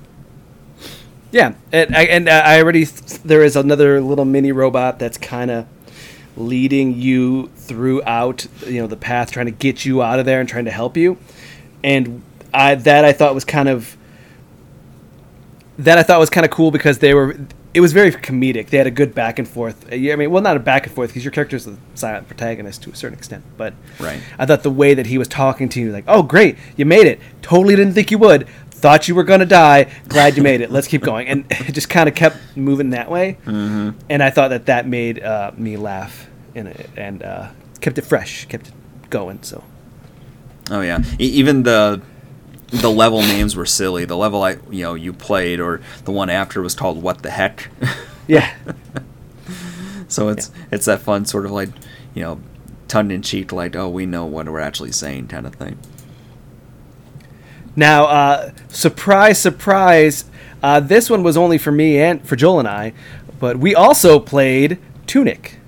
Yeah, 1.33 1.55
and 1.73 1.95
I, 1.95 2.03
and 2.05 2.29
I 2.29 2.61
already 2.61 2.85
there 2.85 3.43
is 3.43 3.57
another 3.57 4.01
little 4.01 4.25
mini 4.25 4.53
robot 4.53 4.99
that's 4.99 5.19
kind 5.19 5.51
of 5.51 5.67
leading 6.37 6.95
you 6.95 7.49
throughout 7.57 8.47
you 8.67 8.81
know 8.81 8.87
the 8.87 8.97
path, 8.97 9.31
trying 9.33 9.47
to 9.47 9.53
get 9.53 9.85
you 9.85 10.03
out 10.03 10.19
of 10.19 10.27
there 10.27 10.41
and 10.41 10.49
trying 10.49 10.67
to 10.67 10.71
help 10.71 10.97
you, 10.97 11.19
and 11.83 12.23
I 12.55 12.75
that 12.75 13.05
I 13.05 13.13
thought 13.13 13.35
was 13.35 13.45
kind 13.45 13.69
of 13.69 13.97
that 15.79 15.99
I 15.99 16.03
thought 16.03 16.21
was 16.21 16.31
kind 16.31 16.45
of 16.45 16.51
cool 16.51 16.71
because 16.71 16.99
they 16.99 17.13
were 17.13 17.37
it 17.77 17.81
was 17.81 17.93
very 17.93 18.11
comedic. 18.11 18.71
They 18.71 18.79
had 18.79 18.87
a 18.87 18.91
good 18.91 19.15
back 19.15 19.39
and 19.39 19.47
forth. 19.47 19.85
Uh, 19.93 19.97
I 19.97 20.17
mean, 20.17 20.31
well, 20.31 20.43
not 20.43 20.57
a 20.57 20.61
back 20.61 20.87
and 20.87 20.95
forth 20.95 21.11
because 21.11 21.25
your 21.25 21.31
character 21.31 21.57
is 21.57 21.67
a 21.67 21.77
silent 21.95 22.27
protagonist 22.27 22.83
to 22.85 22.91
a 22.91 22.97
certain 22.97 23.19
extent, 23.19 23.45
but 23.59 23.75
Right. 24.01 24.21
I 24.39 24.47
thought 24.47 24.63
the 24.63 24.71
way 24.71 24.95
that 24.95 25.07
he 25.07 25.19
was 25.19 25.29
talking 25.29 25.69
to 25.69 25.81
you, 25.81 25.93
like, 25.93 26.05
"Oh, 26.09 26.23
great, 26.23 26.57
you 26.77 26.87
made 26.87 27.07
it. 27.07 27.21
Totally 27.43 27.77
didn't 27.77 27.93
think 27.93 28.11
you 28.11 28.17
would. 28.19 28.49
Thought 28.71 29.09
you 29.09 29.15
were 29.15 29.25
gonna 29.25 29.45
die. 29.45 29.89
Glad 30.09 30.37
you 30.39 30.43
made 30.43 30.63
it. 30.63 30.71
Let's 30.71 30.89
keep 30.89 31.03
going." 31.03 31.29
And 31.29 31.45
it 31.51 31.73
just 31.73 31.91
kind 31.91 32.09
of 32.09 32.15
kept 32.15 32.39
moving 32.57 32.91
that 32.91 33.11
way. 33.11 33.37
Mm-hmm. 33.45 33.91
And 34.09 34.23
I 34.23 34.31
thought 34.31 34.49
that 34.49 34.67
that 34.67 34.89
made 34.89 35.23
uh, 35.23 35.53
me 35.57 35.77
laugh 35.77 36.29
it 36.55 36.89
and 36.97 37.23
uh, 37.23 37.49
kept 37.83 37.99
it 37.99 38.03
fresh, 38.07 38.47
kept 38.47 38.69
it 38.69 38.75
going. 39.11 39.43
So 39.43 39.63
Oh 40.71 40.81
yeah, 40.81 41.03
e- 41.21 41.25
even 41.41 41.63
the 41.65 42.01
the 42.81 42.91
level 42.91 43.21
names 43.21 43.57
were 43.57 43.67
silly. 43.67 44.05
The 44.05 44.17
level 44.17 44.43
I 44.43 44.59
you 44.71 44.83
know 44.83 44.95
you 44.95 45.13
played 45.13 45.61
or 45.61 45.81
the 46.05 46.13
one 46.13 46.31
after 46.31 46.63
was 46.63 46.75
called 46.75 47.03
What 47.03 47.23
the 47.23 47.31
Heck. 47.31 47.71
yeah, 48.27 48.55
so 50.09 50.29
it's 50.29 50.51
it's 50.71 50.87
that 50.87 51.01
fun 51.01 51.25
sort 51.25 51.45
of 51.45 51.53
like 51.53 51.71
you 52.15 52.23
know 52.23 52.41
tongue 52.89 53.11
in 53.11 53.21
cheek 53.23 53.51
like 53.53 53.75
oh 53.75 53.89
we 53.89 54.07
know 54.07 54.25
what 54.25 54.49
we're 54.49 54.61
actually 54.61 54.93
saying 54.93 55.29
kind 55.29 55.47
of 55.47 55.55
thing. 55.55 55.79
Now, 57.79 58.07
uh, 58.07 58.53
surprise, 58.69 59.39
surprise, 59.39 60.25
uh, 60.63 60.81
this 60.81 61.11
one 61.11 61.23
was 61.23 61.37
only 61.37 61.59
for 61.59 61.71
me 61.71 61.99
and 62.01 62.27
for 62.27 62.35
Joel 62.35 62.61
and 62.61 62.69
I, 62.69 62.95
but 63.39 63.59
we 63.59 63.75
also 63.75 64.19
played 64.19 64.79
Tunic. 65.07 65.59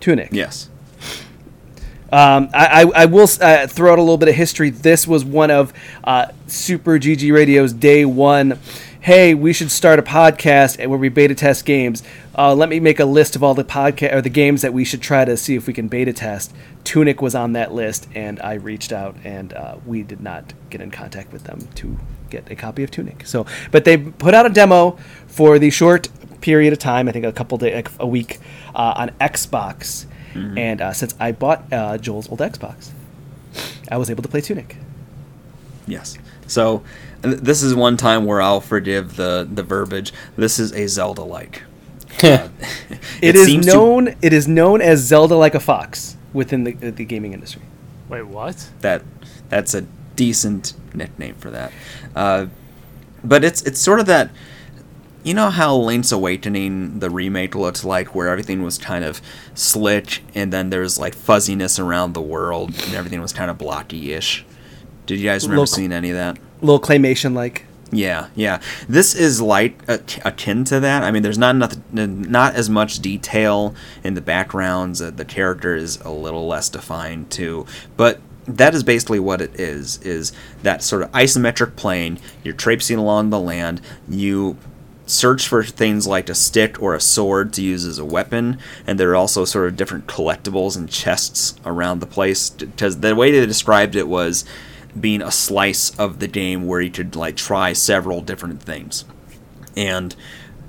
Tunic. 0.00 0.30
Yes. 0.32 0.70
Um, 2.12 2.50
I, 2.54 2.82
I, 2.82 3.02
I 3.02 3.04
will 3.06 3.28
uh, 3.40 3.66
throw 3.66 3.92
out 3.92 3.98
a 3.98 4.02
little 4.02 4.18
bit 4.18 4.28
of 4.28 4.34
history. 4.34 4.70
This 4.70 5.06
was 5.06 5.24
one 5.24 5.50
of 5.50 5.72
uh, 6.04 6.28
Super 6.46 6.98
GG 6.98 7.32
Radio's 7.32 7.72
day 7.72 8.04
one. 8.04 8.58
Hey, 9.00 9.34
we 9.34 9.52
should 9.52 9.70
start 9.70 9.98
a 9.98 10.02
podcast 10.02 10.84
where 10.84 10.98
we 10.98 11.08
beta 11.08 11.34
test 11.34 11.64
games. 11.64 12.02
Uh, 12.36 12.54
let 12.54 12.68
me 12.68 12.80
make 12.80 12.98
a 12.98 13.04
list 13.04 13.36
of 13.36 13.42
all 13.42 13.54
the 13.54 13.64
podcast 13.64 14.12
or 14.12 14.20
the 14.20 14.30
games 14.30 14.62
that 14.62 14.72
we 14.72 14.84
should 14.84 15.00
try 15.00 15.24
to 15.24 15.36
see 15.36 15.54
if 15.54 15.66
we 15.66 15.72
can 15.72 15.88
beta 15.88 16.12
test. 16.12 16.52
Tunic 16.82 17.22
was 17.22 17.34
on 17.34 17.52
that 17.52 17.72
list, 17.72 18.08
and 18.14 18.40
I 18.40 18.54
reached 18.54 18.92
out, 18.92 19.16
and 19.24 19.52
uh, 19.52 19.76
we 19.86 20.02
did 20.02 20.20
not 20.20 20.52
get 20.70 20.80
in 20.80 20.90
contact 20.90 21.32
with 21.32 21.44
them 21.44 21.68
to 21.76 21.96
get 22.30 22.50
a 22.50 22.56
copy 22.56 22.82
of 22.82 22.90
Tunic. 22.90 23.26
So, 23.26 23.46
but 23.70 23.84
they 23.84 23.96
put 23.96 24.34
out 24.34 24.46
a 24.46 24.50
demo 24.50 24.98
for 25.26 25.58
the 25.58 25.70
short 25.70 26.08
period 26.40 26.72
of 26.72 26.78
time. 26.78 27.08
I 27.08 27.12
think 27.12 27.24
a 27.24 27.32
couple 27.32 27.58
days, 27.58 27.84
a 27.98 28.06
week, 28.06 28.38
uh, 28.74 28.94
on 28.96 29.10
Xbox. 29.20 30.06
And 30.36 30.80
uh, 30.80 30.92
since 30.92 31.14
I 31.18 31.32
bought 31.32 31.72
uh, 31.72 31.98
Joel's 31.98 32.28
old 32.28 32.40
Xbox, 32.40 32.90
I 33.90 33.96
was 33.96 34.10
able 34.10 34.22
to 34.22 34.28
play 34.28 34.40
Tunic. 34.40 34.76
Yes. 35.86 36.16
So 36.46 36.82
th- 37.22 37.38
this 37.38 37.62
is 37.62 37.74
one 37.74 37.96
time 37.96 38.24
where 38.24 38.40
I'll 38.42 38.60
forgive 38.60 39.16
the 39.16 39.48
the 39.50 39.62
verbiage. 39.62 40.12
This 40.36 40.58
is 40.58 40.72
a 40.72 40.86
Zelda 40.88 41.22
like. 41.22 41.62
It, 43.22 43.34
is 43.34 43.46
seems 43.46 43.66
to- 43.66 43.72
known. 43.72 44.14
it 44.22 44.32
is 44.32 44.46
known 44.46 44.80
as 44.82 45.00
Zelda 45.00 45.36
like 45.36 45.54
a 45.54 45.60
fox 45.60 46.16
within 46.32 46.64
the 46.64 46.72
the 46.72 47.04
gaming 47.04 47.32
industry. 47.32 47.62
Wait, 48.08 48.22
what? 48.26 48.70
that 48.80 49.02
that's 49.48 49.74
a 49.74 49.82
decent 50.16 50.74
nickname 50.94 51.34
for 51.36 51.50
that. 51.50 51.72
Uh, 52.14 52.46
but 53.24 53.42
it's 53.44 53.62
it's 53.62 53.80
sort 53.80 54.00
of 54.00 54.06
that 54.06 54.30
you 55.26 55.34
know 55.34 55.50
how 55.50 55.74
Link's 55.74 56.12
Awakening 56.12 57.00
the 57.00 57.10
remake 57.10 57.56
looked 57.56 57.84
like 57.84 58.14
where 58.14 58.28
everything 58.28 58.62
was 58.62 58.78
kind 58.78 59.04
of 59.04 59.20
slick 59.54 60.22
and 60.36 60.52
then 60.52 60.70
there's 60.70 60.98
like 61.00 61.14
fuzziness 61.14 61.78
around 61.80 62.12
the 62.14 62.22
world 62.22 62.70
and 62.84 62.94
everything 62.94 63.20
was 63.20 63.32
kind 63.32 63.50
of 63.50 63.58
blocky-ish. 63.58 64.44
Did 65.06 65.18
you 65.18 65.28
guys 65.28 65.42
remember 65.44 65.62
Look- 65.62 65.68
seeing 65.68 65.92
any 65.92 66.10
of 66.10 66.16
that? 66.16 66.38
little 66.60 66.80
claymation 66.80 67.34
like. 67.34 67.66
Yeah, 67.92 68.28
yeah. 68.34 68.60
This 68.88 69.14
is 69.14 69.40
like 69.40 69.80
akin 69.88 70.64
to 70.64 70.80
that. 70.80 71.02
I 71.04 71.10
mean, 71.10 71.22
there's 71.22 71.38
not 71.38 71.54
enough, 71.54 71.74
not 71.92 72.54
as 72.54 72.68
much 72.70 72.98
detail 73.00 73.74
in 74.02 74.14
the 74.14 74.20
backgrounds. 74.20 75.00
Uh, 75.00 75.10
the 75.10 75.24
character 75.24 75.76
is 75.76 76.00
a 76.00 76.10
little 76.10 76.46
less 76.48 76.68
defined 76.68 77.30
too, 77.30 77.66
but 77.96 78.20
that 78.48 78.74
is 78.74 78.82
basically 78.82 79.20
what 79.20 79.40
it 79.40 79.58
is. 79.58 79.98
Is 80.02 80.32
that 80.62 80.82
sort 80.82 81.02
of 81.02 81.12
isometric 81.12 81.76
plane? 81.76 82.18
You're 82.42 82.54
traipsing 82.54 82.98
along 82.98 83.30
the 83.30 83.40
land. 83.40 83.80
You 84.08 84.56
search 85.06 85.46
for 85.46 85.62
things 85.62 86.06
like 86.06 86.28
a 86.28 86.34
stick 86.34 86.82
or 86.82 86.94
a 86.94 87.00
sword 87.00 87.52
to 87.54 87.62
use 87.62 87.84
as 87.84 87.98
a 87.98 88.04
weapon, 88.04 88.58
and 88.86 88.98
there 88.98 89.10
are 89.10 89.16
also 89.16 89.44
sort 89.44 89.68
of 89.68 89.76
different 89.76 90.06
collectibles 90.06 90.76
and 90.76 90.90
chests 90.90 91.58
around 91.64 92.00
the 92.00 92.06
place. 92.06 92.50
Because 92.50 93.00
the 93.00 93.14
way 93.14 93.30
they 93.30 93.46
described 93.46 93.96
it 93.96 94.08
was 94.08 94.44
being 94.98 95.22
a 95.22 95.30
slice 95.30 95.96
of 95.98 96.18
the 96.18 96.28
game 96.28 96.66
where 96.66 96.80
you 96.80 96.90
could 96.90 97.16
like 97.16 97.36
try 97.36 97.72
several 97.72 98.20
different 98.20 98.62
things. 98.62 99.04
And 99.76 100.14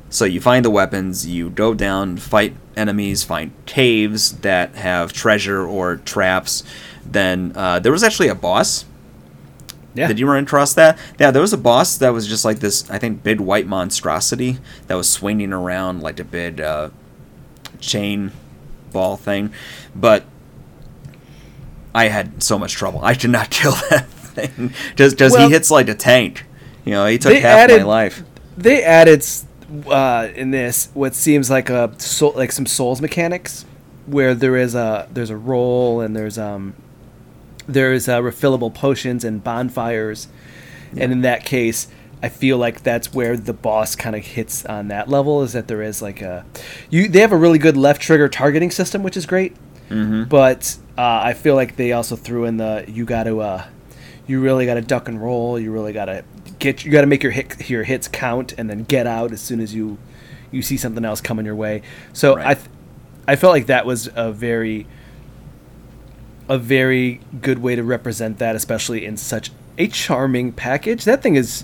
so 0.10 0.26
you 0.26 0.40
find 0.40 0.64
the 0.64 0.70
weapons, 0.70 1.28
you 1.28 1.50
go 1.50 1.74
down, 1.74 2.18
fight 2.18 2.56
enemies, 2.76 3.24
find 3.24 3.52
caves 3.66 4.40
that 4.40 4.76
have 4.76 5.12
treasure 5.14 5.66
or 5.66 5.98
traps. 5.98 6.64
Then 7.06 7.54
uh, 7.56 7.80
there 7.80 7.92
was 7.92 8.04
actually 8.04 8.28
a 8.28 8.36
boss. 8.36 8.86
Yeah. 9.98 10.08
Did 10.08 10.20
you 10.20 10.28
run 10.28 10.44
across 10.44 10.74
that? 10.76 10.98
Yeah, 11.20 11.32
there 11.32 11.42
was 11.42 11.54
a 11.54 11.58
boss 11.58 11.98
that 11.98 12.10
was 12.10 12.28
just 12.28 12.46
like 12.46 12.60
this, 12.60 12.90
I 12.90 13.00
think, 13.00 13.24
big 13.24 13.40
white 13.42 13.66
monstrosity 13.68 14.60
that 14.88 14.96
was 14.96 15.10
swinging 15.10 15.52
around 15.54 16.02
like 16.02 16.20
a 16.20 16.24
big 16.24 16.62
uh, 16.62 16.90
chain 17.80 18.32
ball 18.94 19.18
thing. 19.18 19.52
But 19.96 20.24
I 21.94 22.10
had 22.10 22.44
so 22.44 22.60
much 22.60 22.74
trouble. 22.74 23.00
I 23.04 23.16
could 23.16 23.30
not 23.32 23.50
kill 23.52 23.74
that 23.90 24.08
thing 24.08 24.74
just 24.96 25.16
because 25.18 25.34
Well- 25.34 25.48
he 25.48 25.54
hits 25.54 25.72
like 25.72 25.90
a 25.90 25.96
tank. 25.96 26.46
You 26.86 26.92
know, 26.94 27.06
he 27.06 27.18
took 27.18 27.34
half 27.34 27.44
added- 27.60 27.80
my 27.80 27.84
life. 27.88 28.24
They 28.56 28.84
added 28.84 29.24
uh, 29.88 30.30
in 30.34 30.52
this 30.52 30.90
what 30.94 31.14
seems 31.14 31.50
like 31.50 31.70
a 31.70 31.94
soul, 32.00 32.34
like 32.36 32.52
some 32.52 32.66
Souls 32.66 33.02
mechanics, 33.02 33.66
where 34.08 34.34
there 34.34 34.56
is 34.58 34.74
a 34.74 35.08
there's 35.12 35.30
a 35.30 35.38
roll 35.38 36.02
and 36.02 36.16
there's 36.16 36.38
um 36.40 36.74
there's 37.68 38.08
uh, 38.08 38.20
refillable 38.22 38.74
potions 38.74 39.24
and 39.24 39.44
bonfires, 39.44 40.28
and 40.96 41.12
in 41.12 41.22
that 41.22 41.46
case, 41.46 41.88
I 42.24 42.30
feel 42.30 42.58
like 42.58 42.82
that's 42.84 43.14
where 43.14 43.38
the 43.38 43.54
boss 43.54 43.96
kind 43.96 44.16
of 44.16 44.26
hits 44.26 44.66
on 44.66 44.88
that 44.88 45.10
level. 45.10 45.44
Is 45.44 45.54
that 45.54 45.68
there 45.68 45.82
is 45.82 46.02
like 46.02 46.22
a 46.22 46.46
you 46.90 47.08
they 47.08 47.20
have 47.20 47.32
a 47.32 47.38
really 47.38 47.60
good 47.60 47.78
left 47.78 48.02
trigger 48.02 48.28
targeting 48.30 48.72
system, 48.72 49.04
which 49.04 49.18
is 49.18 49.26
great, 49.26 49.56
Mm-hmm. 49.90 50.26
but 50.26 50.78
uh, 50.98 51.22
I 51.24 51.34
feel 51.34 51.56
like 51.56 51.76
they 51.78 51.94
also 51.94 52.16
threw 52.18 52.44
in 52.46 52.58
the 52.58 52.84
you 52.88 53.06
got 53.06 53.24
to 53.24 53.40
uh, 53.42 53.66
you 54.26 54.42
really 54.42 54.66
got 54.66 54.74
to 54.76 54.82
duck 54.82 55.08
and 55.08 55.22
roll. 55.22 55.58
You 55.60 55.72
really 55.72 55.94
got 55.94 56.06
to 56.06 56.24
get 56.60 56.84
you 56.84 56.92
got 56.92 57.02
to 57.02 57.08
make 57.08 57.24
your 57.24 57.32
hit 57.32 57.70
your 57.70 57.84
hits 57.84 58.08
count 58.08 58.54
and 58.58 58.70
then 58.70 58.84
get 58.84 59.08
out 59.08 59.32
as 59.32 59.40
soon 59.42 59.60
as 59.60 59.74
you 59.76 59.98
you 60.52 60.62
see 60.62 60.76
something 60.78 61.06
else 61.06 61.22
coming 61.22 61.46
your 61.46 61.56
way. 61.56 61.82
So 62.14 62.38
I 62.38 62.56
th- 62.56 62.68
I 63.28 63.36
felt 63.36 63.52
like 63.54 63.68
that 63.68 63.86
was 63.86 64.10
a 64.16 64.32
very 64.32 64.88
a 66.50 66.58
very 66.58 67.20
good 67.42 67.60
way 67.60 67.76
to 67.76 67.84
represent 67.84 68.40
that, 68.40 68.56
especially 68.56 69.06
in 69.06 69.18
such 69.18 69.52
a 69.78 69.88
charming 69.88 70.52
package. 70.52 71.06
That 71.06 71.22
thing 71.22 71.36
is 71.36 71.64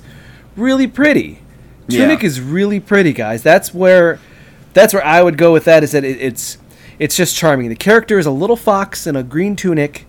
really 0.55 0.87
pretty. 0.87 1.39
Yeah. 1.87 2.01
Tunic 2.01 2.23
is 2.23 2.39
really 2.39 2.79
pretty, 2.79 3.13
guys. 3.13 3.43
That's 3.43 3.73
where 3.73 4.19
that's 4.73 4.93
where 4.93 5.05
I 5.05 5.21
would 5.21 5.37
go 5.37 5.53
with 5.53 5.65
that. 5.65 5.83
Is 5.83 5.91
that 5.91 6.03
it, 6.03 6.21
it's 6.21 6.57
it's 6.99 7.15
just 7.15 7.35
charming. 7.35 7.69
The 7.69 7.75
character 7.75 8.19
is 8.19 8.25
a 8.25 8.31
little 8.31 8.55
fox 8.55 9.07
in 9.07 9.15
a 9.15 9.23
green 9.23 9.55
tunic, 9.55 10.05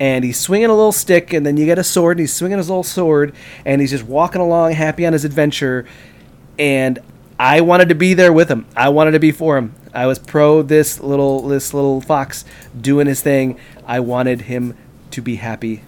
and 0.00 0.24
he's 0.24 0.38
swinging 0.38 0.70
a 0.70 0.74
little 0.74 0.92
stick, 0.92 1.32
and 1.32 1.44
then 1.46 1.56
you 1.56 1.66
get 1.66 1.78
a 1.78 1.84
sword, 1.84 2.16
and 2.16 2.20
he's 2.20 2.32
swinging 2.32 2.58
his 2.58 2.68
little 2.68 2.82
sword, 2.82 3.34
and 3.64 3.80
he's 3.80 3.90
just 3.90 4.04
walking 4.04 4.40
along 4.40 4.72
happy 4.72 5.06
on 5.06 5.12
his 5.12 5.24
adventure. 5.24 5.86
And 6.58 6.98
I 7.42 7.60
wanted 7.60 7.88
to 7.88 7.96
be 7.96 8.14
there 8.14 8.32
with 8.32 8.48
him. 8.48 8.66
I 8.76 8.88
wanted 8.90 9.10
to 9.10 9.18
be 9.18 9.32
for 9.32 9.58
him. 9.58 9.74
I 9.92 10.06
was 10.06 10.20
pro 10.20 10.62
this 10.62 11.00
little 11.00 11.42
this 11.48 11.74
little 11.74 12.00
fox 12.00 12.44
doing 12.80 13.08
his 13.08 13.20
thing. 13.20 13.58
I 13.84 13.98
wanted 13.98 14.42
him 14.42 14.76
to 15.10 15.20
be 15.20 15.36
happy. 15.36 15.82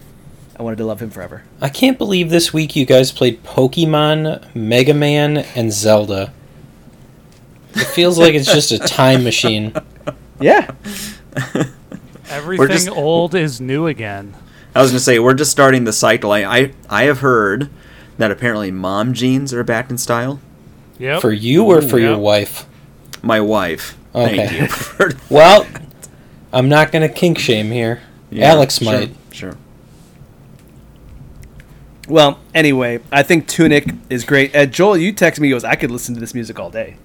I 0.59 0.65
wanted 0.65 0.79
to 0.79 0.85
love 0.85 1.01
him 1.01 1.11
forever. 1.11 1.45
I 1.61 1.69
can't 1.69 1.97
believe 1.97 2.29
this 2.29 2.53
week 2.53 2.75
you 2.75 2.85
guys 2.85 3.13
played 3.13 3.45
Pokemon, 3.45 4.53
Mega 4.53 4.95
Man, 4.95 5.39
and 5.55 5.73
Zelda. 5.73 6.33
It 7.75 7.87
feels 7.87 8.19
like 8.19 8.35
it's 8.35 8.53
just 8.53 8.73
a 8.73 8.79
time 8.81 9.23
machine. 9.23 9.73
Yeah. 10.41 10.73
Everything 12.29 12.67
just- 12.69 12.89
old 12.89 13.37
is 13.37 13.61
new 13.61 13.87
again. 13.87 14.35
I 14.75 14.83
was 14.83 14.91
gonna 14.91 14.99
say 14.99 15.21
we're 15.21 15.35
just 15.35 15.53
starting 15.53 15.85
the 15.85 15.93
cycle. 15.93 16.33
I 16.33 16.41
I, 16.43 16.73
I 16.91 17.05
have 17.05 17.21
heard 17.21 17.71
that 18.19 18.33
apparently 18.33 18.73
mom 18.73 19.15
jeans 19.15 19.55
are 19.55 19.63
back 19.63 19.91
in 19.91 19.97
style. 19.97 20.41
Yep. 20.99 21.21
For 21.21 21.33
you 21.33 21.65
or 21.65 21.83
for 21.83 21.99
your 21.99 22.17
wife? 22.19 22.67
My 23.23 23.41
wife. 23.41 23.97
Okay. 24.15 24.37
Thank 24.47 24.61
you. 24.61 24.67
for- 24.69 25.11
Well, 25.35 25.67
I'm 26.53 26.69
not 26.69 26.93
going 26.93 27.07
to 27.07 27.13
kink 27.13 27.39
shame 27.39 27.71
here. 27.71 28.01
Yeah, 28.31 28.51
Alex 28.53 28.79
sure, 28.79 28.93
might. 28.93 29.15
Sure. 29.33 29.57
Well, 32.09 32.39
anyway, 32.55 33.01
I 33.11 33.23
think 33.23 33.49
Tunic 33.49 33.87
is 34.11 34.25
great. 34.25 34.55
Uh, 34.55 34.67
Joel, 34.67 34.97
you 34.99 35.13
text 35.13 35.41
me, 35.41 35.49
he 35.49 35.53
goes, 35.53 35.65
I 35.65 35.75
could 35.75 35.91
listen 35.91 36.15
to 36.15 36.21
this 36.21 36.35
music 36.35 36.59
all 36.61 36.71
day. 36.71 36.97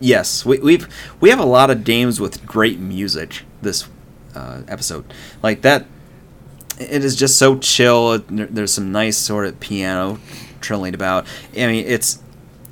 Yes, 0.00 0.44
we, 0.44 0.58
we've 0.58 0.88
we 1.20 1.30
have 1.30 1.38
a 1.38 1.44
lot 1.44 1.70
of 1.70 1.84
games 1.84 2.20
with 2.20 2.44
great 2.44 2.78
music 2.78 3.42
this 3.62 3.88
uh, 4.34 4.60
episode. 4.68 5.04
Like 5.42 5.62
that, 5.62 5.86
it 6.78 7.02
is 7.02 7.16
just 7.16 7.38
so 7.38 7.58
chill. 7.58 8.18
There's 8.28 8.72
some 8.74 8.92
nice 8.92 9.16
sort 9.16 9.46
of 9.46 9.58
piano 9.58 10.18
trilling 10.60 10.94
about. 10.94 11.26
I 11.56 11.66
mean, 11.66 11.86
it's 11.86 12.22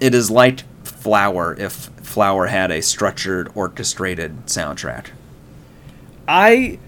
it 0.04 0.14
is 0.14 0.30
like 0.30 0.60
Flower 0.84 1.56
if 1.58 1.72
Flower 1.72 2.48
had 2.48 2.70
a 2.70 2.82
structured, 2.82 3.50
orchestrated 3.54 4.44
soundtrack. 4.44 5.06
I 6.28 6.78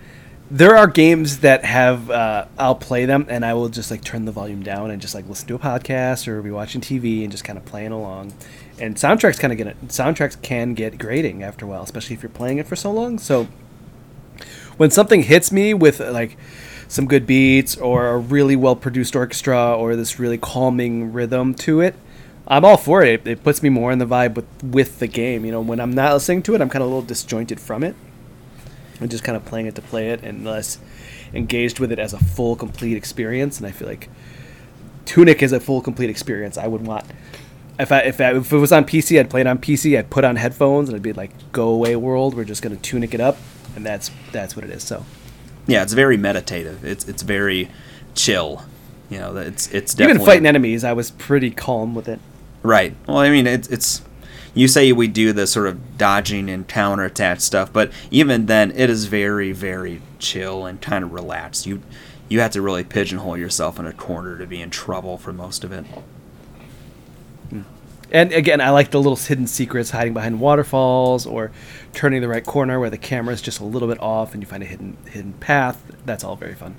there 0.50 0.76
are 0.76 0.86
games 0.86 1.38
that 1.38 1.64
have 1.64 2.10
uh, 2.10 2.44
I'll 2.58 2.74
play 2.74 3.06
them 3.06 3.24
and 3.30 3.42
I 3.42 3.54
will 3.54 3.70
just 3.70 3.90
like 3.90 4.04
turn 4.04 4.26
the 4.26 4.32
volume 4.32 4.62
down 4.62 4.90
and 4.90 5.00
just 5.00 5.14
like 5.14 5.26
listen 5.26 5.48
to 5.48 5.54
a 5.54 5.58
podcast 5.58 6.28
or 6.28 6.42
be 6.42 6.50
watching 6.50 6.82
TV 6.82 7.22
and 7.22 7.32
just 7.32 7.42
kind 7.42 7.58
of 7.58 7.64
playing 7.64 7.92
along. 7.92 8.34
And 8.78 8.96
soundtracks 8.96 9.40
kind 9.40 9.50
of 9.50 9.56
get. 9.56 9.88
Soundtracks 9.88 10.40
can 10.42 10.74
get 10.74 10.98
grating 10.98 11.42
after 11.42 11.64
a 11.64 11.68
while, 11.68 11.82
especially 11.82 12.14
if 12.16 12.22
you're 12.22 12.28
playing 12.28 12.58
it 12.58 12.66
for 12.66 12.76
so 12.76 12.92
long. 12.92 13.18
So 13.18 13.48
when 14.76 14.90
something 14.90 15.22
hits 15.22 15.50
me 15.50 15.72
with 15.72 16.02
uh, 16.02 16.12
like 16.12 16.36
some 16.86 17.06
good 17.06 17.26
beats 17.26 17.78
or 17.78 18.08
a 18.08 18.18
really 18.18 18.56
well 18.56 18.76
produced 18.76 19.16
orchestra 19.16 19.74
or 19.74 19.96
this 19.96 20.18
really 20.18 20.36
calming 20.36 21.14
rhythm 21.14 21.54
to 21.54 21.80
it, 21.80 21.94
I'm 22.48 22.64
all 22.64 22.76
for 22.76 23.02
it. 23.02 23.26
It 23.26 23.42
puts 23.42 23.62
me 23.62 23.68
more 23.68 23.90
in 23.90 23.98
the 23.98 24.06
vibe 24.06 24.34
with 24.34 24.46
with 24.62 24.98
the 24.98 25.06
game. 25.06 25.44
You 25.44 25.52
know, 25.52 25.60
when 25.60 25.80
I'm 25.80 25.92
not 25.92 26.12
listening 26.12 26.42
to 26.44 26.54
it, 26.54 26.60
I'm 26.60 26.68
kind 26.68 26.82
of 26.82 26.88
a 26.90 26.92
little 26.94 27.06
disjointed 27.06 27.60
from 27.60 27.82
it 27.82 27.96
and 29.00 29.10
just 29.10 29.24
kind 29.24 29.36
of 29.36 29.44
playing 29.44 29.66
it 29.66 29.74
to 29.74 29.82
play 29.82 30.10
it 30.10 30.22
and 30.22 30.44
less 30.44 30.78
engaged 31.34 31.78
with 31.78 31.92
it 31.92 31.98
as 31.98 32.12
a 32.12 32.18
full 32.18 32.56
complete 32.56 32.96
experience 32.96 33.58
and 33.58 33.66
i 33.66 33.70
feel 33.70 33.88
like 33.88 34.08
tunic 35.04 35.42
is 35.42 35.52
a 35.52 35.60
full 35.60 35.80
complete 35.82 36.08
experience 36.08 36.56
i 36.56 36.66
would 36.66 36.86
want 36.86 37.04
if 37.78 37.92
I, 37.92 37.98
if 38.00 38.20
I 38.20 38.34
if 38.36 38.52
it 38.52 38.56
was 38.56 38.72
on 38.72 38.84
pc 38.84 39.18
i'd 39.18 39.28
play 39.28 39.42
it 39.42 39.46
on 39.46 39.58
pc 39.58 39.98
i'd 39.98 40.08
put 40.08 40.24
on 40.24 40.36
headphones 40.36 40.88
and 40.88 40.94
it'd 40.94 41.02
be 41.02 41.12
like 41.12 41.32
go 41.52 41.68
away 41.68 41.96
world 41.96 42.34
we're 42.34 42.44
just 42.44 42.62
going 42.62 42.74
to 42.74 42.80
tunic 42.80 43.12
it 43.12 43.20
up 43.20 43.36
and 43.74 43.84
that's 43.84 44.10
that's 44.32 44.56
what 44.56 44.64
it 44.64 44.70
is 44.70 44.82
so 44.82 45.04
Yeah, 45.66 45.82
it's 45.82 45.92
very 45.92 46.16
meditative. 46.16 46.84
It's 46.84 47.08
it's 47.08 47.22
very 47.22 47.68
chill. 48.14 48.62
You 49.10 49.18
know, 49.18 49.36
it's 49.36 49.66
it's 49.72 49.94
definitely 49.94 50.22
even 50.22 50.26
fighting 50.26 50.46
enemies 50.46 50.84
i 50.84 50.92
was 50.92 51.10
pretty 51.10 51.50
calm 51.50 51.94
with 51.94 52.08
it 52.08 52.20
Right. 52.66 52.96
Well, 53.06 53.18
I 53.18 53.30
mean, 53.30 53.46
it's 53.46 53.68
it's. 53.68 54.02
You 54.52 54.66
say 54.66 54.90
we 54.90 55.06
do 55.06 55.32
the 55.32 55.46
sort 55.46 55.68
of 55.68 55.96
dodging 55.98 56.50
and 56.50 56.66
counterattack 56.66 57.40
stuff, 57.40 57.72
but 57.72 57.92
even 58.10 58.46
then, 58.46 58.72
it 58.72 58.90
is 58.90 59.04
very, 59.04 59.52
very 59.52 60.00
chill 60.18 60.66
and 60.66 60.80
kind 60.80 61.04
of 61.04 61.12
relaxed. 61.12 61.64
You 61.66 61.80
you 62.28 62.40
have 62.40 62.50
to 62.52 62.62
really 62.62 62.82
pigeonhole 62.82 63.36
yourself 63.36 63.78
in 63.78 63.86
a 63.86 63.92
corner 63.92 64.36
to 64.38 64.46
be 64.48 64.60
in 64.60 64.70
trouble 64.70 65.16
for 65.16 65.32
most 65.32 65.62
of 65.62 65.70
it. 65.70 65.86
and 68.12 68.32
again 68.32 68.60
i 68.60 68.70
like 68.70 68.92
the 68.92 68.98
little 68.98 69.16
hidden 69.16 69.48
secrets 69.48 69.90
hiding 69.90 70.14
behind 70.14 70.38
waterfalls 70.38 71.26
or 71.26 71.50
turning 71.92 72.20
the 72.20 72.28
right 72.28 72.46
corner 72.46 72.78
where 72.78 72.88
the 72.88 72.96
camera 72.98 73.34
is 73.34 73.42
just 73.42 73.58
a 73.58 73.64
little 73.64 73.88
bit 73.88 74.00
off 74.00 74.32
and 74.32 74.40
you 74.40 74.46
find 74.46 74.62
a 74.62 74.66
hidden 74.66 74.96
hidden 75.10 75.32
path 75.34 75.82
that's 76.04 76.22
all 76.22 76.36
very 76.36 76.54
fun 76.54 76.76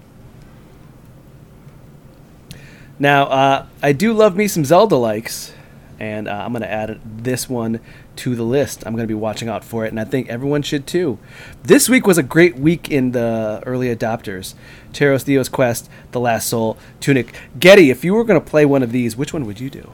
Now, 2.99 3.25
uh, 3.25 3.65
I 3.83 3.93
do 3.93 4.13
love 4.13 4.35
me 4.35 4.47
some 4.47 4.65
Zelda 4.65 4.95
likes, 4.95 5.53
and 5.99 6.27
uh, 6.27 6.33
I'm 6.33 6.51
going 6.51 6.61
to 6.61 6.71
add 6.71 6.99
this 7.03 7.49
one 7.49 7.79
to 8.17 8.35
the 8.35 8.43
list. 8.43 8.85
I'm 8.85 8.93
going 8.93 9.03
to 9.03 9.07
be 9.07 9.13
watching 9.13 9.49
out 9.49 9.63
for 9.63 9.85
it, 9.85 9.89
and 9.89 9.99
I 9.99 10.03
think 10.03 10.29
everyone 10.29 10.61
should 10.61 10.87
too. 10.87 11.19
This 11.63 11.89
week 11.89 12.05
was 12.05 12.17
a 12.17 12.23
great 12.23 12.57
week 12.57 12.91
in 12.91 13.11
the 13.11 13.61
early 13.65 13.93
adopters 13.93 14.55
Teros 14.93 15.23
Theos 15.23 15.49
Quest, 15.49 15.89
The 16.11 16.19
Last 16.19 16.47
Soul, 16.47 16.77
Tunic. 16.99 17.33
Getty, 17.59 17.89
if 17.89 18.03
you 18.03 18.13
were 18.13 18.23
going 18.23 18.39
to 18.39 18.45
play 18.45 18.65
one 18.65 18.83
of 18.83 18.91
these, 18.91 19.15
which 19.15 19.33
one 19.33 19.45
would 19.45 19.59
you 19.59 19.69
do? 19.69 19.91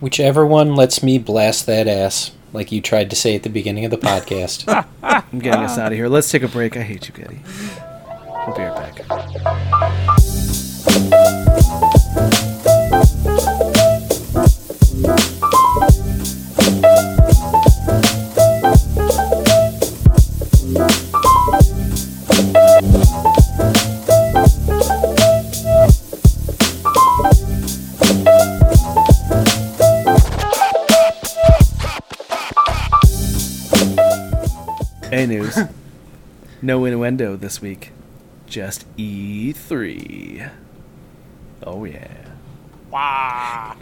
Whichever 0.00 0.46
one 0.46 0.74
lets 0.74 1.02
me 1.02 1.18
blast 1.18 1.66
that 1.66 1.88
ass, 1.88 2.32
like 2.52 2.70
you 2.70 2.80
tried 2.80 3.10
to 3.10 3.16
say 3.16 3.34
at 3.34 3.42
the 3.42 3.48
beginning 3.50 3.84
of 3.84 3.90
the 3.90 3.98
podcast. 3.98 4.86
I'm 5.02 5.38
getting 5.38 5.64
us 5.64 5.78
out 5.78 5.92
of 5.92 5.98
here. 5.98 6.08
Let's 6.08 6.30
take 6.30 6.42
a 6.42 6.48
break. 6.48 6.76
I 6.76 6.82
hate 6.82 7.08
you, 7.08 7.14
Getty. 7.14 7.40
We'll 8.46 8.56
be 8.56 8.62
right 8.62 9.06
back. 9.08 9.55
A 35.16 35.26
news. 35.26 35.58
no 36.60 36.84
innuendo 36.84 37.36
this 37.36 37.62
week. 37.62 37.90
Just 38.46 38.84
E3. 38.96 40.50
Oh, 41.62 41.84
yeah. 41.84 42.08
Wow. 42.90 43.76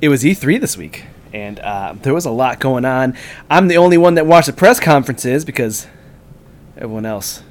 It 0.00 0.08
was 0.08 0.24
E3 0.24 0.60
this 0.60 0.76
week, 0.76 1.04
and 1.32 1.60
uh, 1.60 1.94
there 2.02 2.12
was 2.14 2.24
a 2.24 2.30
lot 2.30 2.58
going 2.58 2.84
on. 2.84 3.14
I'm 3.48 3.68
the 3.68 3.76
only 3.76 3.98
one 3.98 4.14
that 4.14 4.26
watched 4.26 4.46
the 4.48 4.52
press 4.52 4.80
conferences 4.80 5.44
because 5.44 5.86
everyone 6.76 7.04
else 7.06 7.42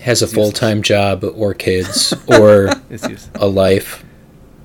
Has 0.00 0.20
a 0.20 0.26
full 0.26 0.50
time 0.52 0.82
job 0.82 1.24
or 1.24 1.54
kids 1.54 2.12
or 2.26 2.68
a 3.36 3.46
life. 3.46 4.04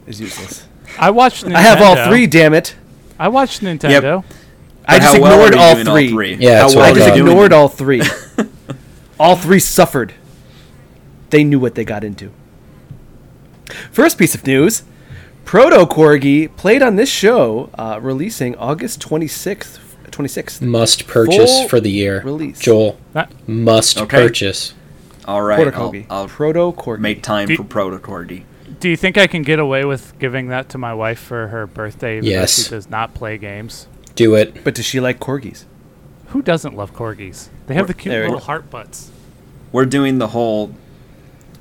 is 0.07 0.19
useless. 0.19 0.67
I 0.99 1.11
watched. 1.11 1.45
Nintendo. 1.45 1.55
I 1.55 1.61
have 1.61 1.81
all 1.81 2.09
three, 2.09 2.25
damn 2.27 2.53
it. 2.55 2.75
I 3.19 3.27
watched 3.29 3.61
Nintendo. 3.61 4.23
I 4.87 4.99
just 4.99 5.19
well 5.19 5.33
ignored 5.33 5.53
are 5.53 5.57
you 5.83 5.89
all, 5.89 6.09
three. 6.09 6.35
Yeah, 6.35 6.61
How 6.61 6.67
well 6.69 6.79
I 6.79 6.89
I 6.89 6.93
just 6.93 6.99
you 6.99 7.05
thought. 7.09 7.15
doing 7.15 7.27
ignored 7.27 7.53
all 7.53 7.67
three. 7.67 8.01
all 9.19 9.35
three 9.35 9.59
suffered. 9.59 10.13
They 11.29 11.43
knew 11.43 11.59
what 11.59 11.75
they 11.75 11.83
got 11.83 12.03
into. 12.03 12.31
First 13.91 14.17
piece 14.17 14.33
of 14.33 14.45
news 14.47 14.83
Proto 15.45 15.85
Corgi 15.85 16.53
played 16.55 16.81
on 16.81 16.95
this 16.95 17.09
show, 17.09 17.69
uh, 17.77 17.99
releasing 18.01 18.55
August 18.55 18.99
26th. 19.01 19.79
26th. 20.11 20.61
Must 20.61 21.05
purchase 21.07 21.59
Full 21.59 21.67
for 21.69 21.79
the 21.79 21.91
year. 21.91 22.21
release. 22.23 22.57
Joel, 22.59 22.97
That- 23.13 23.31
must 23.47 23.97
Okay. 24.01 24.17
purchase. 24.17 24.73
All 25.25 25.41
right, 25.41 25.61
Proto 25.61 25.77
I'll, 25.77 25.91
Corgi. 25.91 26.05
I'll 26.09 26.27
Proto 26.27 26.71
Corgi. 26.71 26.99
make 26.99 27.21
time 27.21 27.47
Do- 27.49 27.57
for 27.57 27.63
Proto 27.63 27.97
Corgi. 27.99 28.43
Do 28.79 28.89
you 28.89 28.95
think 28.97 29.17
I 29.17 29.27
can 29.27 29.41
get 29.43 29.59
away 29.59 29.83
with 29.85 30.13
giving 30.19 30.47
that 30.47 30.69
to 30.69 30.77
my 30.77 30.93
wife 30.93 31.19
for 31.19 31.47
her 31.49 31.67
birthday? 31.67 32.17
Even 32.17 32.29
Yes. 32.29 32.55
though 32.57 32.63
she 32.63 32.69
does 32.69 32.89
not 32.89 33.13
play 33.13 33.37
games. 33.37 33.87
Do 34.17 34.35
it. 34.35 34.63
But 34.63 34.75
does 34.75 34.85
she 34.85 34.99
like 34.99 35.19
corgis? 35.19 35.63
Who 36.27 36.41
doesn't 36.41 36.75
love 36.75 36.93
corgis? 36.93 37.47
They 37.67 37.75
have 37.75 37.87
the 37.87 37.93
cute 37.93 38.11
There 38.11 38.21
we 38.23 38.27
little 38.27 38.39
go. 38.39 38.45
heart 38.45 38.69
butts. 38.69 39.11
We're 39.71 39.85
doing 39.85 40.17
the 40.17 40.27
whole 40.29 40.73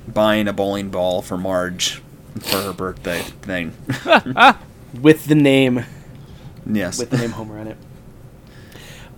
buying 0.09 0.49
a 0.49 0.53
bowling 0.53 0.91
ball 0.91 1.23
for 1.23 1.37
Marge 1.37 2.03
for 2.41 2.63
her 2.63 2.73
birthday 2.73 3.21
thing. 3.23 3.73
With 5.01 5.27
the 5.27 5.35
name 5.35 5.85
yes. 6.65 6.99
with 6.99 7.11
the 7.11 7.19
name 7.19 7.31
Homer 7.31 7.59
on 7.59 7.67
it. 7.69 7.77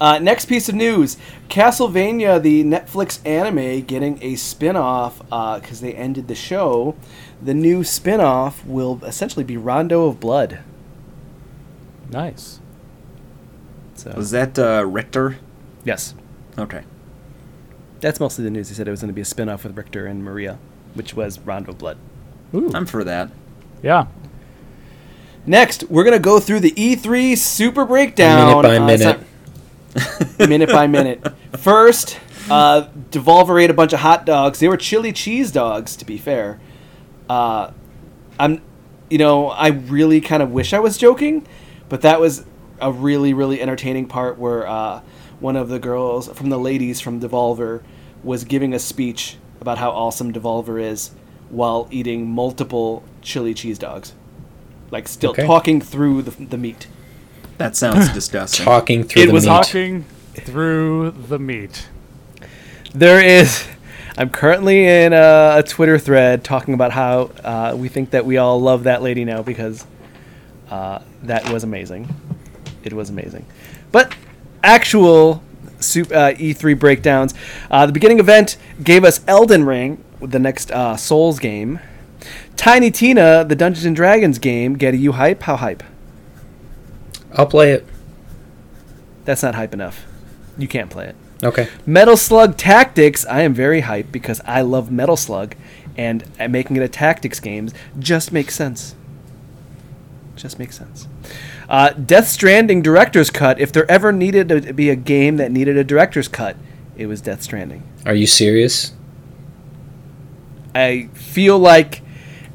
Uh, 0.01 0.19
next 0.19 0.47
piece 0.47 0.69
of 0.69 0.75
news 0.75 1.17
Castlevania, 1.49 2.41
the 2.41 2.65
Netflix 2.65 3.25
anime, 3.27 3.83
getting 3.83 4.19
a 4.23 4.35
spin 4.37 4.77
off 4.77 5.19
because 5.29 5.81
they 5.81 5.95
ended 5.95 6.29
the 6.29 6.35
show. 6.35 6.97
The 7.43 7.55
new 7.55 7.85
spin 7.85 8.21
off 8.21 8.65
will 8.65 9.01
essentially 9.05 9.45
be 9.45 9.57
Rondo 9.57 10.07
of 10.07 10.19
Blood. 10.21 10.61
Nice. 12.11 12.61
So 13.99 14.13
Was 14.17 14.31
that 14.31 14.59
uh, 14.59 14.85
Richter 14.87 15.37
Yes. 15.85 16.15
Okay. 16.57 16.83
That's 18.01 18.21
mostly 18.21 18.45
the 18.45 18.51
news. 18.51 18.69
He 18.69 18.75
said 18.75 18.87
it 18.87 18.91
was 18.93 19.01
going 19.01 19.09
to 19.09 19.15
be 19.15 19.21
a 19.23 19.25
spin 19.25 19.49
off 19.49 19.65
with 19.65 19.77
Richter 19.77 20.07
and 20.07 20.23
Maria, 20.25 20.59
which 20.95 21.15
was 21.15 21.39
Rondo 21.41 21.73
Blood. 21.73 21.99
Ooh. 22.55 22.71
I'm 22.75 22.87
for 22.87 23.03
that. 23.05 23.31
yeah. 23.83 24.07
Next, 25.47 25.85
we're 25.89 26.05
going 26.05 26.17
to 26.17 26.23
go 26.23 26.41
through 26.41 26.61
the 26.61 26.73
E3 26.73 27.37
Super 27.39 27.85
Breakdown. 27.87 28.49
Minute 28.49 28.63
by 28.63 28.77
Uh, 28.77 28.87
minute. 28.87 29.21
not- 30.39 30.39
minute 30.49 30.69
by 30.69 30.87
minute. 30.87 31.27
First, 31.57 32.19
uh, 32.51 32.89
Devolver 33.11 33.63
ate 33.63 33.71
a 33.71 33.75
bunch 33.75 33.93
of 33.95 34.01
hot 34.01 34.27
dogs. 34.27 34.59
They 34.59 34.69
were 34.69 34.77
chili 34.77 35.13
cheese 35.13 35.51
dogs, 35.51 35.97
to 35.97 36.05
be 36.05 36.19
fair. 36.19 36.61
Uh, 37.31 37.71
I'm, 38.39 38.61
you 39.11 39.17
know, 39.19 39.49
I 39.49 39.69
really 39.69 40.21
kind 40.21 40.43
of 40.43 40.51
wish 40.53 40.73
I 40.75 40.79
was 40.81 40.99
joking, 40.99 41.47
but 41.89 42.03
that 42.03 42.21
was 42.21 42.45
a 42.81 42.93
really, 42.93 43.35
really 43.35 43.61
entertaining 43.61 44.07
part 44.07 44.39
where 44.39 44.67
uh, 44.67 45.01
one 45.41 45.57
of 45.57 45.69
the 45.69 45.79
girls 45.79 46.29
from 46.33 46.49
the 46.51 46.59
ladies 46.59 47.01
from 47.01 47.21
Devolver 47.21 47.83
was 48.23 48.45
giving 48.45 48.75
a 48.75 48.79
speech 48.79 49.37
about 49.61 49.79
how 49.79 49.91
awesome 49.91 50.33
Devolver 50.33 50.81
is 50.81 51.11
while 51.51 51.89
eating 51.91 52.27
multiple 52.29 53.03
chili 53.23 53.55
cheese 53.55 53.79
dogs. 53.79 54.15
Like, 54.91 55.09
still 55.09 55.31
Okay. 55.31 55.47
talking 55.47 55.81
through 55.81 56.23
the, 56.23 56.31
the 56.45 56.59
meat. 56.59 56.87
That 57.59 57.77
sounds 57.77 58.09
disgusting. 58.15 58.65
Talking 58.65 59.05
through 59.05 59.23
It 59.23 59.27
the 59.27 59.33
was 59.33 59.45
meat. 59.47 59.51
Talking 59.53 60.05
through 60.35 61.11
the 61.13 61.39
meat. 61.39 61.89
There 62.95 63.21
is. 63.25 63.67
I'm 64.17 64.31
currently 64.31 64.85
in 64.87 65.13
a, 65.13 65.57
a 65.59 65.63
Twitter 65.63 65.99
thread 65.99 66.43
talking 66.43 66.75
about 66.75 66.91
how 66.93 67.31
uh, 67.45 67.77
we 67.79 67.89
think 67.89 68.11
that 68.11 68.25
we 68.27 68.37
all 68.37 68.61
love 68.61 68.85
that 68.85 69.03
lady 69.03 69.25
now 69.25 69.43
because 69.43 69.85
uh, 70.71 71.01
that 71.23 71.51
was 71.53 71.63
amazing. 71.65 72.09
It 72.85 72.93
was 72.93 73.11
amazing. 73.11 73.47
But 73.93 74.15
actual 74.63 75.43
uh, 75.79 76.35
E3 76.35 76.79
breakdowns. 76.79 77.35
Uh, 77.71 77.87
the 77.87 77.93
beginning 77.93 78.19
event 78.19 78.57
gave 78.83 79.05
us 79.05 79.21
Elden 79.27 79.65
Ring, 79.65 80.03
the 80.21 80.39
next 80.39 80.71
uh, 80.71 80.97
Souls 80.97 81.39
game. 81.39 81.81
Tiny 82.57 82.91
Tina, 82.91 83.45
the 83.45 83.55
Dungeons 83.55 83.85
and 83.85 83.95
Dragons 83.95 84.39
game. 84.39 84.75
Getty, 84.75 84.99
you 84.99 85.13
hype? 85.13 85.43
How 85.43 85.57
hype? 85.57 85.83
I'll 87.33 87.47
play 87.47 87.73
it. 87.73 87.87
That's 89.25 89.43
not 89.43 89.55
hype 89.55 89.73
enough. 89.73 90.05
You 90.57 90.67
can't 90.67 90.91
play 90.91 91.07
it. 91.07 91.17
Okay. 91.45 91.69
Metal 91.87 92.17
Slug 92.17 92.57
Tactics, 92.57 93.25
I 93.27 93.43
am 93.43 93.55
very 93.55 93.83
hyped 93.83 94.11
because 94.11 94.41
I 94.45 94.63
love 94.63 94.91
Metal 94.91 95.17
Slug, 95.17 95.55
and 95.97 96.25
uh, 96.41 96.49
making 96.49 96.77
it 96.77 96.83
a 96.83 96.89
tactics 96.89 97.39
game 97.39 97.69
just 97.99 98.33
makes 98.33 98.57
sense. 98.57 98.97
Just 100.35 100.59
makes 100.59 100.77
sense. 100.77 101.07
Uh, 101.69 101.91
Death 101.91 102.29
Stranding 102.29 102.81
Director's 102.81 103.31
Cut, 103.31 103.61
if 103.61 103.73
there 103.73 103.91
ever 103.91 104.11
needed 104.11 104.49
to 104.49 104.73
be 104.73 104.89
a 104.89 104.97
game 104.97 105.37
that 105.37 105.53
needed 105.53 105.77
a 105.77 105.85
Director's 105.85 106.29
Cut, 106.29 106.57
it 106.97 107.07
was 107.07 107.21
Death 107.21 107.43
Stranding. 107.43 107.83
Are 108.07 108.15
you 108.15 108.27
serious? 108.27 108.93
I 110.75 111.09
feel 111.13 111.59
like, 111.59 112.03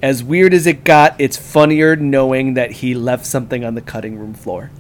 as 0.02 0.24
weird 0.24 0.54
as 0.54 0.66
it 0.66 0.84
got, 0.84 1.16
it's 1.20 1.38
funnier 1.38 1.96
knowing 1.96 2.56
that 2.56 2.72
he 2.72 2.96
left 2.96 3.26
something 3.26 3.64
on 3.64 3.76
the 3.76 3.82
cutting 3.82 4.18
room 4.18 4.34
floor. 4.34 4.72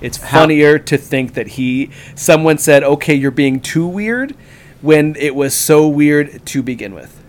It's 0.00 0.16
How- 0.18 0.40
funnier 0.40 0.78
to 0.80 0.98
think 0.98 1.34
that 1.34 1.48
he, 1.48 1.90
someone 2.16 2.58
said, 2.58 2.82
okay, 2.82 3.14
you're 3.14 3.30
being 3.30 3.60
too 3.60 3.86
weird, 3.86 4.34
when 4.82 5.14
it 5.16 5.34
was 5.34 5.54
so 5.54 5.86
weird 5.86 6.44
to 6.46 6.62
begin 6.62 6.94
with. 6.94 7.22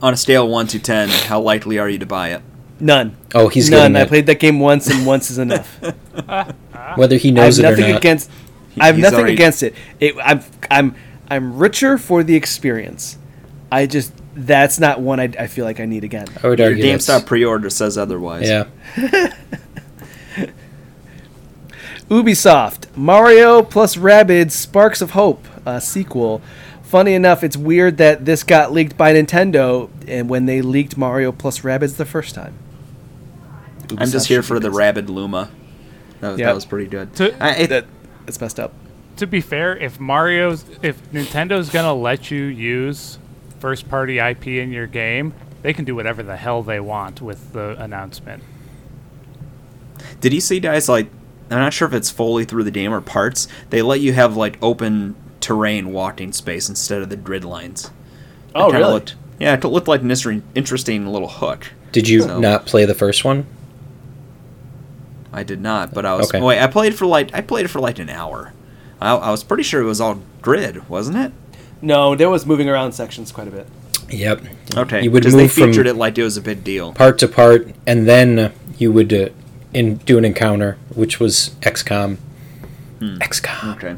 On 0.00 0.12
a 0.12 0.16
scale 0.16 0.44
of 0.44 0.50
1 0.50 0.68
to 0.68 0.78
10, 0.78 1.08
how 1.08 1.40
likely 1.40 1.78
are 1.78 1.88
you 1.88 1.98
to 1.98 2.06
buy 2.06 2.30
it? 2.30 2.42
None. 2.78 3.16
Oh, 3.34 3.48
he's 3.48 3.70
None. 3.70 3.96
I 3.96 4.04
played 4.04 4.26
that 4.26 4.38
game 4.40 4.60
once, 4.60 4.86
and 4.88 5.06
once 5.12 5.30
is 5.30 5.38
enough. 5.38 5.78
Whether 6.96 7.16
he 7.16 7.30
I 7.30 7.32
have 7.32 7.34
knows 7.34 7.58
it 7.58 7.64
or 7.64 7.70
nothing 7.70 7.88
not. 7.90 7.98
against. 7.98 8.30
I 8.78 8.86
have 8.86 8.96
he's 8.96 9.02
nothing 9.02 9.18
already- 9.20 9.32
against 9.34 9.62
it. 9.62 9.74
it. 10.00 10.14
I'm 10.22 10.42
I'm 10.70 10.94
I'm 11.30 11.56
richer 11.58 11.96
for 11.98 12.22
the 12.22 12.34
experience. 12.36 13.16
I 13.72 13.86
just 13.86 14.12
that's 14.34 14.78
not 14.78 15.00
one 15.00 15.18
I, 15.18 15.24
I 15.38 15.46
feel 15.46 15.64
like 15.64 15.80
I 15.80 15.86
need 15.86 16.04
again. 16.04 16.26
I 16.42 16.48
would 16.48 16.58
Your 16.58 16.68
argue 16.68 16.84
GameStop 16.84 17.06
that's- 17.06 17.24
pre-order 17.24 17.70
says 17.70 17.96
otherwise. 17.96 18.46
Yeah. 18.48 18.66
Ubisoft 22.08 22.94
Mario 22.96 23.62
plus 23.62 23.96
Rabbids 23.96 24.52
Sparks 24.52 25.00
of 25.00 25.10
Hope 25.12 25.44
uh, 25.66 25.80
sequel. 25.80 26.40
Funny 26.82 27.14
enough, 27.14 27.42
it's 27.42 27.56
weird 27.56 27.96
that 27.96 28.24
this 28.24 28.44
got 28.44 28.72
leaked 28.72 28.96
by 28.96 29.12
Nintendo, 29.12 29.90
and 30.06 30.28
when 30.28 30.46
they 30.46 30.62
leaked 30.62 30.96
Mario 30.96 31.32
plus 31.32 31.60
Rabbids 31.60 31.96
the 31.96 32.04
first 32.04 32.34
time. 32.34 32.54
I'm 33.96 34.10
just 34.10 34.28
here 34.28 34.42
for 34.42 34.58
the. 34.60 34.70
Rabid 34.70 35.08
Luma. 35.10 35.50
That 36.20 36.30
was, 36.30 36.38
Yep. 36.40 36.46
that 36.46 36.54
was 36.54 36.64
pretty 36.64 36.88
good. 36.88 37.14
To- 37.16 37.42
I, 37.44 37.50
it, 37.56 37.66
That 37.68 37.86
it's 38.26 38.40
messed 38.40 38.58
up. 38.58 38.72
To 39.18 39.26
be 39.26 39.40
fair, 39.40 39.76
if 39.76 39.98
Mario's 40.00 40.64
if 40.82 41.00
Nintendo's 41.12 41.70
gonna 41.70 41.94
let 41.94 42.30
you 42.30 42.42
use 42.44 43.18
first 43.60 43.88
party 43.88 44.18
IP 44.18 44.46
in 44.48 44.70
your 44.72 44.86
game, 44.86 45.32
they 45.62 45.72
can 45.72 45.84
do 45.84 45.94
whatever 45.94 46.22
the 46.22 46.36
hell 46.36 46.62
they 46.62 46.80
want 46.80 47.20
with 47.22 47.52
the 47.52 47.76
announcement. 47.82 48.42
Did 50.20 50.32
you 50.32 50.40
see 50.40 50.60
guys 50.60 50.88
like 50.88 51.08
I'm 51.50 51.58
not 51.58 51.72
sure 51.72 51.86
if 51.86 51.94
it's 51.94 52.10
fully 52.10 52.44
through 52.44 52.64
the 52.64 52.70
game 52.72 52.92
or 52.92 53.00
parts. 53.00 53.46
They 53.70 53.80
let 53.82 54.00
you 54.00 54.12
have 54.12 54.36
like 54.36 54.58
open 54.60 55.14
terrain 55.40 55.92
walking 55.92 56.32
space 56.32 56.68
instead 56.68 57.02
of 57.02 57.08
the 57.08 57.16
grid 57.16 57.44
lines. 57.44 57.90
Oh, 58.54 58.68
It 58.68 58.72
kinda 58.72 58.78
really? 58.80 58.92
Looked, 58.94 59.14
yeah, 59.38 59.54
it 59.54 59.64
looked 59.64 59.86
like 59.86 60.00
an 60.00 60.10
interesting, 60.10 60.42
interesting 60.56 61.06
little 61.06 61.28
hook. 61.28 61.68
Did 61.92 62.08
you 62.08 62.22
So- 62.22 62.40
not 62.40 62.66
play 62.66 62.84
the 62.84 62.94
first 62.94 63.24
one? 63.24 63.46
I 65.36 65.42
did 65.44 65.60
not, 65.60 65.92
but 65.94 66.04
I 66.04 66.14
was. 66.14 66.28
Okay. 66.28 66.40
Wait, 66.40 66.60
I 66.60 66.66
played 66.66 66.94
for 66.94 67.06
like 67.06 67.32
I 67.34 67.40
played 67.42 67.66
it 67.66 67.68
for 67.68 67.78
like 67.80 67.98
an 67.98 68.08
hour. 68.10 68.52
I, 69.00 69.14
I 69.14 69.30
was 69.30 69.44
pretty 69.44 69.62
sure 69.62 69.80
it 69.82 69.84
was 69.84 70.00
all 70.00 70.18
grid, 70.42 70.88
wasn't 70.88 71.18
it? 71.18 71.32
No, 71.82 72.14
there 72.16 72.30
was 72.30 72.46
moving 72.46 72.68
around 72.68 72.92
sections 72.92 73.30
quite 73.30 73.46
a 73.46 73.50
bit. 73.50 73.66
Yep. 74.08 74.42
Okay, 74.76 75.02
You 75.02 75.10
would 75.10 75.22
because 75.22 75.34
they 75.34 75.42
move 75.42 75.52
from 75.52 75.68
featured 75.68 75.86
it 75.86 75.94
like 75.94 76.16
it 76.16 76.22
was 76.22 76.36
a 76.36 76.40
big 76.40 76.64
deal. 76.64 76.92
part 76.94 77.18
to 77.18 77.28
part, 77.28 77.68
and 77.86 78.08
then 78.08 78.52
you 78.78 78.90
would 78.92 79.12
uh, 79.12 79.28
in 79.74 79.96
do 79.96 80.16
an 80.16 80.24
encounter, 80.24 80.78
which 80.94 81.20
was 81.20 81.50
XCOM. 81.60 82.16
XCOM. 83.00 83.76
Okay. 83.76 83.96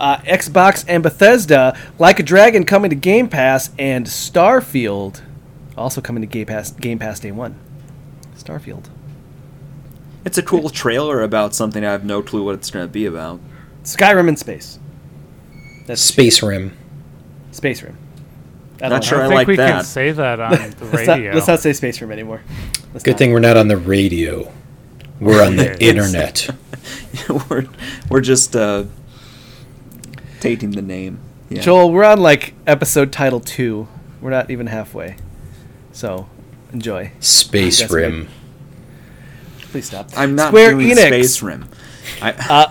Uh, 0.00 0.18
Xbox 0.18 0.84
and 0.88 1.02
Bethesda, 1.02 1.78
Like 1.98 2.18
a 2.18 2.22
Dragon 2.22 2.64
coming 2.64 2.90
to 2.90 2.96
Game 2.96 3.28
Pass, 3.28 3.70
and 3.78 4.06
Starfield 4.06 5.22
also 5.76 6.00
coming 6.00 6.20
to 6.20 6.26
Game 6.26 6.46
Pass 6.46 6.72
Game 6.72 6.98
Pass 6.98 7.20
Day 7.20 7.32
One. 7.32 7.56
Starfield, 8.36 8.84
It's 10.24 10.38
a 10.38 10.42
cool 10.42 10.70
trailer 10.70 11.22
about 11.22 11.54
something 11.54 11.84
I 11.84 11.92
have 11.92 12.04
no 12.04 12.22
clue 12.22 12.44
what 12.44 12.54
it's 12.54 12.70
going 12.70 12.86
to 12.86 12.90
be 12.92 13.06
about. 13.06 13.40
Skyrim 13.82 14.28
in 14.28 14.36
space. 14.36 14.78
That's 15.86 16.00
Space 16.00 16.42
Rim. 16.42 16.76
Space 17.52 17.82
Rim. 17.82 17.98
I 18.80 18.88
Not 18.88 19.02
don't 19.02 19.04
sure 19.04 19.20
I 19.20 19.24
I 19.24 19.28
think 19.28 19.34
like 19.36 19.46
we 19.48 19.56
can 19.56 19.66
that. 19.78 19.84
say 19.86 20.12
that 20.12 20.40
on 20.40 20.50
the 20.78 20.84
Let's 20.86 21.06
not, 21.06 21.16
radio. 21.18 21.32
let's 21.34 21.46
not 21.46 21.60
say 21.60 21.72
Space 21.74 22.00
Rim 22.00 22.10
anymore. 22.10 22.42
Let's 22.92 23.04
Good 23.04 23.12
not. 23.12 23.18
thing 23.18 23.32
we're 23.32 23.40
not 23.40 23.56
on 23.56 23.68
the 23.68 23.76
radio. 23.76 24.50
We're 25.20 25.44
on 25.44 25.56
the 25.56 25.78
internet. 25.84 26.48
we're 27.50 27.66
we're 28.10 28.20
just 28.20 28.56
uh, 28.56 28.84
taking 30.40 30.70
the 30.72 30.82
name. 30.82 31.18
Yeah. 31.50 31.60
Joel, 31.60 31.92
we're 31.92 32.04
on 32.04 32.18
like 32.20 32.54
episode 32.66 33.12
title 33.12 33.40
two. 33.40 33.86
We're 34.20 34.30
not 34.30 34.50
even 34.50 34.66
halfway. 34.68 35.16
So 35.92 36.28
enjoy. 36.72 37.12
Space 37.20 37.80
That's 37.80 37.92
Rim. 37.92 38.28
Please 39.74 39.86
stop. 39.86 40.08
I'm 40.16 40.36
not 40.36 40.50
Square 40.50 40.74
doing 40.74 40.90
Enix. 40.90 41.08
Space 41.08 41.42
Rim. 41.42 41.68
I, 42.22 42.30
Uh, 42.48 42.68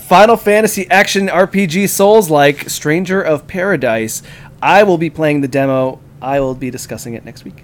Final 0.00 0.36
Fantasy 0.36 0.90
action 0.90 1.28
RPG 1.28 1.88
Souls 1.88 2.30
like 2.30 2.68
Stranger 2.68 3.22
of 3.22 3.46
Paradise. 3.46 4.24
I 4.60 4.82
will 4.82 4.98
be 4.98 5.08
playing 5.08 5.42
the 5.42 5.46
demo. 5.46 6.00
I 6.20 6.40
will 6.40 6.56
be 6.56 6.68
discussing 6.68 7.14
it 7.14 7.24
next 7.24 7.44
week. 7.44 7.62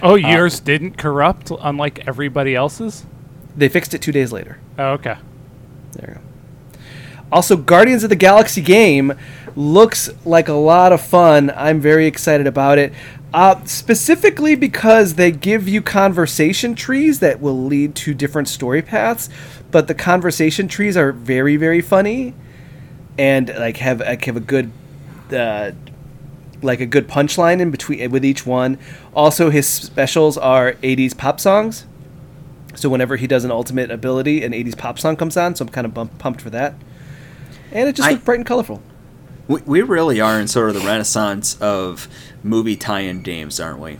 oh, 0.00 0.14
yours 0.14 0.58
didn't 0.58 0.96
corrupt, 0.96 1.52
unlike 1.60 2.08
everybody 2.08 2.54
else's. 2.54 3.04
They 3.54 3.68
fixed 3.68 3.92
it 3.92 4.00
two 4.00 4.12
days 4.12 4.32
later. 4.32 4.58
Oh, 4.78 4.92
okay. 4.92 5.16
There 5.92 6.08
you 6.08 6.14
go. 6.14 6.78
Also, 7.30 7.58
Guardians 7.58 8.04
of 8.04 8.08
the 8.08 8.16
Galaxy 8.16 8.62
game 8.62 9.12
looks 9.56 10.10
like 10.24 10.48
a 10.48 10.52
lot 10.54 10.92
of 10.92 11.00
fun. 11.00 11.50
I'm 11.56 11.80
very 11.80 12.06
excited 12.06 12.46
about 12.46 12.78
it. 12.78 12.92
Uh, 13.32 13.62
specifically 13.64 14.54
because 14.54 15.14
they 15.14 15.32
give 15.32 15.66
you 15.68 15.82
conversation 15.82 16.74
trees 16.76 17.18
that 17.18 17.40
will 17.40 17.64
lead 17.64 17.94
to 17.96 18.14
different 18.14 18.46
story 18.46 18.80
paths, 18.80 19.28
but 19.72 19.88
the 19.88 19.94
conversation 19.94 20.68
trees 20.68 20.96
are 20.96 21.10
very, 21.10 21.56
very 21.56 21.80
funny, 21.80 22.32
and 23.18 23.48
like 23.58 23.78
have 23.78 23.98
like 23.98 24.24
have 24.26 24.36
a 24.36 24.40
good, 24.40 24.70
uh, 25.32 25.72
like 26.62 26.80
a 26.80 26.86
good 26.86 27.08
punchline 27.08 27.58
in 27.58 27.72
between 27.72 28.08
with 28.12 28.24
each 28.24 28.46
one. 28.46 28.78
Also, 29.14 29.50
his 29.50 29.66
specials 29.66 30.38
are 30.38 30.74
'80s 30.74 31.16
pop 31.16 31.40
songs. 31.40 31.86
So 32.76 32.88
whenever 32.88 33.16
he 33.16 33.26
does 33.26 33.44
an 33.44 33.50
ultimate 33.50 33.90
ability, 33.90 34.42
an 34.44 34.52
80s 34.52 34.76
pop 34.76 34.98
song 34.98 35.16
comes 35.16 35.36
on, 35.36 35.54
so 35.54 35.64
I'm 35.64 35.68
kind 35.68 35.84
of 35.86 35.94
bump, 35.94 36.18
pumped 36.18 36.40
for 36.40 36.50
that. 36.50 36.74
And 37.72 37.88
it 37.88 37.96
just 37.96 38.08
I- 38.08 38.12
looked 38.12 38.24
bright 38.24 38.38
and 38.38 38.46
colorful. 38.46 38.82
We, 39.48 39.60
we 39.62 39.82
really 39.82 40.20
are 40.20 40.40
in 40.40 40.48
sort 40.48 40.68
of 40.70 40.74
the 40.74 40.86
renaissance 40.86 41.60
of 41.60 42.08
movie 42.42 42.76
tie-in 42.76 43.22
games, 43.22 43.60
aren't 43.60 43.80
we? 43.80 43.98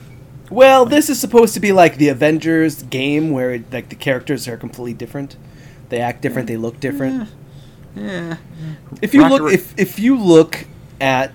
Well, 0.51 0.85
this 0.85 1.09
is 1.09 1.19
supposed 1.19 1.55
to 1.55 1.61
be 1.61 1.73
like 1.73 1.97
the 1.97 2.09
Avengers 2.09 2.83
game 2.83 3.31
where 3.31 3.63
like 3.73 3.89
the 3.89 3.97
characters 3.97 4.47
are 4.47 4.57
completely 4.57 4.95
different. 4.95 5.37
They 5.89 6.01
act 6.01 6.23
different, 6.23 6.49
they 6.49 6.57
look 6.57 6.81
different. 6.81 7.29
Yeah. 7.95 8.37
If 9.01 9.15
you 9.15 9.23
Rocket 9.23 9.43
look, 9.43 9.53
if 9.53 9.79
if 9.79 9.99
you 9.99 10.19
look 10.19 10.67
at, 11.01 11.33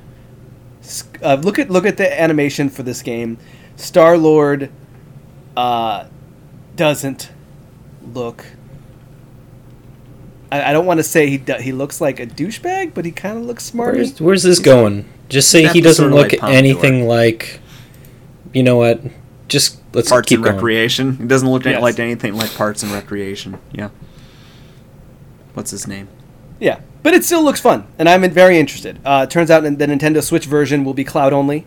uh, 1.22 1.36
look 1.36 1.58
at 1.58 1.70
look 1.70 1.86
at 1.86 1.98
the 1.98 2.22
animation 2.22 2.70
for 2.70 2.84
this 2.84 3.02
game, 3.02 3.38
Star 3.76 4.18
Lord, 4.18 4.70
uh, 5.56 6.08
doesn't 6.76 7.32
look. 8.14 8.46
I, 10.52 10.70
I 10.70 10.74
don't 10.74 10.86
want 10.86 11.00
to 11.00 11.04
say 11.04 11.30
he 11.30 11.38
do, 11.38 11.54
he 11.56 11.72
looks 11.72 12.02
like 12.02 12.20
a 12.20 12.26
douchebag, 12.28 12.94
but 12.94 13.06
he 13.06 13.12
kind 13.12 13.38
of 13.38 13.46
looks 13.46 13.64
smart. 13.64 13.96
Where's, 13.96 14.22
where's 14.22 14.44
this 14.44 14.60
going? 14.60 15.08
Just 15.30 15.50
say 15.52 15.68
he 15.68 15.82
doesn't 15.82 16.10
look 16.10 16.32
like 16.32 16.40
Pompadour. 16.40 16.58
anything 16.58 17.08
like. 17.08 17.60
You 18.54 18.64
know 18.64 18.78
what? 18.78 19.02
Just 19.48 19.80
let's 19.94 20.10
Parts 20.10 20.28
keep 20.28 20.38
and 20.38 20.46
going. 20.46 20.56
Recreation. 20.56 21.18
It 21.22 21.28
doesn't 21.28 21.50
look 21.50 21.66
Yes. 21.66 21.82
like 21.82 22.00
anything 22.00 22.36
like 22.36 22.54
Parks 22.56 22.82
and 22.84 22.92
Recreation. 22.92 23.60
Yeah. 23.72 23.90
What's 25.54 25.72
his 25.72 25.88
name? 25.88 26.08
Yeah, 26.60 26.80
but 27.04 27.14
it 27.14 27.24
still 27.24 27.44
looks 27.44 27.62
fun, 27.62 27.88
and 27.98 28.10
I'm 28.10 28.30
very 28.32 28.58
interested. 28.60 29.00
Uh, 29.06 29.26
it 29.28 29.32
turns 29.32 29.50
out 29.50 29.62
the 29.62 29.70
Nintendo 29.70 30.22
Switch 30.24 30.46
version 30.46 30.84
will 30.84 30.94
be 30.94 31.04
cloud 31.04 31.32
only, 31.32 31.66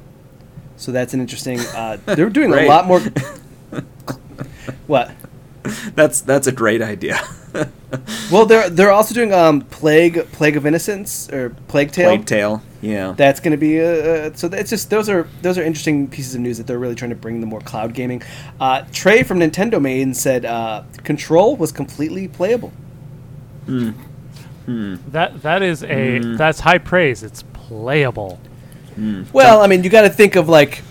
so 0.77 0.93
that's 0.93 1.15
an 1.15 1.21
interesting. 1.21 1.61
Uh, 1.61 1.97
they're 2.07 2.29
doing 2.31 2.53
a 2.53 2.67
lot 2.67 2.87
more. 2.87 3.01
what? 4.87 5.13
That's 5.95 6.21
that's 6.21 6.47
a 6.47 6.53
great 6.53 6.83
idea. 6.83 7.21
Well, 8.31 8.47
they're 8.47 8.71
they're 8.71 8.91
also 8.91 9.15
doing 9.15 9.35
um 9.35 9.61
plague 9.61 10.27
plague 10.33 10.57
of 10.57 10.65
innocence 10.65 11.29
or 11.31 11.51
plague 11.69 11.93
tale. 11.93 12.09
Plague 12.09 12.25
Tale. 12.27 12.63
Yeah. 12.81 13.13
That's 13.17 13.39
going 13.41 13.51
to 13.53 13.59
be 13.59 13.79
uh, 13.81 13.85
uh, 13.85 14.33
so. 14.35 14.49
It's 14.49 14.71
just 14.71 14.89
those 14.89 15.09
are 15.11 15.29
those 15.43 15.59
are 15.59 15.63
interesting 15.63 16.09
pieces 16.09 16.35
of 16.35 16.41
news 16.41 16.57
that 16.57 16.67
they're 16.67 16.79
really 16.79 16.95
trying 16.95 17.11
to 17.11 17.17
bring 17.17 17.41
the 17.41 17.47
more 17.47 17.61
cloud 17.61 17.93
gaming. 17.93 18.23
Uh, 18.59 18.85
Trey 18.93 19.23
from 19.23 19.39
Nintendo 19.41 19.81
Main 19.81 20.15
said 20.15 20.47
uh, 20.47 20.83
Control 21.05 21.55
was 21.57 21.71
completely 21.73 22.27
playable. 22.29 22.73
That 24.67 25.43
that 25.43 25.63
is 25.63 25.83
a 25.83 25.87
Mm. 26.21 26.39
that's 26.39 26.61
high 26.61 26.79
praise. 26.79 27.23
It's 27.23 27.43
playable. 27.53 28.41
Well, 29.33 29.61
I 29.61 29.67
mean, 29.67 29.85
you 29.85 29.91
got 29.91 30.03
to 30.03 30.11
think 30.11 30.37
of 30.37 30.49
like 30.49 30.83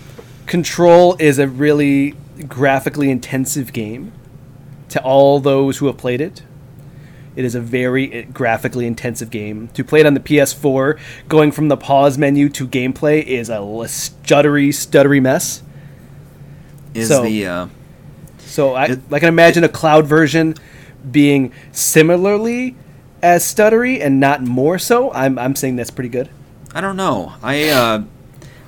Control 0.46 1.16
is 1.18 1.38
a 1.38 1.46
really 1.48 2.14
graphically 2.48 3.10
intensive 3.10 3.72
game. 3.72 4.12
To 4.90 5.02
all 5.02 5.40
those 5.40 5.78
who 5.78 5.86
have 5.86 5.96
played 5.96 6.20
it, 6.20 6.42
it 7.36 7.44
is 7.44 7.54
a 7.54 7.60
very 7.60 8.24
uh, 8.24 8.26
graphically 8.32 8.86
intensive 8.86 9.30
game. 9.30 9.68
To 9.74 9.84
play 9.84 10.00
it 10.00 10.06
on 10.06 10.14
the 10.14 10.20
PS4, 10.20 10.98
going 11.28 11.52
from 11.52 11.68
the 11.68 11.76
pause 11.76 12.18
menu 12.18 12.48
to 12.50 12.66
gameplay 12.66 13.22
is 13.24 13.48
a 13.48 13.54
stuttery, 13.54 14.68
stuttery 14.68 15.20
mess. 15.22 15.62
Is 16.94 17.08
So- 17.08 17.22
the 17.24 17.46
uh, 17.46 17.66
So 18.38 18.74
I, 18.74 18.84
It- 18.86 19.00
I 19.10 19.18
can 19.18 19.28
imagine 19.28 19.64
a 19.64 19.68
cloud 19.68 20.06
version 20.06 20.54
being 21.10 21.52
similarly 21.72 22.76
as 23.22 23.42
stuttery 23.44 24.00
and 24.04 24.20
not 24.20 24.42
more 24.42 24.78
so. 24.78 25.12
I'm, 25.12 25.38
I'm 25.38 25.54
saying 25.56 25.76
that's 25.76 25.90
pretty 25.90 26.08
good. 26.10 26.28
I 26.74 26.80
don't 26.80 26.96
know. 26.96 27.34
I 27.42 27.68
uh, 27.68 28.02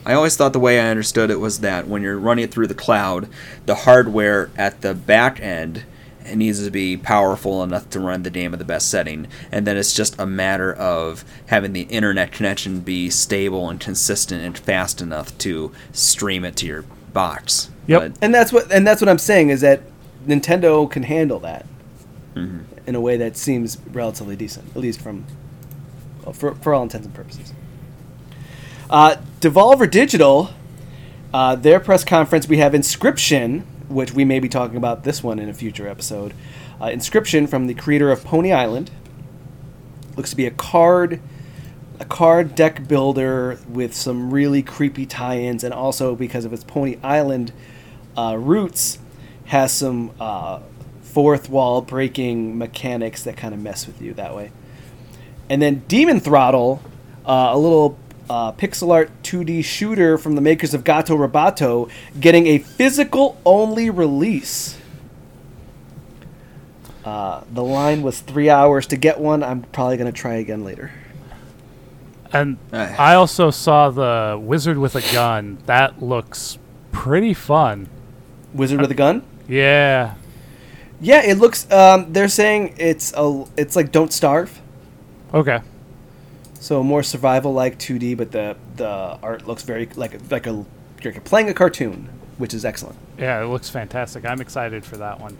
I 0.06 0.12
always 0.14 0.36
thought 0.36 0.52
the 0.52 0.60
way 0.60 0.78
I 0.80 0.88
understood 0.88 1.30
it 1.30 1.40
was 1.40 1.60
that 1.60 1.88
when 1.88 2.02
you're 2.02 2.18
running 2.18 2.44
it 2.44 2.50
through 2.50 2.66
the 2.66 2.74
cloud, 2.74 3.28
the 3.66 3.74
hardware 3.74 4.50
at 4.56 4.82
the 4.82 4.92
back 4.94 5.40
end 5.40 5.84
it 6.24 6.36
needs 6.36 6.64
to 6.64 6.70
be 6.70 6.96
powerful 6.96 7.62
enough 7.62 7.90
to 7.90 8.00
run 8.00 8.22
the 8.22 8.30
game 8.30 8.52
at 8.52 8.58
the 8.58 8.64
best 8.64 8.90
setting, 8.90 9.26
and 9.52 9.66
then 9.66 9.76
it's 9.76 9.92
just 9.92 10.18
a 10.18 10.26
matter 10.26 10.72
of 10.72 11.24
having 11.46 11.72
the 11.72 11.82
internet 11.82 12.32
connection 12.32 12.80
be 12.80 13.10
stable 13.10 13.68
and 13.68 13.80
consistent 13.80 14.42
and 14.42 14.56
fast 14.58 15.00
enough 15.00 15.36
to 15.38 15.72
stream 15.92 16.44
it 16.44 16.56
to 16.56 16.66
your 16.66 16.84
box. 17.12 17.70
Yep. 17.86 18.00
But 18.00 18.18
And 18.22 18.34
that's 18.34 18.52
what 18.52 18.72
and 18.72 18.86
that's 18.86 19.00
what 19.00 19.08
I'm 19.08 19.18
saying 19.18 19.50
is 19.50 19.60
that 19.60 19.82
Nintendo 20.26 20.90
can 20.90 21.02
handle 21.02 21.38
that 21.40 21.66
in 22.86 22.94
a 22.94 23.00
way 23.00 23.16
that 23.16 23.36
seems 23.36 23.78
relatively 23.92 24.36
decent, 24.36 24.68
at 24.70 24.76
least 24.76 25.00
from 25.00 25.24
well, 26.24 26.32
for 26.32 26.54
for 26.56 26.74
all 26.74 26.82
intents 26.82 27.06
and 27.06 27.14
purposes. 27.14 27.52
Uh, 28.90 29.16
Devolver 29.40 29.90
Digital, 29.90 30.50
uh, 31.32 31.56
their 31.56 31.80
press 31.80 32.04
conference, 32.04 32.48
we 32.48 32.58
have 32.58 32.72
Inscryption, 32.72 33.64
which 33.88 34.12
we 34.12 34.24
may 34.24 34.40
be 34.40 34.48
talking 34.48 34.76
about 34.76 35.04
this 35.04 35.22
one 35.22 35.38
in 35.38 35.48
a 35.48 35.54
future 35.54 35.88
episode. 35.88 36.34
Uh, 36.80 36.86
Inscryption 36.86 37.48
from 37.48 37.66
the 37.66 37.74
creator 37.74 38.10
of 38.10 38.24
Pony 38.24 38.52
Island 38.52 38.90
looks 40.16 40.30
to 40.30 40.36
be 40.36 40.46
a 40.46 40.50
card 40.50 41.20
a 42.00 42.04
card 42.04 42.54
deck 42.54 42.88
builder 42.88 43.58
with 43.68 43.94
some 43.94 44.32
really 44.32 44.62
creepy 44.62 45.06
tie-ins, 45.06 45.62
and 45.62 45.72
also 45.72 46.16
because 46.16 46.44
of 46.44 46.52
its 46.52 46.64
Pony 46.64 46.98
Island 47.02 47.52
uh, 48.16 48.36
roots, 48.38 48.98
has 49.46 49.72
some 49.72 50.10
uh, 50.18 50.60
fourth 51.02 51.48
wall 51.48 51.82
breaking 51.82 52.58
mechanics 52.58 53.22
that 53.22 53.36
kind 53.36 53.54
of 53.54 53.60
mess 53.60 53.86
with 53.86 54.02
you 54.02 54.14
that 54.14 54.34
way. 54.34 54.50
And 55.48 55.62
then 55.62 55.84
Demon 55.86 56.20
Throttle, 56.20 56.82
uh, 57.24 57.50
a 57.52 57.58
little 57.58 57.96
uh, 58.28 58.52
pixel 58.52 58.92
art 58.92 59.10
2D 59.22 59.64
shooter 59.64 60.18
from 60.18 60.34
the 60.34 60.40
makers 60.40 60.74
of 60.74 60.84
Gato 60.84 61.16
Roboto, 61.16 61.90
getting 62.18 62.46
a 62.46 62.58
physical 62.58 63.40
only 63.44 63.90
release. 63.90 64.78
Uh, 67.04 67.42
the 67.52 67.62
line 67.62 68.02
was 68.02 68.20
three 68.20 68.48
hours 68.48 68.86
to 68.86 68.96
get 68.96 69.20
one. 69.20 69.42
I'm 69.42 69.62
probably 69.62 69.96
going 69.96 70.10
to 70.10 70.18
try 70.18 70.34
again 70.34 70.64
later. 70.64 70.92
And. 72.32 72.56
I 72.72 73.14
also 73.14 73.50
saw 73.50 73.90
the 73.90 74.38
wizard 74.40 74.78
with 74.78 74.96
a 74.96 75.02
gun. 75.12 75.58
That 75.66 76.02
looks 76.02 76.58
pretty 76.92 77.34
fun. 77.34 77.88
Wizard 78.54 78.80
with 78.80 78.90
a 78.90 78.94
gun? 78.94 79.22
Yeah. 79.46 80.14
Yeah, 81.00 81.22
it 81.22 81.38
looks. 81.38 81.70
Um, 81.70 82.12
they're 82.12 82.28
saying 82.28 82.76
it's 82.78 83.12
a. 83.16 83.44
It's 83.56 83.76
like 83.76 83.92
Don't 83.92 84.12
Starve, 84.12 84.60
Okay. 85.32 85.60
So 86.64 86.82
more 86.82 87.02
survival 87.02 87.52
like 87.52 87.78
2D, 87.78 88.16
but 88.16 88.32
the 88.32 88.56
the 88.76 88.88
art 88.88 89.46
looks 89.46 89.64
very 89.64 89.86
like 89.96 90.18
like 90.30 90.46
a 90.46 90.64
you're 91.02 91.20
playing 91.20 91.50
a 91.50 91.54
cartoon, 91.54 92.08
which 92.38 92.54
is 92.54 92.64
excellent. 92.64 92.96
Yeah, 93.18 93.42
it 93.42 93.46
looks 93.48 93.68
fantastic. 93.68 94.24
I'm 94.24 94.40
excited 94.40 94.82
for 94.82 94.96
that 94.96 95.20
one. 95.20 95.36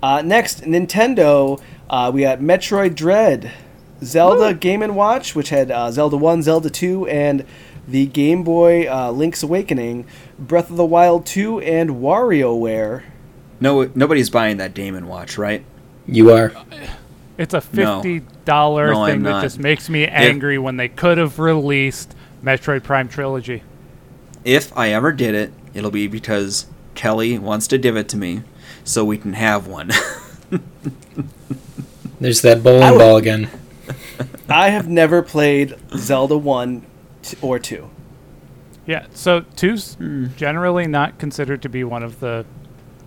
Uh, 0.00 0.22
next, 0.22 0.62
Nintendo. 0.62 1.60
Uh, 1.90 2.12
we 2.14 2.20
got 2.20 2.38
Metroid 2.38 2.94
Dread, 2.94 3.50
Zelda 4.04 4.54
Game 4.54 4.82
and 4.82 4.94
Watch, 4.94 5.34
which 5.34 5.48
had 5.48 5.72
uh, 5.72 5.90
Zelda 5.90 6.16
One, 6.16 6.40
Zelda 6.40 6.70
Two, 6.70 7.08
and 7.08 7.44
the 7.88 8.06
Game 8.06 8.44
Boy 8.44 8.88
uh, 8.88 9.10
Link's 9.10 9.42
Awakening, 9.42 10.06
Breath 10.38 10.70
of 10.70 10.76
the 10.76 10.86
Wild 10.86 11.26
2, 11.26 11.60
and 11.60 11.90
WarioWare. 11.90 13.02
no, 13.58 13.90
nobody's 13.96 14.30
buying 14.30 14.58
that 14.58 14.74
Damon 14.74 15.08
watch, 15.08 15.36
right? 15.36 15.64
You 16.06 16.30
are. 16.30 16.52
It's 17.38 17.54
a 17.54 17.60
fifty 17.60 18.20
dollar 18.44 18.92
No, 18.92 19.04
I'm 19.04 19.10
thing 19.10 19.22
that 19.22 19.30
not. 19.30 19.42
just 19.42 19.58
makes 19.58 19.88
me 19.88 20.06
angry 20.06 20.58
when 20.58 20.76
they 20.76 20.88
could 20.88 21.18
have 21.18 21.38
released 21.38 22.14
Metroid 22.42 22.82
Prime 22.82 23.08
Trilogy. 23.08 23.62
If 24.44 24.76
I 24.76 24.90
ever 24.90 25.12
did 25.12 25.34
it, 25.34 25.52
it'll 25.74 25.90
be 25.90 26.08
because 26.08 26.66
Kelly 26.94 27.38
wants 27.38 27.66
to 27.68 27.78
give 27.78 27.96
it 27.96 28.08
to 28.10 28.16
me, 28.16 28.42
so 28.84 29.04
we 29.04 29.16
can 29.18 29.32
have 29.34 29.66
one. 29.66 29.90
There's 32.20 32.42
that 32.42 32.62
bowling 32.62 32.90
would- 32.92 32.98
ball 32.98 33.16
again. 33.16 33.50
I 34.48 34.68
have 34.70 34.88
never 34.88 35.22
played 35.22 35.74
Zelda 35.96 36.36
1 36.38 36.82
t- 37.22 37.36
or 37.40 37.58
2. 37.58 37.88
Yeah, 38.86 39.06
so 39.14 39.40
two's 39.56 39.94
Hmm. 39.94 40.26
generally 40.36 40.86
not 40.86 41.18
considered 41.18 41.62
to 41.62 41.68
be 41.68 41.82
one 41.84 42.02
of 42.02 42.20
the 42.20 42.44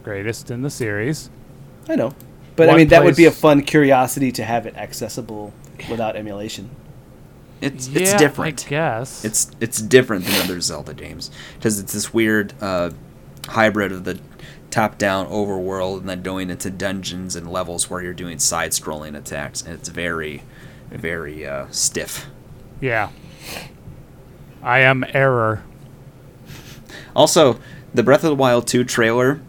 greatest 0.04 0.50
in 0.52 0.62
the 0.64 0.70
series. 0.70 1.30
I 1.88 1.96
know. 1.96 2.14
But 2.56 2.70
I 2.70 2.72
One 2.72 2.78
mean, 2.78 2.88
that 2.90 3.04
would 3.04 3.16
be 3.16 3.26
a 3.26 3.32
fun 3.32 3.62
curiosity 3.64 4.32
to 4.34 4.44
have 4.44 4.66
it 4.66 4.76
accessible 4.78 5.54
without 5.90 6.16
emulation. 6.16 6.70
it's 7.62 7.88
yeah, 7.90 8.02
it's 8.02 8.14
different. 8.14 8.66
I 8.68 8.70
guess. 8.70 9.26
It's 9.26 9.52
it's 9.60 9.82
different 9.82 10.26
than 10.26 10.42
other 10.42 10.62
Zelda 10.62 10.94
games 10.94 11.32
because 11.56 11.80
it's 11.80 11.94
this 11.94 12.14
weird 12.14 12.54
uh, 12.62 12.92
hybrid 13.48 13.92
of 13.92 14.04
the 14.06 14.20
top-down 14.72 15.28
overworld 15.28 16.00
and 16.00 16.10
then 16.10 16.22
going 16.22 16.50
into 16.50 16.70
dungeons 16.70 17.36
and 17.36 17.50
levels 17.52 17.90
where 17.90 18.02
you're 18.02 18.14
doing 18.14 18.40
side-scrolling 18.40 19.16
attacks, 19.18 19.62
and 19.62 19.74
it's 19.74 19.88
very, 19.88 20.44
very 20.90 21.46
uh, 21.46 21.68
stiff. 21.72 22.26
yeah. 22.82 23.10
I 24.62 24.80
am 24.80 25.06
error. 25.14 25.64
Also, 27.16 27.60
the 27.94 28.02
Breath 28.04 28.24
of 28.24 28.30
the 28.30 28.36
Wild 28.36 28.66
2 28.68 28.84
trailer 28.84 29.40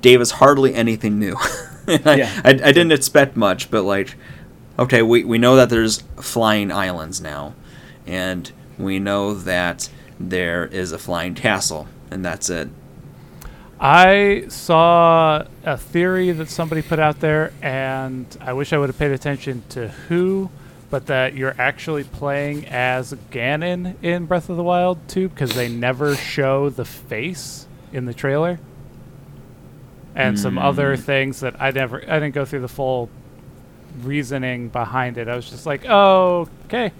gave 0.00 0.20
us 0.20 0.32
hardly 0.32 0.74
anything 0.74 1.18
new. 1.18 1.36
And 1.88 2.06
I, 2.06 2.16
Yeah. 2.16 2.40
I, 2.44 2.50
I 2.50 2.72
didn't 2.72 2.92
expect 2.92 3.36
much, 3.36 3.70
but 3.70 3.82
like, 3.82 4.14
okay, 4.78 5.02
we, 5.02 5.24
we 5.24 5.38
know 5.38 5.56
that 5.56 5.70
there's 5.70 6.02
flying 6.20 6.70
islands 6.70 7.20
now, 7.20 7.54
and 8.06 8.50
we 8.78 8.98
know 8.98 9.34
that 9.34 9.88
there 10.20 10.66
is 10.66 10.92
a 10.92 10.98
flying 10.98 11.34
castle, 11.34 11.88
and 12.10 12.24
that's 12.24 12.50
it. 12.50 12.68
I 13.80 14.46
saw 14.48 15.44
a 15.64 15.76
theory 15.76 16.32
that 16.32 16.48
somebody 16.48 16.82
put 16.82 16.98
out 16.98 17.20
there, 17.20 17.52
and 17.62 18.26
I 18.40 18.52
wish 18.52 18.72
I 18.72 18.78
would 18.78 18.88
have 18.88 18.98
paid 18.98 19.12
attention 19.12 19.62
to 19.70 19.88
who, 19.88 20.50
but 20.90 21.06
that 21.06 21.34
you're 21.34 21.54
actually 21.58 22.02
playing 22.02 22.66
as 22.66 23.12
Ganon 23.30 23.94
in 24.02 24.26
Breath 24.26 24.48
of 24.48 24.56
the 24.56 24.64
Wild 24.64 24.98
2 25.08 25.28
because 25.28 25.54
they 25.54 25.68
never 25.68 26.16
show 26.16 26.70
the 26.70 26.84
face 26.84 27.66
in 27.92 28.06
the 28.06 28.14
trailer. 28.14 28.58
And 30.18 30.38
some 30.38 30.58
other 30.58 30.96
things 30.96 31.40
that 31.40 31.60
I 31.60 31.70
never, 31.70 32.02
I 32.02 32.18
didn't 32.18 32.34
go 32.34 32.44
through 32.44 32.60
the 32.60 32.68
full 32.68 33.08
reasoning 34.02 34.68
behind 34.68 35.16
it. 35.18 35.28
I 35.28 35.36
was 35.36 35.48
just 35.48 35.64
like, 35.66 35.84
oh, 35.88 36.48
okay. 36.66 36.92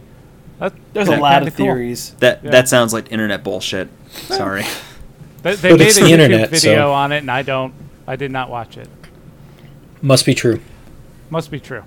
That, 0.60 0.72
There's 0.92 1.08
a 1.08 1.16
lot 1.16 1.34
kinda 1.34 1.48
of 1.48 1.56
cool. 1.56 1.66
theories. 1.66 2.14
That 2.20 2.42
Yeah. 2.44 2.50
that 2.52 2.68
sounds 2.68 2.92
like 2.92 3.12
internet 3.12 3.44
bullshit. 3.44 3.88
Sorry. 4.10 4.64
They, 5.42 5.54
they 5.54 5.70
But 5.70 5.78
made 5.78 5.86
it's 5.88 5.98
a 5.98 6.04
the 6.04 6.10
internet, 6.12 6.50
video 6.50 6.74
so- 6.86 6.92
on 6.92 7.12
it, 7.12 7.18
and 7.18 7.30
I 7.30 7.42
don't. 7.42 7.74
I 8.06 8.16
did 8.16 8.30
not 8.32 8.48
watch 8.50 8.76
it. 8.76 8.88
Must 10.00 10.24
be 10.24 10.34
true. 10.34 10.60
Must 11.30 11.50
be 11.50 11.60
true. 11.60 11.82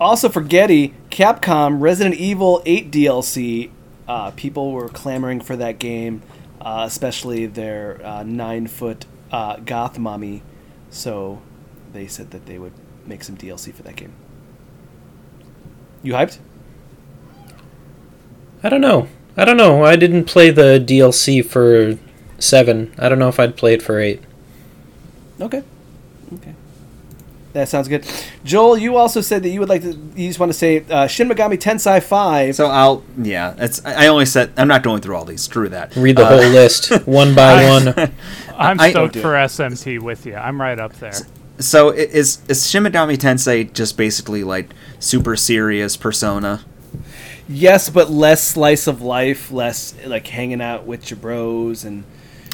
Also 0.00 0.28
for 0.28 0.40
Getty, 0.40 0.94
Capcom 1.10 1.80
Resident 1.80 2.14
Evil 2.16 2.62
8 2.64 2.90
DLC. 2.90 3.70
Uh, 4.08 4.30
people 4.32 4.72
were 4.72 4.88
clamoring 4.88 5.40
for 5.40 5.56
that 5.56 5.78
game, 5.78 6.22
uh, 6.60 6.84
especially 6.86 7.46
their 7.46 8.00
uh, 8.04 8.22
nine 8.22 8.66
foot 8.66 9.04
uh, 9.34 9.56
goth 9.64 9.98
mommy. 9.98 10.42
So 10.90 11.42
they 11.92 12.06
said 12.06 12.30
that 12.30 12.46
they 12.46 12.58
would 12.58 12.72
make 13.04 13.24
some 13.24 13.36
DLC 13.36 13.74
for 13.74 13.82
that 13.82 13.96
game. 13.96 14.12
You 16.02 16.12
hyped? 16.12 16.38
I 18.62 18.68
don't 18.68 18.80
know. 18.80 19.08
I 19.36 19.44
don't 19.44 19.56
know. 19.56 19.84
I 19.84 19.96
didn't 19.96 20.24
play 20.24 20.50
the 20.50 20.78
DLC 20.78 21.44
for 21.44 21.98
seven. 22.38 22.94
I 22.96 23.08
don't 23.08 23.18
know 23.18 23.28
if 23.28 23.40
I'd 23.40 23.56
play 23.56 23.74
it 23.74 23.82
for 23.82 23.98
eight. 23.98 24.22
Okay. 25.40 25.64
Okay. 26.34 26.54
That 27.54 27.68
sounds 27.68 27.88
good. 27.88 28.04
Joel, 28.44 28.76
you 28.76 28.96
also 28.96 29.20
said 29.20 29.42
that 29.44 29.48
you 29.48 29.60
would 29.60 29.68
like 29.68 29.82
to. 29.82 29.92
You 30.16 30.28
just 30.28 30.38
want 30.40 30.50
to 30.52 30.58
say 30.58 30.84
uh, 30.90 31.06
Shin 31.06 31.28
Megami 31.28 31.56
Tensei 31.56 32.02
Five. 32.02 32.56
So 32.56 32.66
I'll 32.66 33.02
yeah. 33.16 33.54
It's 33.58 33.82
I 33.86 34.04
I 34.04 34.06
only 34.08 34.26
said 34.26 34.52
I'm 34.56 34.68
not 34.68 34.82
going 34.82 35.00
through 35.00 35.14
all 35.16 35.24
these. 35.24 35.42
Screw 35.42 35.68
that. 35.68 35.94
Read 35.96 36.16
the 36.16 36.24
Uh, 36.24 36.28
whole 36.42 36.50
list 36.50 36.90
one 37.06 37.34
by 37.34 37.64
one. 37.68 38.12
I'm 38.58 38.78
stoked 38.90 39.14
do 39.14 39.20
it. 39.20 39.22
for 39.22 39.30
SMT 39.34 40.00
with 40.02 40.26
you. 40.26 40.34
I'm 40.34 40.60
right 40.60 40.78
up 40.78 40.92
there. 40.94 41.12
So 41.60 41.90
i- 41.92 41.96
is 41.96 42.38
is 42.48 42.68
Shin 42.68 42.82
Megami 42.82 43.16
Tensei 43.16 43.72
just 43.72 43.96
basically 43.96 44.42
like 44.42 44.70
super 44.98 45.36
serious 45.36 45.96
Persona? 45.96 46.60
yes, 47.48 47.88
but 47.90 48.10
less 48.10 48.42
slice 48.42 48.86
of 48.88 49.00
life, 49.02 49.52
less 49.52 49.94
like 50.06 50.26
hanging 50.26 50.60
out 50.60 50.86
with 50.86 51.08
your 51.10 51.18
bros 51.18 51.84
and 51.84 52.02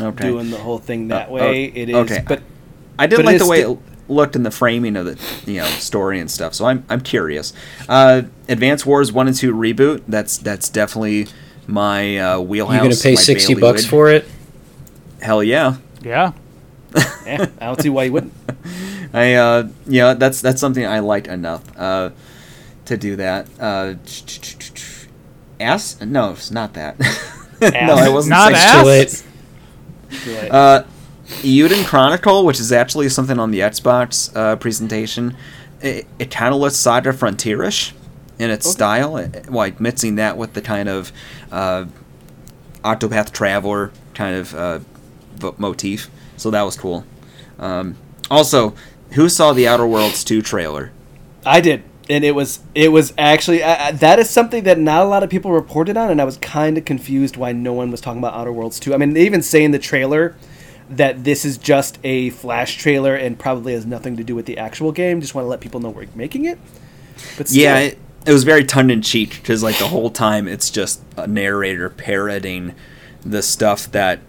Okay. 0.01 0.25
doing 0.29 0.51
the 0.51 0.59
whole 0.59 0.79
thing 0.79 1.09
that 1.09 1.29
Uh, 1.29 1.33
way. 1.33 1.41
oh, 1.75 1.81
it 1.81 1.89
is, 1.89 1.95
okay. 1.97 2.23
but 2.27 2.43
I 2.99 3.07
did 3.07 3.17
But 3.17 3.25
like 3.27 3.39
the 3.39 3.47
way 3.47 3.63
sti- 3.63 3.73
it 3.73 3.79
looked 4.11 4.37
in 4.37 4.43
the 4.43 4.51
framing 4.51 4.97
of 4.97 5.07
the 5.07 5.51
you 5.51 5.59
know 5.61 5.67
story 5.67 6.21
and 6.21 6.31
stuff. 6.31 6.55
So 6.55 6.67
I'm 6.67 6.85
I'm 6.89 7.01
curious. 7.01 7.53
Uh, 7.89 8.23
Advance 8.49 8.85
Wars 8.85 9.13
one 9.13 9.27
and 9.29 9.37
two 9.37 9.55
reboot. 9.55 10.03
That's 10.09 10.37
that's 10.39 10.69
definitely 10.69 11.29
my 11.67 12.19
uh, 12.19 12.41
wheelhouse. 12.41 12.83
You 12.85 12.91
gonna 12.91 13.03
pay 13.03 13.17
sixty 13.17 13.55
bailiwick. 13.55 13.77
bucks 13.77 13.87
for 13.87 14.11
it? 14.11 14.27
Hell 15.23 15.43
yeah. 15.43 15.77
Yeah. 16.03 16.33
eh, 17.25 17.47
I 17.61 17.67
don't 17.67 17.81
see 17.81 17.89
why 17.89 18.05
you 18.05 18.13
wouldn't. 18.13 18.33
I 19.13 19.35
uh 19.35 19.69
yeah 19.87 20.15
that's 20.15 20.41
that's 20.41 20.61
something 20.61 20.87
I 20.87 21.01
liked 21.01 21.27
enough 21.27 21.63
uh 21.77 22.11
to 22.91 22.97
do 22.97 23.17
that. 23.17 23.47
Uh, 23.59 23.95
ass? 25.61 26.01
No, 26.01 26.33
it's 26.33 26.51
not 26.51 26.75
that. 26.75 26.99
no, 27.61 27.95
I 27.95 28.09
wasn't. 28.09 28.31
Not 28.31 28.53
ass? 28.53 28.81
Too 28.81 28.87
late. 28.87 29.25
Too 30.23 30.33
late. 30.33 30.51
Uh, 30.51 30.85
Eiyuden 31.43 31.87
Chronicle, 31.87 32.45
which 32.45 32.61
is 32.61 32.73
actually 32.73 33.09
something 33.09 33.39
on 33.39 33.51
the 33.51 33.61
Xbox 33.61 34.35
uh, 34.37 34.57
presentation, 34.57 35.37
it, 35.81 36.07
it 36.19 36.31
kind 36.31 36.53
of 36.55 36.61
looks 36.61 36.77
Saga 36.77 37.13
Frontierish 37.13 37.93
in 38.39 38.51
its 38.51 38.67
Okay. 38.67 38.73
style, 38.73 39.17
it- 39.17 39.51
like 39.51 39.81
mixing 39.81 40.17
that 40.17 40.37
with 40.37 40.53
the 40.53 40.61
kind 40.63 40.89
of 40.89 41.13
uh, 41.51 41.87
Octopath 42.85 43.33
Traveler 43.33 43.93
kind 44.15 44.37
of 44.37 44.55
uh, 44.55 44.81
vo- 45.37 45.55
motif. 45.59 46.11
So 46.37 46.51
that 46.51 46.63
was 46.63 46.77
cool. 46.77 47.05
Um, 47.59 47.97
also, 48.31 48.75
who 49.13 49.29
saw 49.29 49.53
the 49.53 49.67
Outer 49.69 49.87
Worlds 49.87 50.25
2 50.25 50.43
trailer? 50.43 50.93
I 51.45 51.61
did, 51.61 51.83
and 52.09 52.23
it 52.25 52.35
was 52.35 52.61
it 52.75 52.93
was 52.93 53.13
actually 53.17 53.63
I- 53.65 53.93
that 53.93 54.19
is 54.19 54.29
something 54.29 54.65
that 54.65 54.79
not 54.79 55.05
a 55.05 55.09
lot 55.09 55.23
of 55.23 55.31
people 55.31 55.53
reported 55.53 55.97
on, 55.97 56.11
and 56.11 56.21
I 56.21 56.25
was 56.25 56.37
kind 56.39 56.77
of 56.77 56.85
confused 56.85 57.37
why 57.37 57.53
no 57.53 57.73
one 57.73 57.91
was 57.91 58.01
talking 58.01 58.19
about 58.19 58.35
Outer 58.35 58.53
Worlds 58.53 58.79
2. 58.81 58.93
I 58.95 58.97
mean, 58.99 59.15
they 59.15 59.25
even 59.25 59.43
say 59.43 59.63
in 59.65 59.71
the 59.71 59.79
trailer 59.79 60.35
that 60.91 61.25
this 61.25 61.45
is 61.45 61.57
just 61.57 61.99
a 62.05 62.31
flash 62.31 62.77
trailer 62.77 63.15
and 63.15 63.39
probably 63.39 63.73
has 63.73 63.87
nothing 63.87 64.17
to 64.17 64.25
do 64.25 64.35
with 64.35 64.47
the 64.47 64.59
actual 64.59 64.93
game. 64.93 65.21
Just 65.21 65.35
want 65.35 65.45
to 65.45 65.49
let 65.49 65.61
people 65.61 65.81
know 65.81 65.91
we're 65.91 66.07
making 66.15 66.45
it. 66.45 66.59
But 67.39 67.49
still, 67.49 67.63
Yeah, 67.63 67.79
it, 67.79 67.99
it 68.27 68.33
was 68.33 68.45
very 68.45 68.65
tongue 68.65 68.91
in 68.91 69.01
cheek 69.03 69.31
because 69.31 69.63
like 69.63 69.79
the 69.79 69.89
whole 69.89 70.11
time 70.11 70.49
it's 70.49 70.71
just 70.71 71.01
a 71.17 71.27
narrator 71.27 71.89
parroting 71.89 72.75
the 73.25 73.43
stuff 73.43 73.91
that 73.93 74.21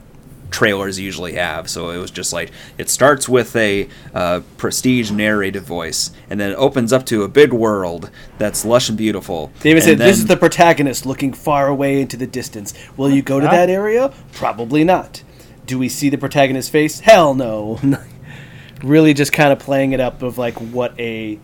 trailers 0.52 1.00
usually 1.00 1.34
have. 1.34 1.70
So 1.70 1.90
it 1.90 1.98
was 1.98 2.12
just 2.12 2.32
like 2.34 2.52
it 2.78 2.90
starts 2.90 3.28
with 3.28 3.56
a 3.56 3.90
uh, 4.14 4.42
prestige 4.58 5.10
narrative 5.12 5.64
voice, 5.64 6.12
and 6.30 6.40
then 6.40 6.52
it 6.52 6.56
opens 6.56 6.94
up 6.94 7.06
to 7.08 7.24
a 7.24 7.28
big 7.28 7.54
world 7.54 8.12
that's 8.38 8.64
lush 8.64 8.90
and 8.90 8.98
beautiful. 8.98 9.52
And 9.64 9.84
said 9.84 9.98
this 9.98 10.20
is 10.20 10.28
the 10.28 10.38
protagonist 10.38 11.06
looking 11.06 11.34
far 11.34 11.68
away 11.68 12.02
into 12.02 12.18
the 12.18 12.28
distance. 12.28 12.74
Will 12.98 13.10
you 13.10 13.22
go 13.22 13.40
to 13.40 13.48
that 13.48 13.70
area? 13.70 14.14
Probably 14.34 14.84
not. 14.84 15.24
Do 15.72 15.80
we 15.80 15.88
see 15.88 16.10
the 16.10 16.18
protagonist's 16.18 16.70
face? 16.70 17.00
Hell 17.00 17.34
no. 17.34 17.80
really, 18.84 19.14
just 19.14 19.32
kind 19.32 19.54
of 19.54 19.60
playing 19.60 19.94
it 19.94 20.02
up 20.02 20.22
of 20.22 20.38
like 20.38 20.56
what 20.56 21.00
a 21.00 21.40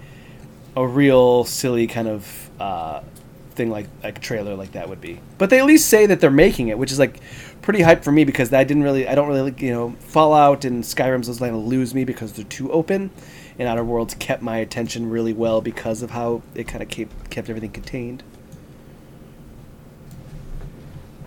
a 0.75 0.85
real 0.85 1.45
silly 1.45 1.87
kind 1.87 2.09
of 2.09 2.51
uh, 2.59 3.03
thing 3.51 3.69
like 3.69 3.87
like 4.03 4.17
a 4.17 4.19
trailer 4.19 4.53
like 4.53 4.73
that 4.73 4.89
would 4.89 4.99
be. 4.99 5.21
But 5.37 5.49
they 5.49 5.59
at 5.59 5.65
least 5.65 5.87
say 5.87 6.07
that 6.07 6.19
they're 6.19 6.29
making 6.29 6.67
it, 6.67 6.77
which 6.77 6.91
is 6.91 6.99
like 6.99 7.21
pretty 7.61 7.81
hype 7.81 8.03
for 8.03 8.11
me 8.11 8.25
because 8.25 8.51
I 8.51 8.65
didn't 8.65 8.83
really 8.83 9.07
I 9.07 9.15
don't 9.15 9.29
really 9.29 9.55
you 9.59 9.71
know 9.71 9.95
Fallout 9.99 10.65
and 10.65 10.83
Skyrim's 10.83 11.29
was 11.29 11.39
going 11.39 11.53
to 11.53 11.57
lose 11.57 11.95
me 11.95 12.03
because 12.03 12.33
they're 12.33 12.43
too 12.43 12.69
open. 12.73 13.11
And 13.57 13.69
Outer 13.69 13.85
Worlds 13.85 14.13
kept 14.15 14.41
my 14.41 14.57
attention 14.57 15.09
really 15.09 15.31
well 15.31 15.61
because 15.61 16.01
of 16.01 16.11
how 16.11 16.41
it 16.53 16.67
kind 16.67 16.83
of 16.83 16.89
kept 16.89 17.29
kept 17.29 17.49
everything 17.49 17.71
contained. 17.71 18.23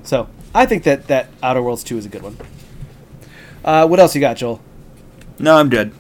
So 0.02 0.28
I 0.54 0.66
think 0.66 0.82
that 0.82 1.06
that 1.06 1.28
Outer 1.42 1.62
Worlds 1.62 1.82
two 1.82 1.96
is 1.96 2.04
a 2.04 2.10
good 2.10 2.22
one. 2.22 2.36
Uh, 3.64 3.86
what 3.86 4.00
else 4.00 4.14
you 4.14 4.20
got, 4.20 4.36
Joel? 4.36 4.60
No, 5.38 5.56
I'm 5.56 5.68
good. 5.68 5.92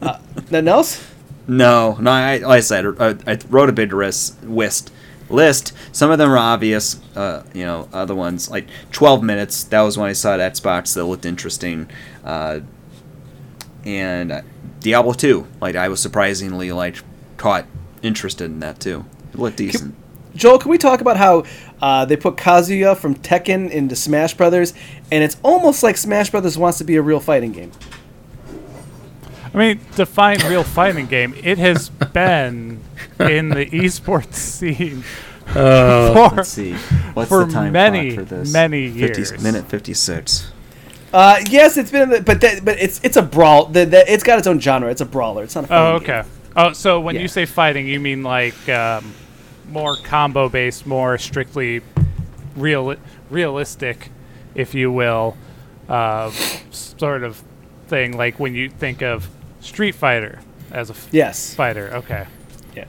Nothing 0.00 0.68
else? 0.68 1.10
No, 1.46 1.96
no. 2.00 2.10
I, 2.10 2.38
like 2.38 2.58
I 2.58 2.60
said, 2.60 2.86
I, 2.98 3.16
I 3.26 3.38
wrote 3.48 3.68
a 3.68 3.72
big 3.72 3.92
list. 3.92 4.42
List. 4.44 4.92
List. 5.28 5.72
Some 5.92 6.10
of 6.10 6.18
them 6.18 6.30
are 6.30 6.38
obvious. 6.38 7.00
Uh, 7.16 7.42
you 7.52 7.64
know, 7.64 7.88
other 7.92 8.14
ones 8.14 8.50
like 8.50 8.66
12 8.92 9.22
minutes. 9.22 9.64
That 9.64 9.80
was 9.82 9.98
when 9.98 10.08
I 10.08 10.12
saw 10.12 10.36
that 10.36 10.54
Xbox 10.54 10.94
that 10.94 11.04
looked 11.04 11.26
interesting. 11.26 11.88
Uh, 12.24 12.60
and 13.84 14.32
uh, 14.32 14.42
Diablo 14.80 15.12
2. 15.12 15.46
Like 15.60 15.76
I 15.76 15.88
was 15.88 16.00
surprisingly 16.00 16.72
like 16.72 16.96
caught 17.36 17.66
interested 18.02 18.46
in 18.46 18.60
that 18.60 18.80
too. 18.80 19.04
It 19.32 19.38
looked 19.38 19.56
decent. 19.56 19.94
Joel, 20.34 20.58
can 20.58 20.70
we 20.70 20.78
talk 20.78 21.00
about 21.00 21.16
how 21.16 21.44
uh, 21.80 22.04
they 22.04 22.16
put 22.16 22.36
Kazuya 22.36 22.96
from 22.96 23.14
Tekken 23.14 23.70
into 23.70 23.94
Smash 23.96 24.34
Brothers, 24.34 24.74
and 25.12 25.22
it's 25.22 25.36
almost 25.42 25.82
like 25.82 25.96
Smash 25.96 26.30
Brothers 26.30 26.58
wants 26.58 26.78
to 26.78 26.84
be 26.84 26.96
a 26.96 27.02
real 27.02 27.20
fighting 27.20 27.52
game. 27.52 27.72
I 29.52 29.56
mean, 29.56 29.80
define 29.94 30.38
real 30.48 30.64
fighting 30.64 31.06
game. 31.06 31.34
It 31.42 31.58
has 31.58 31.88
been 31.88 32.80
in 33.20 33.48
the 33.50 33.66
esports 33.66 34.34
scene 34.34 35.04
Oh, 35.54 36.30
for, 36.30 36.36
Let's 36.36 36.48
see. 36.48 36.72
What's 37.12 37.28
for 37.28 37.44
the 37.44 37.52
time 37.52 37.72
many, 37.72 38.16
for 38.16 38.22
this? 38.24 38.50
many 38.52 38.88
50 38.90 38.98
years. 39.20 39.42
minute 39.42 39.66
56. 39.68 40.50
Uh, 41.12 41.38
yes, 41.48 41.76
it's 41.76 41.90
been, 41.92 42.24
but 42.24 42.40
that, 42.40 42.64
but 42.64 42.78
it's 42.80 43.00
it's 43.04 43.16
a 43.16 43.22
brawl. 43.22 43.66
The, 43.66 43.84
the, 43.84 44.12
it's 44.12 44.24
got 44.24 44.38
its 44.38 44.48
own 44.48 44.58
genre. 44.58 44.90
It's 44.90 45.02
a 45.02 45.04
brawler. 45.06 45.44
It's 45.44 45.54
not 45.54 45.64
a 45.64 45.66
fighting 45.68 45.86
Oh, 45.94 45.98
game. 46.00 46.10
okay. 46.20 46.28
Oh, 46.56 46.72
so 46.72 46.98
when 46.98 47.14
Yeah. 47.14 47.20
you 47.20 47.28
say 47.28 47.44
fighting, 47.44 47.86
you 47.86 48.00
mean 48.00 48.22
like 48.24 48.68
um, 48.68 49.12
more 49.70 49.96
combo 49.96 50.48
based, 50.48 50.86
more 50.86 51.18
strictly 51.18 51.80
real, 52.56 52.94
realistic, 53.30 54.10
if 54.54 54.74
you 54.74 54.90
will, 54.92 55.36
uh, 55.88 56.30
sort 56.70 57.22
of 57.22 57.42
thing. 57.88 58.16
Like 58.16 58.38
when 58.38 58.54
you 58.54 58.68
think 58.70 59.02
of 59.02 59.28
Street 59.60 59.92
Fighter 59.94 60.40
as 60.70 60.90
a 60.90 60.94
f- 60.94 61.08
Yes. 61.12 61.54
fighter. 61.54 61.90
Okay. 61.94 62.26
Yeah. 62.76 62.84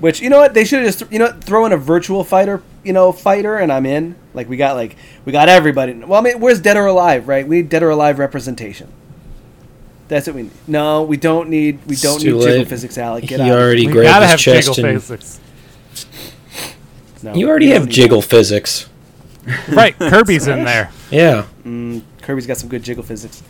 Which 0.00 0.20
you 0.20 0.30
know 0.30 0.38
what 0.38 0.54
they 0.54 0.64
should 0.64 0.82
have 0.84 0.96
just 0.98 1.12
you 1.12 1.18
know 1.18 1.32
throw 1.40 1.66
in 1.66 1.72
a 1.72 1.76
virtual 1.76 2.24
fighter 2.24 2.62
you 2.82 2.92
know 2.92 3.12
fighter 3.12 3.56
and 3.56 3.72
I'm 3.72 3.86
in. 3.86 4.16
Like 4.34 4.48
we 4.48 4.56
got 4.56 4.76
like 4.76 4.96
we 5.24 5.32
got 5.32 5.48
everybody. 5.48 5.92
Well, 5.94 6.18
I 6.18 6.22
mean, 6.22 6.40
where's 6.40 6.60
Dead 6.60 6.76
or 6.76 6.86
Alive? 6.86 7.28
Right? 7.28 7.46
We 7.46 7.56
need 7.56 7.68
Dead 7.68 7.82
or 7.82 7.90
Alive 7.90 8.18
representation. 8.18 8.88
That's 10.08 10.26
what 10.26 10.36
we 10.36 10.42
need. 10.42 10.52
No, 10.66 11.02
we 11.02 11.16
don't 11.16 11.48
need. 11.48 11.78
We 11.86 11.96
don't 11.96 12.20
too 12.20 12.34
need 12.38 12.42
jiggle 12.42 12.64
physics, 12.66 12.98
Alec. 12.98 13.22
he 13.22 13.28
Get 13.28 13.40
out. 13.40 13.50
already 13.50 13.86
We 13.86 13.92
grabbed 13.92 14.06
gotta 14.08 14.24
his 14.26 14.30
have 14.32 14.40
chest 14.40 14.78
and 14.78 15.00
physics. 15.00 15.40
No, 17.24 17.34
you 17.34 17.48
already 17.48 17.68
have 17.68 17.82
don't 17.82 17.86
need 17.86 17.94
jiggle 17.94 18.22
physics. 18.22 18.88
right, 19.68 19.98
Kirby's 19.98 20.46
in 20.46 20.64
there. 20.64 20.90
Yeah. 21.10 21.46
Mm, 21.64 22.02
Kirby's 22.20 22.46
got 22.46 22.58
some 22.58 22.68
good 22.68 22.82
jiggle 22.82 23.02
physics. 23.02 23.42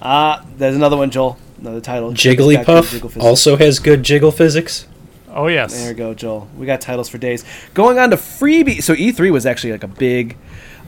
Uh, 0.00 0.44
there's 0.58 0.76
another 0.76 0.96
one, 0.96 1.10
Joel. 1.10 1.38
Another 1.58 1.80
title. 1.80 2.10
Kirby's 2.10 2.22
Jigglypuff 2.22 2.90
jiggle 2.90 3.22
also 3.22 3.56
has 3.56 3.78
good 3.78 4.02
jiggle 4.02 4.30
physics. 4.30 4.86
Oh 5.30 5.46
yes. 5.46 5.74
There 5.74 5.88
we 5.92 5.94
go, 5.94 6.12
Joel. 6.12 6.48
We 6.56 6.66
got 6.66 6.82
titles 6.82 7.08
for 7.08 7.16
days. 7.16 7.44
Going 7.72 7.98
on 7.98 8.10
to 8.10 8.16
freebie. 8.16 8.82
So 8.82 8.94
E3 8.94 9.32
was 9.32 9.46
actually 9.46 9.72
like 9.72 9.82
a 9.82 9.88
big. 9.88 10.36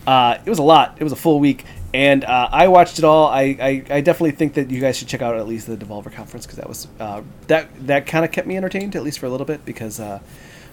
Uh, 0.06 0.38
it 0.44 0.50
was 0.50 0.58
a 0.58 0.62
lot. 0.62 0.96
It 1.00 1.04
was 1.04 1.12
a 1.12 1.16
full 1.16 1.40
week, 1.40 1.64
and 1.92 2.22
uh, 2.24 2.48
I 2.52 2.68
watched 2.68 2.98
it 2.98 3.04
all. 3.04 3.26
I, 3.26 3.56
I, 3.60 3.84
I 3.90 4.00
definitely 4.02 4.32
think 4.32 4.54
that 4.54 4.70
you 4.70 4.80
guys 4.80 4.96
should 4.96 5.08
check 5.08 5.22
out 5.22 5.36
at 5.36 5.48
least 5.48 5.66
the 5.66 5.76
Devolver 5.76 6.12
conference 6.12 6.46
because 6.46 6.58
that 6.58 6.68
was 6.68 6.86
uh, 7.00 7.22
that 7.48 7.68
that 7.86 8.06
kind 8.06 8.24
of 8.24 8.30
kept 8.30 8.46
me 8.46 8.56
entertained 8.56 8.94
at 8.94 9.02
least 9.02 9.18
for 9.18 9.26
a 9.26 9.30
little 9.30 9.46
bit 9.46 9.64
because 9.64 9.98
uh, 9.98 10.20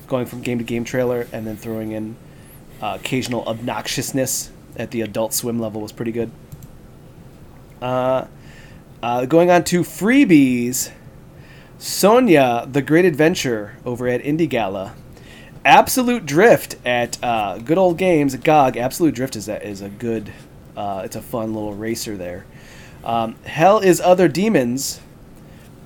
going 0.07 0.25
from 0.25 0.41
game 0.41 0.57
to 0.57 0.63
game 0.63 0.83
trailer 0.83 1.27
and 1.31 1.45
then 1.45 1.57
throwing 1.57 1.91
in 1.91 2.15
uh, 2.81 2.97
occasional 2.99 3.43
obnoxiousness 3.45 4.49
at 4.75 4.91
the 4.91 5.01
Adult 5.01 5.33
Swim 5.33 5.59
level 5.59 5.81
was 5.81 5.91
pretty 5.91 6.11
good. 6.11 6.31
Uh, 7.81 8.27
uh, 9.01 9.25
going 9.25 9.51
on 9.51 9.63
to 9.65 9.81
freebies, 9.81 10.91
Sonia, 11.77 12.67
The 12.71 12.81
Great 12.81 13.05
Adventure 13.05 13.77
over 13.85 14.07
at 14.07 14.21
Indie 14.21 14.49
Gala. 14.49 14.95
Absolute 15.65 16.25
Drift 16.25 16.75
at 16.85 17.21
uh, 17.23 17.57
Good 17.57 17.77
Old 17.77 17.97
Games 17.97 18.35
GOG. 18.35 18.77
Absolute 18.77 19.15
Drift 19.15 19.35
is 19.35 19.47
a, 19.47 19.65
is 19.65 19.81
a 19.81 19.89
good, 19.89 20.31
uh, 20.75 21.01
it's 21.05 21.15
a 21.15 21.21
fun 21.21 21.53
little 21.53 21.73
racer 21.73 22.17
there. 22.17 22.45
Um, 23.03 23.35
Hell 23.45 23.79
is 23.79 23.99
Other 23.99 24.27
Demons, 24.27 25.01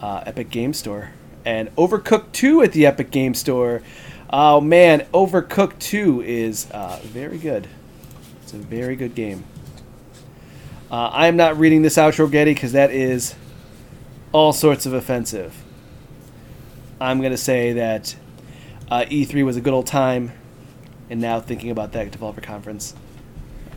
uh, 0.02 0.24
Epic 0.26 0.50
Game 0.50 0.74
Store, 0.74 1.12
and 1.46 1.74
Overcooked 1.76 2.32
2 2.34 2.62
at 2.62 2.72
the 2.72 2.86
Epic 2.86 3.12
Game 3.12 3.34
Store. 3.34 3.82
Oh 4.30 4.60
man, 4.62 5.02
Overcooked 5.14 5.80
2 5.80 6.22
is 6.22 6.70
uh, 6.72 7.00
very 7.04 7.38
good. 7.38 7.68
It's 8.44 8.54
a 8.54 8.58
very 8.58 8.96
good 8.96 9.16
game. 9.16 9.44
Uh, 10.90 11.08
I 11.08 11.28
am 11.28 11.36
not 11.36 11.58
reading 11.58 11.82
this 11.82 11.98
outro, 11.98 12.32
Getty, 12.32 12.54
because 12.54 12.72
that 12.72 12.92
is 12.92 13.36
all 14.32 14.54
sorts 14.54 14.86
of 14.86 14.94
offensive. 14.94 15.54
I'm 17.00 17.20
going 17.20 17.32
to 17.32 17.38
say 17.38 17.74
that 17.74 18.16
uh, 18.90 19.06
E3 19.10 19.46
was 19.46 19.58
a 19.58 19.62
good 19.62 19.74
old 19.74 19.86
time, 19.86 20.32
and 21.10 21.20
now 21.20 21.42
thinking 21.42 21.72
about 21.72 21.92
that 21.92 22.10
developer 22.12 22.42
conference, 22.42 22.96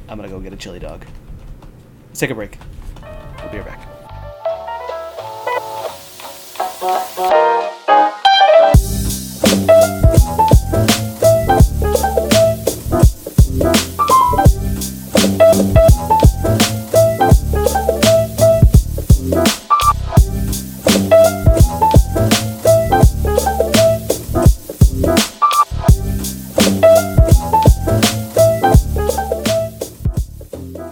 I'm 0.08 0.18
going 0.18 0.28
to 0.28 0.34
go 0.34 0.40
get 0.40 0.52
a 0.52 0.56
chili 0.56 0.78
dog. 0.78 1.04
Let's 2.08 2.20
take 2.20 2.30
a 2.30 2.34
break. 2.34 2.58
We'll 3.42 3.50
be 3.50 3.58
right 3.58 3.66
back. 3.66 3.89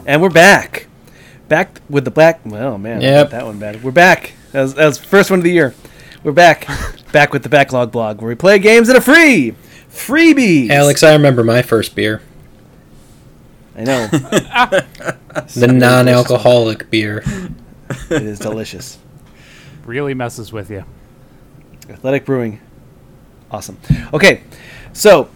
And 0.06 0.22
we're 0.22 0.30
back. 0.30 0.86
Back 1.48 1.80
with 1.88 2.04
the 2.04 2.10
black. 2.10 2.40
Well, 2.44 2.76
man, 2.76 3.00
Yep. 3.00 3.30
that 3.30 3.46
one 3.46 3.58
bad. 3.58 3.82
We're 3.82 3.90
back. 3.90 4.32
That 4.52 4.62
was, 4.62 4.74
that 4.74 4.86
was 4.86 4.98
first 4.98 5.30
one 5.30 5.40
of 5.40 5.44
the 5.44 5.52
year. 5.52 5.74
We're 6.22 6.32
back. 6.32 6.66
back 7.12 7.32
with 7.32 7.42
the 7.42 7.48
backlog 7.48 7.92
blog 7.92 8.20
where 8.20 8.28
we 8.28 8.34
play 8.34 8.58
games 8.58 8.88
that 8.88 8.96
are 8.96 9.00
free. 9.00 9.54
Freebies. 9.90 10.70
Alex, 10.70 11.02
I 11.02 11.12
remember 11.12 11.42
my 11.42 11.62
first 11.62 11.94
beer, 11.94 12.22
I 13.76 13.84
know. 13.84 14.06
the 14.08 15.72
non-alcoholic 15.72 16.90
beer. 16.90 17.22
it 18.10 18.22
is 18.22 18.38
delicious. 18.38 18.98
Really 19.84 20.14
messes 20.14 20.52
with 20.52 20.70
you. 20.70 20.84
Athletic 21.88 22.24
Brewing. 22.24 22.60
Awesome. 23.50 23.78
Okay, 24.12 24.42
so 24.92 25.30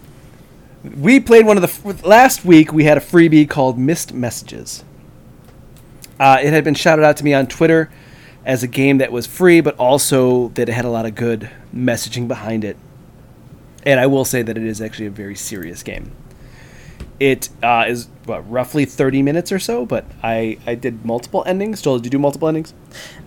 we 0.95 1.19
played 1.19 1.45
one 1.45 1.57
of 1.57 1.61
the 1.61 1.89
f- 1.89 2.05
last 2.05 2.45
week. 2.45 2.71
We 2.71 2.83
had 2.83 2.97
a 2.97 3.01
freebie 3.01 3.49
called 3.49 3.79
Missed 3.79 4.13
Messages. 4.13 4.83
Uh, 6.19 6.37
it 6.41 6.53
had 6.53 6.63
been 6.63 6.75
shouted 6.75 7.03
out 7.03 7.17
to 7.17 7.23
me 7.23 7.33
on 7.33 7.47
Twitter 7.47 7.89
as 8.45 8.63
a 8.63 8.67
game 8.67 8.97
that 8.97 9.11
was 9.11 9.25
free, 9.25 9.61
but 9.61 9.75
also 9.77 10.49
that 10.49 10.69
it 10.69 10.73
had 10.73 10.85
a 10.85 10.89
lot 10.89 11.05
of 11.05 11.15
good 11.15 11.49
messaging 11.75 12.27
behind 12.27 12.63
it. 12.63 12.77
And 13.85 13.99
I 13.99 14.07
will 14.07 14.25
say 14.25 14.41
that 14.41 14.57
it 14.57 14.63
is 14.63 14.81
actually 14.81 15.07
a 15.07 15.11
very 15.11 15.35
serious 15.35 15.83
game. 15.83 16.11
It 17.19 17.49
uh, 17.61 17.85
is 17.87 18.07
what 18.25 18.49
roughly 18.49 18.85
thirty 18.85 19.21
minutes 19.21 19.51
or 19.51 19.59
so, 19.59 19.85
but 19.85 20.05
I 20.23 20.57
I 20.65 20.75
did 20.75 21.05
multiple 21.05 21.43
endings. 21.45 21.81
Joel, 21.81 21.97
did 21.99 22.05
you 22.05 22.11
do 22.11 22.19
multiple 22.19 22.47
endings? 22.47 22.73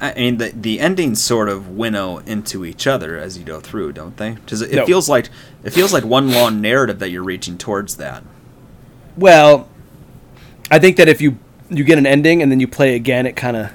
I 0.00 0.12
mean, 0.14 0.38
the 0.38 0.48
the 0.48 0.80
endings 0.80 1.22
sort 1.22 1.48
of 1.48 1.70
winnow 1.70 2.18
into 2.18 2.64
each 2.64 2.86
other 2.86 3.16
as 3.16 3.38
you 3.38 3.44
go 3.44 3.60
through, 3.60 3.92
don't 3.92 4.16
they? 4.16 4.32
Because 4.32 4.60
it, 4.60 4.72
it 4.72 4.76
No. 4.76 4.86
feels 4.86 5.08
like 5.08 5.28
it 5.64 5.70
feels 5.70 5.92
like 5.92 6.04
one 6.04 6.32
long 6.32 6.60
narrative 6.60 6.98
that 6.98 7.10
you're 7.10 7.22
reaching 7.22 7.56
towards 7.56 7.96
that. 7.96 8.22
Well, 9.16 9.68
I 10.70 10.78
think 10.78 10.96
that 10.96 11.08
if 11.08 11.20
you 11.20 11.38
you 11.70 11.84
get 11.84 11.96
an 11.96 12.06
ending 12.06 12.42
and 12.42 12.50
then 12.50 12.60
you 12.60 12.68
play 12.68 12.96
again, 12.96 13.24
it 13.24 13.36
kind 13.36 13.56
of 13.56 13.70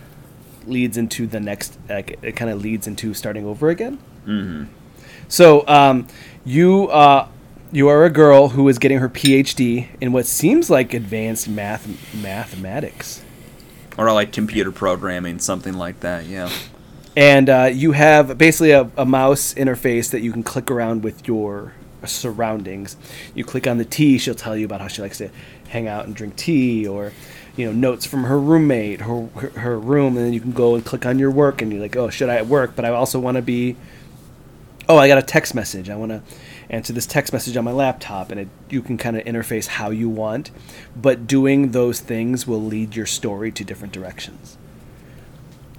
leads 0.67 0.97
into 0.97 1.27
the 1.27 1.39
next. 1.39 1.77
Like, 1.89 2.19
it 2.21 2.33
kind 2.35 2.51
of 2.51 2.61
leads 2.61 2.87
into 2.87 3.13
starting 3.13 3.45
over 3.45 3.69
again. 3.69 3.95
hmm 4.25 4.63
So 5.27 5.65
um, 5.67 6.07
you 6.45 6.87
uh, 6.89 7.27
you 7.71 7.87
are 7.87 8.03
a 8.05 8.09
girl 8.09 8.49
who 8.49 8.67
is 8.67 8.77
getting 8.79 8.99
her 8.99 9.09
PhD 9.09 9.87
in 10.01 10.11
what 10.11 10.25
seems 10.25 10.69
like 10.69 10.93
advanced 10.93 11.47
math 11.47 11.87
mathematics, 12.13 13.21
Or 13.97 14.11
like 14.11 14.31
computer 14.33 14.71
programming, 14.71 15.39
something 15.39 15.73
like 15.75 15.99
that. 16.01 16.25
Yeah. 16.25 16.49
and 17.15 17.49
uh, 17.49 17.69
you 17.71 17.91
have 17.93 18.37
basically 18.37 18.71
a, 18.71 18.89
a 18.97 19.05
mouse 19.05 19.53
interface 19.53 20.11
that 20.11 20.21
you 20.21 20.31
can 20.31 20.43
click 20.43 20.69
around 20.71 21.03
with 21.03 21.27
your 21.27 21.73
surroundings. 22.05 22.97
You 23.35 23.43
click 23.45 23.67
on 23.67 23.77
the 23.77 23.85
tea, 23.85 24.17
she'll 24.17 24.35
tell 24.35 24.55
you 24.57 24.65
about 24.65 24.81
how 24.81 24.87
she 24.87 25.01
likes 25.01 25.17
to 25.19 25.29
hang 25.69 25.87
out 25.87 26.05
and 26.05 26.15
drink 26.15 26.35
tea, 26.35 26.87
or 26.87 27.11
you 27.55 27.65
know 27.65 27.71
notes 27.71 28.05
from 28.05 28.23
her 28.25 28.39
roommate, 28.39 29.01
her 29.01 29.25
her, 29.27 29.79
room, 29.79 30.17
and 30.17 30.25
then 30.25 30.33
you 30.33 30.39
can 30.39 30.51
go 30.51 30.75
and 30.75 30.85
click 30.85 31.05
on 31.05 31.19
your 31.19 31.31
work, 31.31 31.61
and 31.61 31.71
you're 31.71 31.81
like, 31.81 31.95
oh, 31.95 32.09
should 32.09 32.29
I 32.29 32.35
at 32.35 32.47
work? 32.47 32.75
But 32.75 32.85
I 32.85 32.89
also 32.89 33.19
want 33.19 33.35
to 33.35 33.41
be. 33.41 33.75
Oh, 34.89 34.97
I 34.97 35.07
got 35.07 35.17
a 35.17 35.23
text 35.23 35.53
message. 35.53 35.89
I 35.89 35.95
want 35.95 36.11
to 36.11 36.21
answer 36.69 36.93
this 36.93 37.05
text 37.05 37.33
message 37.33 37.55
on 37.57 37.63
my 37.63 37.71
laptop, 37.71 38.31
and 38.31 38.39
it, 38.39 38.47
you 38.69 38.81
can 38.81 38.97
kind 38.97 39.17
of 39.17 39.23
interface 39.25 39.67
how 39.67 39.89
you 39.89 40.09
want. 40.09 40.51
But 40.95 41.27
doing 41.27 41.71
those 41.71 41.99
things 41.99 42.47
will 42.47 42.61
lead 42.61 42.95
your 42.95 43.05
story 43.05 43.51
to 43.51 43.63
different 43.63 43.93
directions. 43.93 44.57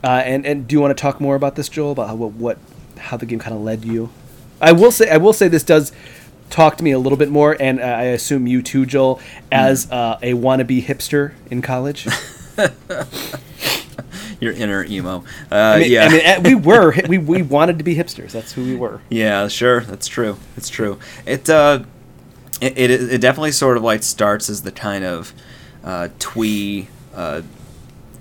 Uh, 0.05 0.23
and 0.25 0.45
and 0.45 0.67
do 0.67 0.75
you 0.75 0.81
want 0.81 0.97
to 0.97 1.01
talk 1.01 1.21
more 1.21 1.37
about 1.37 1.57
this, 1.57 1.69
Joel? 1.69 1.93
About 1.93 2.09
how 2.09 2.15
what, 2.15 2.33
what 2.33 2.59
how 2.99 3.17
the 3.17 3.27
game 3.27 3.39
kind 3.39 3.55
of 3.55 3.63
led 3.63 3.85
you? 3.85 4.11
I 4.61 4.73
will 4.73 4.91
say 4.91 5.11
I 5.11 5.17
will 5.17 5.33
say 5.33 5.49
this 5.49 5.65
does 5.65 5.93
talk 6.53 6.77
to 6.77 6.85
me 6.85 6.93
a 6.93 6.99
little 6.99 7.19
bit 7.19 7.31
more, 7.31 7.57
and 7.59 7.81
uh, 7.81 7.85
I 7.85 8.03
assume 8.05 8.47
you 8.47 8.63
too, 8.63 8.87
Joel, 8.87 9.21
as 9.51 9.91
uh, 9.91 10.19
a 10.23 10.35
wannabe 10.35 10.85
hipster 10.85 11.33
in 11.51 11.63
college. 11.63 12.07
Your 14.41 14.53
inner 14.53 14.85
emo. 14.85 15.25
Uh, 15.51 15.55
I 15.55 15.79
mean, 15.79 15.91
yeah. 15.93 16.05
I 16.05 16.09
mean, 16.09 16.21
eh, 16.21 16.39
we 16.41 16.55
were 16.69 16.95
we 17.09 17.19
we 17.19 17.43
wanted 17.43 17.79
to 17.79 17.85
be 17.85 17.95
hipsters. 17.95 18.33
That's 18.33 18.53
who 18.53 18.65
we 18.65 18.77
were. 18.77 19.01
Yeah, 19.09 19.49
sure. 19.49 19.81
That's 19.81 20.09
true. 20.09 20.37
It's 20.57 20.69
true. 20.69 20.99
It 21.27 21.49
uh, 21.49 21.85
it, 22.61 22.77
it 22.77 22.91
it 22.91 23.21
definitely 23.21 23.53
sort 23.53 23.77
of 23.77 23.83
like 23.83 24.03
starts 24.03 24.51
as 24.51 24.63
the 24.63 24.73
kind 24.73 25.05
of 25.05 25.33
uh, 25.85 26.09
twee 26.19 26.89
uh, 27.15 27.43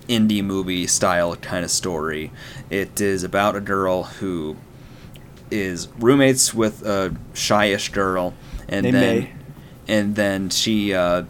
indie 0.07 0.43
movie 0.43 0.85
style 0.85 1.35
kind 1.37 1.65
of 1.65 1.71
story. 1.71 2.31
It 2.69 3.01
is 3.01 3.23
about 3.23 3.55
a 3.55 3.61
girl 3.61 4.03
who 4.03 4.57
is 5.51 5.87
roommates 5.99 6.53
with 6.53 6.85
a 6.85 7.15
shyish 7.33 7.91
girl, 7.91 8.33
and 8.67 8.85
then 8.85 8.93
May. 8.93 9.33
and 9.87 10.15
then 10.15 10.49
she 10.49 10.93
uh, 10.93 11.23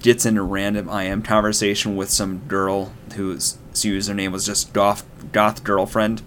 gets 0.00 0.24
into 0.24 0.40
a 0.40 0.44
random 0.44 0.88
IM 0.88 1.22
conversation 1.22 1.96
with 1.96 2.10
some 2.10 2.38
girl 2.48 2.92
whose 3.14 3.58
whose 3.70 3.84
username 3.84 4.32
was 4.32 4.46
just 4.46 4.72
goth 4.72 5.04
goth 5.32 5.64
girlfriend. 5.64 6.22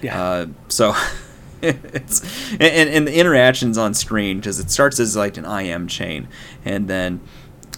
Yeah. 0.00 0.22
Uh, 0.22 0.46
so 0.68 0.94
it's 1.62 2.52
and, 2.52 2.88
and 2.88 3.06
the 3.06 3.18
interactions 3.18 3.76
on 3.76 3.94
screen 3.94 4.38
because 4.38 4.58
it 4.60 4.70
starts 4.70 5.00
as 5.00 5.16
like 5.16 5.36
an 5.36 5.44
IM 5.44 5.88
chain, 5.88 6.28
and 6.64 6.88
then 6.88 7.20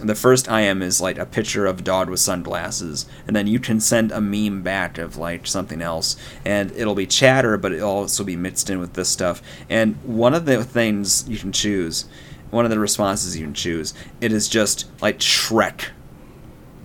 the 0.07 0.15
first 0.15 0.49
IM 0.49 0.83
is 0.83 1.01
like 1.01 1.19
a 1.19 1.27
picture 1.27 1.67
of 1.67 1.81
a 1.81 1.83
dog 1.83 2.09
with 2.11 2.21
sunglasses, 2.21 3.07
and 3.27 3.35
then 3.37 3.47
you 3.47 3.59
can 3.61 3.81
send 3.81 4.13
a 4.13 4.21
meme 4.21 4.63
back 4.63 4.99
of 4.99 5.17
like 5.17 5.47
something 5.47 5.81
else, 5.83 6.17
and 6.45 6.73
it'll 6.73 6.95
be 6.95 7.07
chatter, 7.07 7.57
but 7.57 7.73
it'll 7.73 7.91
also 7.91 8.25
be 8.25 8.37
mixed 8.37 8.71
in 8.71 8.79
with 8.81 8.95
this 8.95 9.09
stuff. 9.09 9.43
And 9.69 9.97
one 10.05 10.35
of 10.35 10.45
the 10.47 10.65
things 10.65 11.29
you 11.29 11.39
can 11.39 11.53
choose, 11.53 12.07
one 12.51 12.65
of 12.65 12.71
the 12.71 12.79
responses 12.79 13.37
you 13.37 13.45
can 13.45 13.55
choose, 13.55 13.95
it 14.21 14.33
is 14.33 14.49
just 14.49 14.87
like 15.03 15.19
Shrek. 15.19 15.89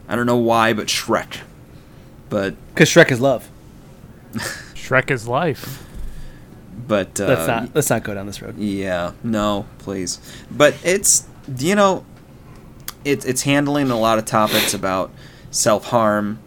I 0.08 0.16
don't 0.16 0.26
know 0.28 0.38
why, 0.38 0.74
but 0.74 0.88
Shrek. 0.88 1.40
But 2.30 2.56
Because 2.74 2.90
Shrek 2.90 3.12
is 3.12 3.20
love. 3.20 3.50
Shrek 4.34 5.10
is 5.10 5.28
life. 5.28 5.84
but 6.88 7.20
uh, 7.20 7.26
Let's 7.28 7.48
not 7.48 7.76
let's 7.76 7.90
not 7.90 8.04
go 8.04 8.14
down 8.14 8.28
this 8.28 8.42
road. 8.42 8.58
Yeah, 8.58 9.14
no, 9.24 9.66
please. 9.80 10.20
But 10.52 10.76
it's 10.84 11.28
you 11.58 11.76
know, 11.76 12.04
it's 13.06 13.24
it's 13.24 13.44
handling 13.44 13.92
a 13.92 13.98
lot 13.98 14.18
of 14.18 14.26
topics 14.26 14.74
about 14.74 15.12
self 15.52 15.86
harm, 15.86 16.40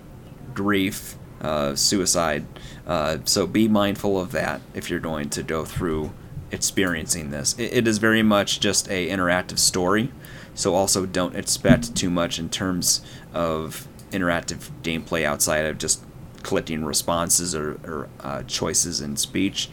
grief, 0.55 1.17
uh, 1.41 1.75
suicide. 1.75 2.45
Uh, 2.87 3.19
so 3.25 3.47
be 3.47 3.69
mindful 3.69 4.21
of 4.21 4.33
that 4.33 4.61
if 4.75 4.91
you're 4.91 4.99
going 5.01 5.31
to 5.31 5.43
go 5.43 5.65
through 5.65 6.11
experiencing 6.51 7.31
this. 7.31 7.55
It, 7.59 7.73
it 7.73 7.89
is 7.89 7.99
very 7.99 8.23
much 8.23 8.61
just 8.61 8.89
a 8.91 9.09
interactive 9.09 9.59
story. 9.59 10.11
So 10.55 10.75
also 10.75 11.07
don't 11.07 11.37
expect 11.37 11.95
too 11.95 12.11
much 12.11 12.39
in 12.39 12.49
terms 12.49 13.03
of 13.33 13.87
interactive 14.11 14.71
gameplay 14.83 15.25
outside 15.25 15.67
of 15.67 15.79
just 15.79 16.03
collecting 16.43 16.85
responses 16.85 17.55
or, 17.55 17.75
or 17.85 18.09
uh, 18.21 18.43
choices 18.45 19.01
in 19.01 19.17
speech. 19.17 19.69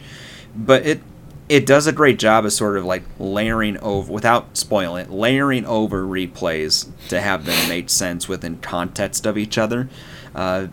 But 0.54 0.86
it 0.86 1.00
it 1.48 1.64
does 1.64 1.86
a 1.86 1.92
great 1.92 2.18
job 2.18 2.44
of 2.44 2.52
sort 2.52 2.76
of 2.76 2.84
like 2.84 3.02
layering 3.18 3.78
over 3.78 4.12
without 4.12 4.56
spoiling 4.56 5.06
it, 5.06 5.10
layering 5.10 5.64
over 5.64 6.04
replays 6.04 6.88
to 7.08 7.20
have 7.20 7.44
them 7.44 7.68
make 7.68 7.88
sense 7.88 8.28
within 8.28 8.58
context 8.58 9.26
of 9.26 9.38
each 9.38 9.56
other. 9.56 9.88
Uh, 10.34 10.66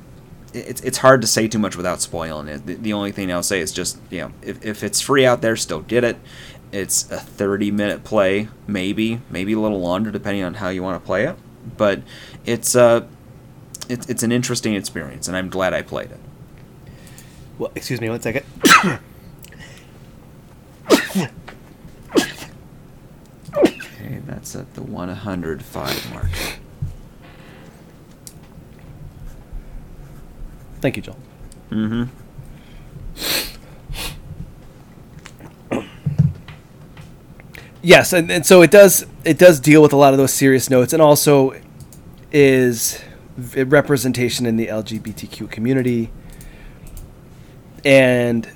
it's 0.53 0.82
it's 0.82 0.99
hard 0.99 1.21
to 1.21 1.28
say 1.28 1.47
too 1.47 1.59
much 1.59 1.76
without 1.76 2.01
spoiling 2.01 2.47
it. 2.47 2.65
The, 2.65 2.76
the 2.76 2.93
only 2.93 3.11
thing 3.11 3.32
I'll 3.32 3.43
say 3.43 3.59
is 3.59 3.71
just 3.71 3.99
you 4.09 4.21
know 4.21 4.32
if, 4.41 4.63
if 4.65 4.84
it's 4.84 5.01
free 5.01 5.26
out 5.26 5.41
there, 5.41 5.55
still 5.55 5.82
get 5.82 6.03
it. 6.03 6.17
It's 6.71 7.09
a 7.11 7.19
30 7.19 7.69
minute 7.71 8.03
play, 8.03 8.49
maybe 8.65 9.21
maybe 9.30 9.53
a 9.53 9.59
little 9.59 9.80
longer 9.80 10.11
depending 10.11 10.43
on 10.43 10.55
how 10.55 10.69
you 10.69 10.82
want 10.82 11.01
to 11.01 11.05
play 11.05 11.26
it. 11.26 11.36
But 11.78 12.01
it's 12.45 12.76
uh 12.76 13.05
it's 13.89 14.09
it's 14.09 14.24
an 14.24 14.32
interesting 14.32 14.74
experience, 14.76 15.28
and 15.28 15.38
I'm 15.38 15.49
glad 15.49 15.74
I 15.74 15.82
played 15.84 16.11
it. 16.11 16.19
Well, 17.59 17.71
excuse 17.76 18.01
me 18.01 18.09
one 18.09 18.21
second. 18.21 18.45
Okay, 21.16 21.30
that's 24.26 24.55
at 24.55 24.74
the 24.74 24.82
105 24.82 26.14
mark. 26.14 26.30
Thank 30.82 30.97
you, 30.97 31.03
Joel. 31.03 31.18
Mm-hmm. 31.70 32.03
Yes, 37.82 38.14
and, 38.14 38.32
and 38.32 38.45
so 38.45 38.61
it 38.61 38.72
does 38.72 39.05
it 39.26 39.38
does 39.38 39.59
deal 39.59 39.82
with 39.82 39.93
a 39.93 39.97
lot 39.97 40.14
of 40.14 40.18
those 40.18 40.34
serious 40.34 40.70
notes, 40.70 40.93
and 40.93 41.01
also 41.01 41.53
is 42.32 43.01
representation 43.38 44.45
in 44.45 44.55
the 44.57 44.68
LGBTQ 44.68 45.51
community. 45.51 46.11
And 47.86 48.47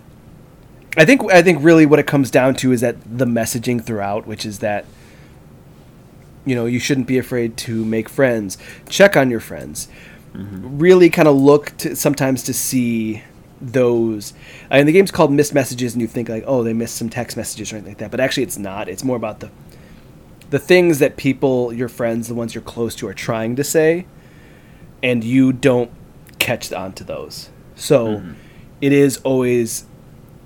I 0.98 1.06
think 1.06 1.32
I 1.32 1.44
think 1.44 1.60
really 1.62 1.86
what 1.86 2.00
it 2.00 2.08
comes 2.08 2.32
down 2.32 2.56
to 2.56 2.72
is 2.72 2.82
that 2.82 2.98
the 3.06 3.26
messaging 3.26 3.84
throughout, 3.84 4.26
which 4.26 4.46
is 4.46 4.60
that 4.60 4.86
you 6.44 6.56
know 6.56 6.66
you 6.66 6.80
shouldn't 6.80 7.08
be 7.08 7.20
afraid 7.20 7.56
to 7.58 7.86
make 7.86 8.10
friends, 8.10 8.58
check 8.90 9.16
on 9.16 9.30
your 9.30 9.40
friends, 9.40 9.88
mm-hmm. 10.34 10.80
really 10.80 11.10
kind 11.12 11.28
of 11.28 11.36
look 11.36 11.78
to 11.78 11.96
sometimes 11.96 12.42
to 12.44 12.54
see 12.54 13.24
those. 13.62 14.34
And 14.72 14.88
the 14.88 14.92
game's 14.92 15.12
called 15.12 15.32
missed 15.32 15.54
messages 15.54 15.94
and 15.94 16.02
you 16.02 16.08
think 16.08 16.30
like 16.30 16.44
oh 16.48 16.64
they 16.64 16.74
missed 16.74 16.96
some 16.96 17.10
text 17.10 17.38
messages 17.38 17.72
or 17.72 17.76
anything 17.76 17.92
like 17.92 18.00
that 18.00 18.12
but 18.12 18.20
actually 18.20 18.44
it's 18.44 18.58
not. 18.58 18.90
It's 18.90 19.04
more 19.04 19.18
about 19.18 19.40
the 19.40 19.52
the 20.50 20.60
things 20.60 20.98
that 20.98 21.16
people 21.16 21.72
your 21.74 21.90
friends 21.90 22.28
the 22.28 22.34
ones 22.34 22.56
you're 22.56 22.64
close 22.64 22.96
to 22.96 23.08
are 23.08 23.14
trying 23.14 23.56
to 23.56 23.64
say 23.64 24.08
and 25.04 25.24
you 25.24 25.54
don't 25.54 25.92
catch 26.40 26.74
on 26.74 26.94
to 26.94 27.04
those. 27.04 27.50
So 27.76 28.08
mm-hmm. 28.08 28.34
it 28.82 28.92
is 28.92 29.18
always 29.18 29.86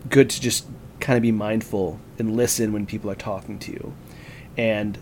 good 0.09 0.29
to 0.29 0.41
just 0.41 0.67
kind 0.99 1.17
of 1.17 1.21
be 1.21 1.31
mindful 1.31 1.99
and 2.17 2.35
listen 2.35 2.73
when 2.73 2.85
people 2.85 3.09
are 3.09 3.15
talking 3.15 3.59
to 3.59 3.71
you. 3.71 3.93
And 4.57 4.97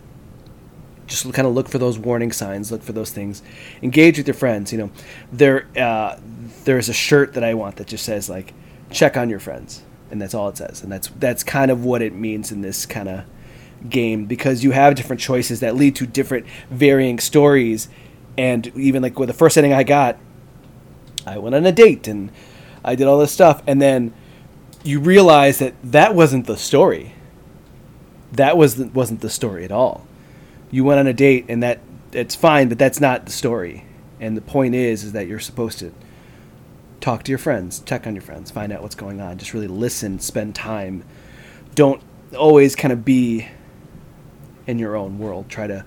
just 1.06 1.30
kind 1.32 1.46
of 1.46 1.54
look 1.54 1.68
for 1.68 1.78
those 1.78 1.98
warning 1.98 2.30
signs 2.30 2.70
look 2.70 2.82
for 2.82 2.92
those 2.92 3.10
things. 3.10 3.42
Engage 3.82 4.16
with 4.16 4.26
your 4.26 4.34
friends 4.34 4.72
you 4.72 4.78
know. 4.78 4.90
There 5.32 5.66
uh, 5.76 6.18
there's 6.64 6.88
a 6.88 6.92
shirt 6.92 7.34
that 7.34 7.42
i 7.42 7.52
want 7.52 7.76
that 7.76 7.88
just 7.88 8.04
says 8.04 8.30
like 8.30 8.54
check 8.90 9.16
on 9.16 9.28
your 9.28 9.40
friends 9.40 9.82
and 10.10 10.20
that's 10.20 10.34
all 10.34 10.48
it 10.48 10.56
says. 10.56 10.82
And 10.82 10.90
that's 10.90 11.08
that's 11.18 11.42
kind 11.42 11.70
of 11.70 11.84
what 11.84 12.02
it 12.02 12.14
means 12.14 12.52
in 12.52 12.60
this 12.60 12.86
kind 12.86 13.08
of 13.08 13.24
game 13.88 14.26
because 14.26 14.62
you 14.62 14.72
have 14.72 14.94
different 14.94 15.20
choices 15.20 15.60
that 15.60 15.74
lead 15.74 15.96
to 15.96 16.06
different 16.06 16.46
varying 16.70 17.18
stories. 17.18 17.88
And 18.36 18.66
even 18.76 19.02
like 19.02 19.18
with 19.18 19.28
the 19.28 19.34
first 19.34 19.54
setting 19.54 19.72
i 19.72 19.82
got 19.82 20.18
i 21.26 21.36
went 21.36 21.54
on 21.54 21.66
a 21.66 21.72
date 21.72 22.08
and 22.08 22.30
i 22.84 22.94
did 22.94 23.06
all 23.06 23.18
this 23.18 23.32
stuff. 23.32 23.62
And 23.66 23.80
then 23.80 24.12
you 24.82 25.00
realize 25.00 25.58
that 25.58 25.74
that 25.82 26.14
wasn't 26.14 26.46
the 26.46 26.56
story. 26.56 27.14
That 28.32 28.56
was 28.56 28.76
the, 28.76 28.86
wasn't 28.86 29.20
the 29.20 29.30
story 29.30 29.64
at 29.64 29.72
all. 29.72 30.06
You 30.70 30.84
went 30.84 31.00
on 31.00 31.06
a 31.06 31.12
date 31.12 31.46
and 31.48 31.62
that 31.62 31.80
it's 32.12 32.34
fine 32.34 32.68
but 32.68 32.78
that's 32.78 33.00
not 33.00 33.26
the 33.26 33.32
story. 33.32 33.84
And 34.20 34.36
the 34.36 34.42
point 34.42 34.74
is 34.74 35.04
is 35.04 35.12
that 35.12 35.26
you're 35.26 35.40
supposed 35.40 35.78
to 35.80 35.92
talk 37.00 37.22
to 37.22 37.32
your 37.32 37.38
friends 37.38 37.80
check 37.86 38.06
on 38.06 38.14
your 38.14 38.20
friends 38.20 38.50
find 38.50 38.70
out 38.70 38.82
what's 38.82 38.94
going 38.94 39.22
on 39.22 39.38
just 39.38 39.54
really 39.54 39.66
listen 39.66 40.18
spend 40.18 40.54
time. 40.54 41.04
Don't 41.74 42.02
always 42.36 42.76
kind 42.76 42.92
of 42.92 43.04
be 43.04 43.48
in 44.66 44.78
your 44.78 44.94
own 44.96 45.18
world. 45.18 45.48
Try 45.48 45.66
to 45.66 45.84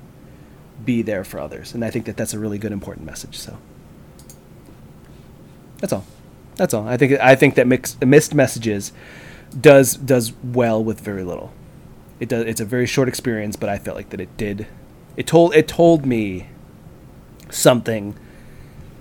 be 0.84 1.02
there 1.02 1.24
for 1.24 1.40
others. 1.40 1.74
And 1.74 1.84
i 1.86 1.90
think 1.90 2.06
that 2.06 2.18
that's 2.18 2.34
a 2.34 2.40
really 2.40 2.58
good 2.58 2.72
important 2.72 3.06
message 3.06 3.38
so. 3.38 3.58
That's 5.80 5.94
all 5.94 6.06
that's 6.56 6.74
all. 6.74 6.88
I 6.88 6.98
think 6.98 7.20
i 7.20 7.36
think 7.36 7.56
that 7.56 7.68
mix, 7.68 7.98
missed 8.02 8.34
messages 8.34 8.92
does 9.60 9.96
does 9.96 10.34
well 10.44 10.84
with 10.84 11.00
very 11.00 11.24
little. 11.24 11.52
It 12.20 12.30
does 12.30 12.46
it's 12.46 12.62
a 12.62 12.66
very 12.66 12.86
short 12.86 13.08
experience 13.08 13.56
but 13.56 13.70
i 13.70 13.78
felt 13.78 13.98
like 13.98 14.10
that 14.10 14.22
it 14.22 14.36
did 14.38 14.68
it 15.18 15.28
told 15.28 15.56
it 15.56 15.68
told 15.68 16.06
me 16.06 16.48
something 17.50 18.16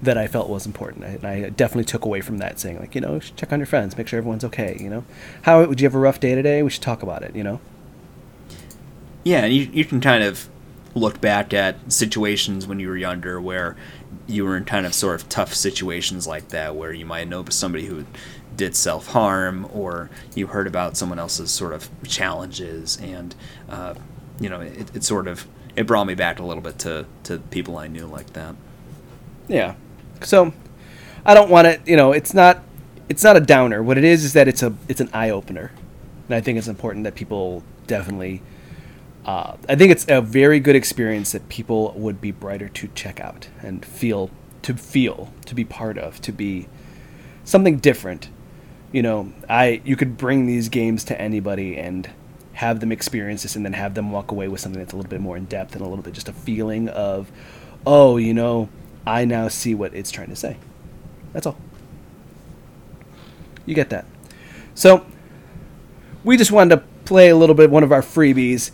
that 0.02 0.18
i 0.18 0.26
felt 0.26 0.48
was 0.48 0.66
important. 0.66 1.04
And 1.04 1.24
i 1.24 1.48
definitely 1.50 1.84
took 1.84 2.04
away 2.04 2.20
from 2.20 2.38
that 2.38 2.58
saying 2.58 2.78
like 2.80 2.94
you 2.94 3.00
know 3.00 3.20
check 3.20 3.52
on 3.52 3.60
your 3.60 3.66
friends 3.66 3.96
make 3.96 4.08
sure 4.08 4.18
everyone's 4.18 4.44
okay 4.44 4.76
you 4.80 4.90
know? 4.90 5.04
How 5.42 5.64
would 5.64 5.80
you 5.80 5.86
have 5.86 5.94
a 5.94 5.98
rough 5.98 6.20
day 6.20 6.34
today? 6.34 6.62
We 6.62 6.70
should 6.70 6.82
talk 6.82 7.02
about 7.02 7.22
it 7.22 7.36
you 7.36 7.44
know? 7.44 7.60
Yeah, 9.24 9.44
and 9.44 9.54
you, 9.54 9.70
you 9.72 9.84
can 9.84 10.00
kind 10.00 10.24
of 10.24 10.48
look 10.94 11.20
back 11.20 11.54
at 11.54 11.92
situations 11.92 12.66
when 12.66 12.80
you 12.80 12.88
were 12.88 12.96
younger 12.96 13.40
where 13.40 13.76
you 14.26 14.44
were 14.44 14.56
in 14.56 14.64
kind 14.64 14.86
of 14.86 14.94
sort 14.94 15.14
of 15.14 15.28
tough 15.28 15.54
situations 15.54 16.26
like 16.26 16.48
that 16.48 16.76
where 16.76 16.92
you 16.92 17.06
might 17.06 17.28
know 17.28 17.44
somebody 17.48 17.86
who 17.86 18.04
did 18.56 18.76
self 18.76 19.08
harm 19.08 19.68
or 19.72 20.10
you 20.34 20.46
heard 20.48 20.66
about 20.66 20.96
someone 20.96 21.18
else's 21.18 21.50
sort 21.50 21.72
of 21.72 21.88
challenges 22.04 22.98
and 22.98 23.34
uh, 23.68 23.94
you 24.40 24.48
know 24.48 24.60
it, 24.60 24.94
it 24.94 25.04
sort 25.04 25.26
of 25.26 25.46
it 25.76 25.86
brought 25.86 26.06
me 26.06 26.14
back 26.14 26.38
a 26.38 26.42
little 26.42 26.62
bit 26.62 26.78
to, 26.80 27.06
to 27.24 27.38
people 27.38 27.76
I 27.76 27.86
knew 27.86 28.06
like 28.06 28.32
that. 28.34 28.54
Yeah. 29.48 29.74
So 30.22 30.52
I 31.24 31.34
don't 31.34 31.50
want 31.50 31.66
it, 31.66 31.80
you 31.86 31.96
know, 31.96 32.12
it's 32.12 32.34
not 32.34 32.62
it's 33.08 33.24
not 33.24 33.36
a 33.36 33.40
downer. 33.40 33.82
What 33.82 33.98
it 33.98 34.04
is 34.04 34.24
is 34.24 34.32
that 34.34 34.48
it's 34.48 34.62
a 34.62 34.74
it's 34.88 35.00
an 35.00 35.10
eye 35.12 35.30
opener. 35.30 35.72
And 36.28 36.36
I 36.36 36.40
think 36.40 36.58
it's 36.58 36.68
important 36.68 37.04
that 37.04 37.14
people 37.14 37.62
definitely 37.86 38.42
uh, 39.24 39.56
I 39.68 39.76
think 39.76 39.92
it's 39.92 40.06
a 40.08 40.20
very 40.20 40.58
good 40.58 40.74
experience 40.74 41.32
that 41.32 41.48
people 41.48 41.92
would 41.96 42.20
be 42.20 42.32
brighter 42.32 42.68
to 42.68 42.88
check 42.88 43.20
out 43.20 43.48
and 43.60 43.84
feel 43.84 44.30
to 44.62 44.74
feel, 44.74 45.32
to 45.46 45.54
be 45.54 45.64
part 45.64 45.98
of, 45.98 46.20
to 46.22 46.32
be 46.32 46.68
something 47.44 47.78
different. 47.78 48.30
You 48.92 49.02
know, 49.02 49.32
I 49.48 49.80
you 49.84 49.96
could 49.96 50.16
bring 50.16 50.46
these 50.46 50.68
games 50.68 51.04
to 51.04 51.20
anybody 51.20 51.76
and 51.76 52.10
have 52.54 52.80
them 52.80 52.92
experience 52.92 53.42
this 53.42 53.56
and 53.56 53.64
then 53.64 53.72
have 53.72 53.94
them 53.94 54.10
walk 54.10 54.30
away 54.30 54.48
with 54.48 54.60
something 54.60 54.80
that's 54.80 54.92
a 54.92 54.96
little 54.96 55.10
bit 55.10 55.20
more 55.20 55.36
in 55.36 55.46
depth 55.46 55.74
and 55.74 55.80
a 55.82 55.88
little 55.88 56.02
bit 56.02 56.12
just 56.12 56.28
a 56.28 56.32
feeling 56.32 56.88
of 56.88 57.30
oh, 57.86 58.16
you 58.16 58.32
know, 58.34 58.68
I 59.06 59.24
now 59.24 59.48
see 59.48 59.74
what 59.74 59.94
it's 59.94 60.10
trying 60.10 60.28
to 60.28 60.36
say. 60.36 60.56
That's 61.32 61.46
all. 61.46 61.56
You 63.66 63.74
get 63.74 63.90
that. 63.90 64.04
So, 64.74 65.04
we 66.24 66.36
just 66.36 66.52
wanted 66.52 66.76
to 66.76 66.82
play 67.04 67.28
a 67.28 67.36
little 67.36 67.54
bit 67.54 67.70
one 67.70 67.82
of 67.82 67.90
our 67.90 68.02
freebies 68.02 68.70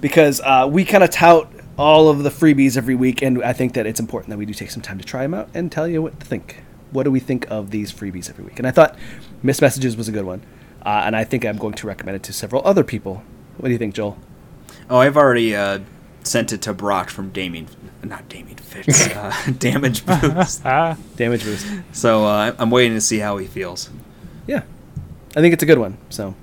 because 0.00 0.40
uh, 0.40 0.68
we 0.70 0.84
kind 0.84 1.04
of 1.04 1.10
tout 1.10 1.50
all 1.78 2.08
of 2.08 2.22
the 2.22 2.30
freebies 2.30 2.76
every 2.76 2.94
week, 2.94 3.22
and 3.22 3.42
I 3.42 3.52
think 3.52 3.74
that 3.74 3.86
it's 3.86 4.00
important 4.00 4.30
that 4.30 4.36
we 4.36 4.46
do 4.46 4.52
take 4.52 4.70
some 4.70 4.82
time 4.82 4.98
to 4.98 5.04
try 5.04 5.22
them 5.22 5.34
out 5.34 5.48
and 5.54 5.70
tell 5.72 5.88
you 5.88 6.02
what 6.02 6.20
to 6.20 6.26
think. 6.26 6.62
What 6.90 7.04
do 7.04 7.10
we 7.10 7.20
think 7.20 7.50
of 7.50 7.70
these 7.70 7.92
freebies 7.92 8.28
every 8.28 8.44
week? 8.44 8.58
And 8.58 8.66
I 8.66 8.70
thought 8.70 8.98
Miss 9.42 9.60
Messages 9.60 9.96
was 9.96 10.08
a 10.08 10.12
good 10.12 10.24
one, 10.24 10.42
uh, 10.84 11.02
and 11.06 11.16
I 11.16 11.24
think 11.24 11.44
I'm 11.44 11.56
going 11.56 11.74
to 11.74 11.86
recommend 11.86 12.16
it 12.16 12.22
to 12.24 12.32
several 12.32 12.66
other 12.66 12.84
people. 12.84 13.22
What 13.56 13.68
do 13.68 13.72
you 13.72 13.78
think, 13.78 13.94
Joel? 13.94 14.18
Oh, 14.88 14.98
I've 14.98 15.16
already 15.16 15.54
uh, 15.54 15.80
sent 16.24 16.52
it 16.52 16.62
to 16.62 16.74
Brock 16.74 17.10
from 17.10 17.30
Damien, 17.30 17.68
not 18.02 18.28
Damien 18.28 18.56
Fitz, 18.58 19.08
uh, 19.08 19.34
Damage 19.58 20.04
Boost. 20.04 20.62
Ah, 20.66 20.96
Damage 21.16 21.44
Boost. 21.44 21.66
So 21.92 22.24
uh, 22.24 22.54
I'm 22.58 22.70
waiting 22.70 22.94
to 22.94 23.00
see 23.00 23.18
how 23.18 23.36
he 23.36 23.46
feels. 23.46 23.88
Yeah, 24.46 24.62
I 25.36 25.40
think 25.40 25.54
it's 25.54 25.62
a 25.62 25.66
good 25.66 25.78
one. 25.78 25.96
So 26.08 26.34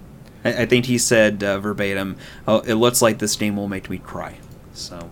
I, 0.47 0.61
I 0.63 0.65
think 0.65 0.85
he 0.85 0.97
said 0.97 1.43
uh, 1.43 1.59
verbatim, 1.59 2.17
"Oh, 2.47 2.59
it 2.59 2.75
looks 2.75 3.01
like 3.01 3.19
this 3.19 3.35
game 3.35 3.55
will 3.55 3.67
make 3.67 3.89
me 3.89 3.97
cry." 3.97 4.37
So 4.73 5.09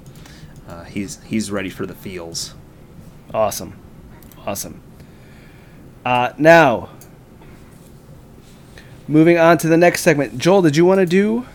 uh, 0.68 0.84
he's 0.84 1.22
he's 1.24 1.52
ready 1.52 1.70
for 1.70 1.86
the 1.86 1.96
feels. 1.96 2.54
Awesome. 3.34 3.80
Awesome. 4.46 4.82
Uh, 6.06 6.34
now, 6.38 6.90
moving 9.08 9.38
on 9.38 9.58
to 9.58 9.68
the 9.68 9.78
next 9.78 10.02
segment. 10.02 10.38
Joel, 10.38 10.62
did 10.62 10.76
you 10.78 10.86
want 10.86 11.00
to 11.00 11.06
do? 11.06 11.46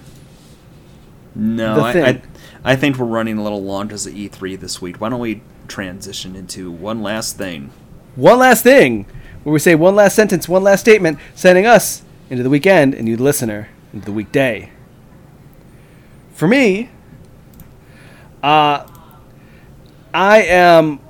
No, 1.34 1.80
I. 1.80 1.92
I 1.92 2.22
I 2.62 2.76
think 2.76 2.98
we're 2.98 3.06
running 3.06 3.38
a 3.38 3.42
little 3.42 3.62
long 3.62 3.90
as 3.90 4.04
the 4.04 4.28
E3 4.28 4.60
this 4.60 4.82
week. 4.82 5.00
Why 5.00 5.08
don't 5.08 5.20
we 5.20 5.42
transition 5.66 6.36
into 6.36 6.70
one 6.70 7.02
last 7.02 7.38
thing? 7.38 7.72
One 8.16 8.38
last 8.38 8.62
thing, 8.62 9.06
where 9.44 9.52
we 9.52 9.58
say 9.58 9.74
one 9.74 9.96
last 9.96 10.14
sentence, 10.14 10.48
one 10.48 10.62
last 10.62 10.80
statement, 10.80 11.18
sending 11.34 11.64
us 11.64 12.02
into 12.30 12.42
the 12.42 12.50
weekend 12.50 12.94
and 12.94 13.08
you, 13.08 13.16
the 13.16 13.22
listener, 13.22 13.68
into 13.92 14.06
the 14.06 14.12
weekday. 14.12 14.70
For 16.32 16.48
me, 16.48 16.88
uh, 18.42 18.86
I 20.14 20.42
am. 20.42 21.00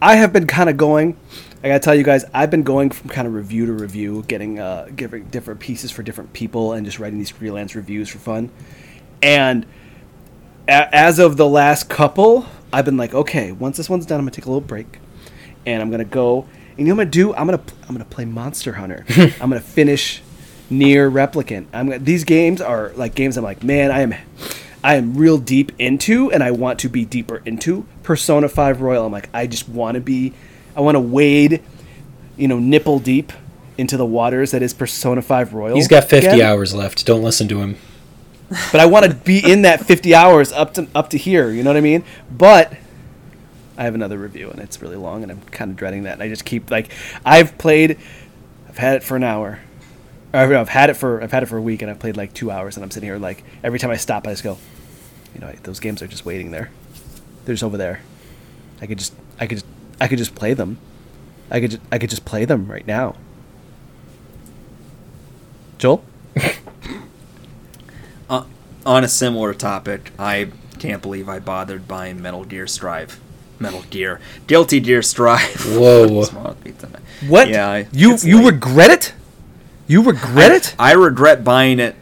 I 0.00 0.14
have 0.14 0.32
been 0.32 0.46
kind 0.46 0.70
of 0.70 0.76
going. 0.76 1.16
I 1.62 1.68
gotta 1.68 1.80
tell 1.80 1.94
you 1.94 2.04
guys, 2.04 2.24
I've 2.32 2.50
been 2.50 2.62
going 2.62 2.90
from 2.90 3.10
kind 3.10 3.26
of 3.26 3.34
review 3.34 3.66
to 3.66 3.72
review, 3.72 4.24
getting 4.28 4.60
uh, 4.60 4.88
giving 4.94 5.24
different 5.24 5.60
pieces 5.60 5.90
for 5.90 6.02
different 6.02 6.32
people, 6.32 6.72
and 6.72 6.86
just 6.86 6.98
writing 6.98 7.18
these 7.18 7.30
freelance 7.30 7.74
reviews 7.74 8.08
for 8.08 8.18
fun. 8.18 8.50
And 9.20 9.66
a- 10.68 10.94
as 10.94 11.18
of 11.18 11.36
the 11.36 11.48
last 11.48 11.88
couple, 11.90 12.46
I've 12.72 12.84
been 12.84 12.96
like, 12.96 13.12
okay, 13.12 13.50
once 13.52 13.76
this 13.76 13.90
one's 13.90 14.06
done, 14.06 14.20
I'm 14.20 14.24
gonna 14.24 14.30
take 14.30 14.46
a 14.46 14.48
little 14.48 14.60
break, 14.60 15.00
and 15.66 15.82
I'm 15.82 15.90
gonna 15.90 16.04
go. 16.04 16.46
And 16.78 16.86
you 16.86 16.94
know 16.94 16.96
what 16.96 17.06
I'm 17.06 17.10
gonna 17.10 17.10
do? 17.10 17.34
I'm 17.34 17.46
gonna 17.46 17.62
I'm 17.88 17.94
gonna 17.94 18.04
play 18.04 18.24
Monster 18.24 18.74
Hunter. 18.74 19.04
I'm 19.18 19.50
gonna 19.50 19.60
finish 19.60 20.22
NieR 20.70 21.10
Replicant. 21.10 21.66
I'm 21.72 21.88
gonna, 21.88 21.98
these 21.98 22.22
games 22.22 22.60
are 22.60 22.92
like 22.94 23.16
games. 23.16 23.36
I'm 23.36 23.44
like, 23.44 23.64
man, 23.64 23.90
I 23.90 24.00
am 24.00 24.14
I 24.82 24.94
am 24.94 25.16
real 25.16 25.38
deep 25.38 25.72
into, 25.78 26.30
and 26.30 26.42
I 26.42 26.52
want 26.52 26.78
to 26.80 26.88
be 26.88 27.04
deeper 27.04 27.42
into 27.44 27.84
Persona 28.04 28.48
Five 28.48 28.80
Royal. 28.80 29.04
I'm 29.06 29.12
like, 29.12 29.28
I 29.34 29.48
just 29.48 29.68
want 29.68 29.96
to 29.96 30.00
be, 30.00 30.34
I 30.76 30.80
want 30.80 30.94
to 30.94 31.00
wade, 31.00 31.62
you 32.36 32.46
know, 32.46 32.60
nipple 32.60 33.00
deep 33.00 33.32
into 33.76 33.96
the 33.96 34.06
waters 34.06 34.52
that 34.52 34.62
is 34.62 34.72
Persona 34.72 35.20
Five 35.20 35.52
Royal. 35.52 35.74
He's 35.74 35.88
got 35.88 36.04
50 36.04 36.28
again. 36.28 36.40
hours 36.40 36.74
left. 36.74 37.04
Don't 37.04 37.22
listen 37.22 37.48
to 37.48 37.60
him. 37.60 37.76
but 38.48 38.80
I 38.80 38.86
want 38.86 39.04
to 39.04 39.14
be 39.14 39.40
in 39.44 39.62
that 39.62 39.84
50 39.84 40.14
hours 40.14 40.52
up 40.52 40.74
to 40.74 40.86
up 40.94 41.10
to 41.10 41.18
here. 41.18 41.50
You 41.50 41.64
know 41.64 41.70
what 41.70 41.76
I 41.76 41.82
mean? 41.82 42.04
But 42.30 42.72
I 43.78 43.84
have 43.84 43.94
another 43.94 44.18
review, 44.18 44.50
and 44.50 44.58
it's 44.58 44.82
really 44.82 44.96
long, 44.96 45.22
and 45.22 45.30
I'm 45.30 45.40
kind 45.40 45.70
of 45.70 45.76
dreading 45.76 46.02
that. 46.02 46.14
And 46.14 46.22
I 46.22 46.28
just 46.28 46.44
keep 46.44 46.68
like, 46.68 46.90
I've 47.24 47.56
played, 47.58 47.98
I've 48.68 48.76
had 48.76 48.96
it 48.96 49.04
for 49.04 49.16
an 49.16 49.22
hour. 49.22 49.60
Or, 50.34 50.56
I've 50.56 50.68
had 50.68 50.90
it 50.90 50.94
for 50.94 51.22
I've 51.22 51.30
had 51.30 51.44
it 51.44 51.46
for 51.46 51.56
a 51.56 51.62
week, 51.62 51.80
and 51.80 51.90
I've 51.90 52.00
played 52.00 52.16
like 52.16 52.34
two 52.34 52.50
hours, 52.50 52.76
and 52.76 52.84
I'm 52.84 52.90
sitting 52.90 53.08
here 53.08 53.18
like 53.18 53.44
every 53.62 53.78
time 53.78 53.90
I 53.90 53.96
stop, 53.96 54.26
I 54.26 54.32
just 54.32 54.42
go, 54.42 54.58
you 55.32 55.40
know, 55.40 55.52
those 55.62 55.78
games 55.78 56.02
are 56.02 56.08
just 56.08 56.26
waiting 56.26 56.50
there. 56.50 56.70
They're 57.44 57.54
just 57.54 57.62
over 57.62 57.76
there. 57.76 58.00
I 58.82 58.86
could 58.86 58.98
just 58.98 59.14
I 59.38 59.46
could 59.46 59.58
just, 59.58 59.66
I 60.00 60.08
could 60.08 60.18
just 60.18 60.34
play 60.34 60.54
them. 60.54 60.78
I 61.48 61.60
could 61.60 61.70
just, 61.70 61.82
I 61.92 61.98
could 61.98 62.10
just 62.10 62.24
play 62.24 62.44
them 62.44 62.66
right 62.66 62.86
now. 62.86 63.14
Joel. 65.78 66.04
Uh, 68.30 68.44
on 68.84 69.04
a 69.04 69.08
similar 69.08 69.54
topic, 69.54 70.12
I 70.18 70.50
can't 70.78 71.00
believe 71.00 71.30
I 71.30 71.38
bothered 71.38 71.88
buying 71.88 72.20
Metal 72.20 72.44
Gear 72.44 72.66
Strive. 72.66 73.18
Metal 73.60 73.82
Gear, 73.90 74.20
Guilty 74.46 74.80
Gear 74.80 75.02
Strive. 75.02 75.64
Whoa. 75.76 76.22
Small 76.24 76.54
pizza. 76.54 76.88
What? 77.26 77.48
Yeah, 77.48 77.84
you 77.92 78.16
you 78.22 78.36
late. 78.42 78.52
regret 78.54 78.90
it? 78.90 79.14
You 79.86 80.02
regret 80.02 80.52
it? 80.52 80.74
I 80.78 80.92
regret 80.92 81.42
buying 81.44 81.80
it 81.80 81.96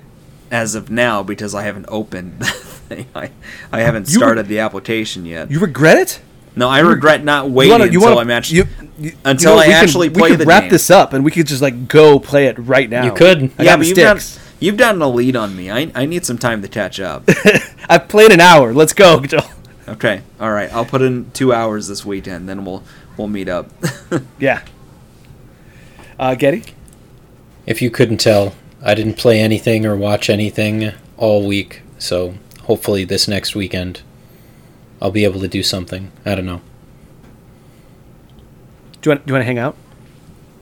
as 0.51 0.75
of 0.75 0.91
now 0.91 1.23
because 1.23 1.55
I 1.55 1.63
haven't 1.63 1.87
opened 1.89 2.39
the 2.41 2.47
thing. 2.47 3.07
I, 3.15 3.31
I 3.73 3.81
haven't 3.81 4.09
You 4.09 4.15
re- 4.17 4.19
started 4.21 4.47
the 4.49 4.59
application 4.61 5.25
yet. 5.27 5.51
You 5.51 5.59
regret 5.61 5.99
it? 5.99 6.21
no, 6.55 6.69
I 6.69 6.79
regret 6.81 7.23
not 7.25 7.47
You 7.47 7.53
waiting 7.53 7.73
wanna- 7.73 7.85
you 7.87 7.99
until 8.01 8.09
wanna- 8.17 8.21
I'm 8.21 8.31
actually 8.31 8.57
you- 8.59 8.67
you- 8.99 9.13
until 9.25 9.51
you 9.53 9.57
know, 9.57 9.63
I 9.63 9.67
we 9.67 9.73
can- 9.73 9.83
actually 9.85 10.09
we 10.11 10.23
could 10.37 10.47
wrap 10.47 10.63
game. 10.65 10.71
this 10.71 10.91
up 10.91 11.13
and 11.13 11.25
we 11.25 11.31
could 11.31 11.47
just 11.47 11.63
like 11.63 11.89
go 11.89 12.19
play 12.19 12.47
it 12.47 12.59
right 12.59 12.89
now. 12.91 13.05
You 13.05 13.13
could. 13.13 13.51
I 13.59 13.63
yeah, 13.65 13.77
but 13.77 13.87
you've 13.87 13.97
done 13.97 14.21
you've 14.61 14.77
done 14.77 15.01
a 15.03 15.09
lead 15.09 15.37
on 15.37 15.55
me. 15.57 15.71
I, 15.71 15.91
I 15.95 16.07
need 16.07 16.25
some 16.27 16.39
time 16.39 16.63
to 16.63 16.69
catch 16.69 16.99
up. 17.01 17.29
I've 17.89 18.09
played 18.09 18.33
an 18.33 18.41
hour. 18.41 18.73
Let's 18.75 18.93
go, 18.95 19.21
Joel. 19.21 19.43
Okay, 19.89 20.23
all 20.41 20.51
right. 20.51 20.73
I'll 20.73 20.85
put 20.85 21.03
in 21.03 21.31
two 21.33 21.53
hours 21.53 21.89
this 21.89 22.05
weekend, 22.05 22.49
then 22.49 22.65
we'll 22.65 22.83
we'll 23.17 23.29
meet 23.29 23.49
up. 23.49 23.71
Yeah. 24.39 24.63
Uh, 26.19 26.35
Getty. 26.35 26.65
If 27.67 27.83
you 27.83 27.91
couldn't 27.91 28.19
tell, 28.19 28.55
I 28.83 28.95
didn't 28.95 29.15
play 29.15 29.41
anything 29.41 29.85
or 29.85 29.97
watch 29.97 30.31
anything 30.31 30.93
all 31.17 31.47
week, 31.47 31.83
so 31.99 32.35
hopefully 32.63 33.05
this 33.05 33.27
next 33.29 33.55
weekend 33.55 34.03
I'll 35.01 35.11
be 35.11 35.25
able 35.25 35.41
to 35.41 35.49
do 35.49 35.63
something. 35.63 36.11
I 36.25 36.35
don't 36.35 36.47
know. 36.47 36.61
Do 39.03 39.11
you 39.11 39.11
want 39.11 39.27
do 39.27 39.31
you 39.31 39.35
want 39.35 39.43
to 39.43 39.47
hang 39.47 39.59
out? 39.59 39.77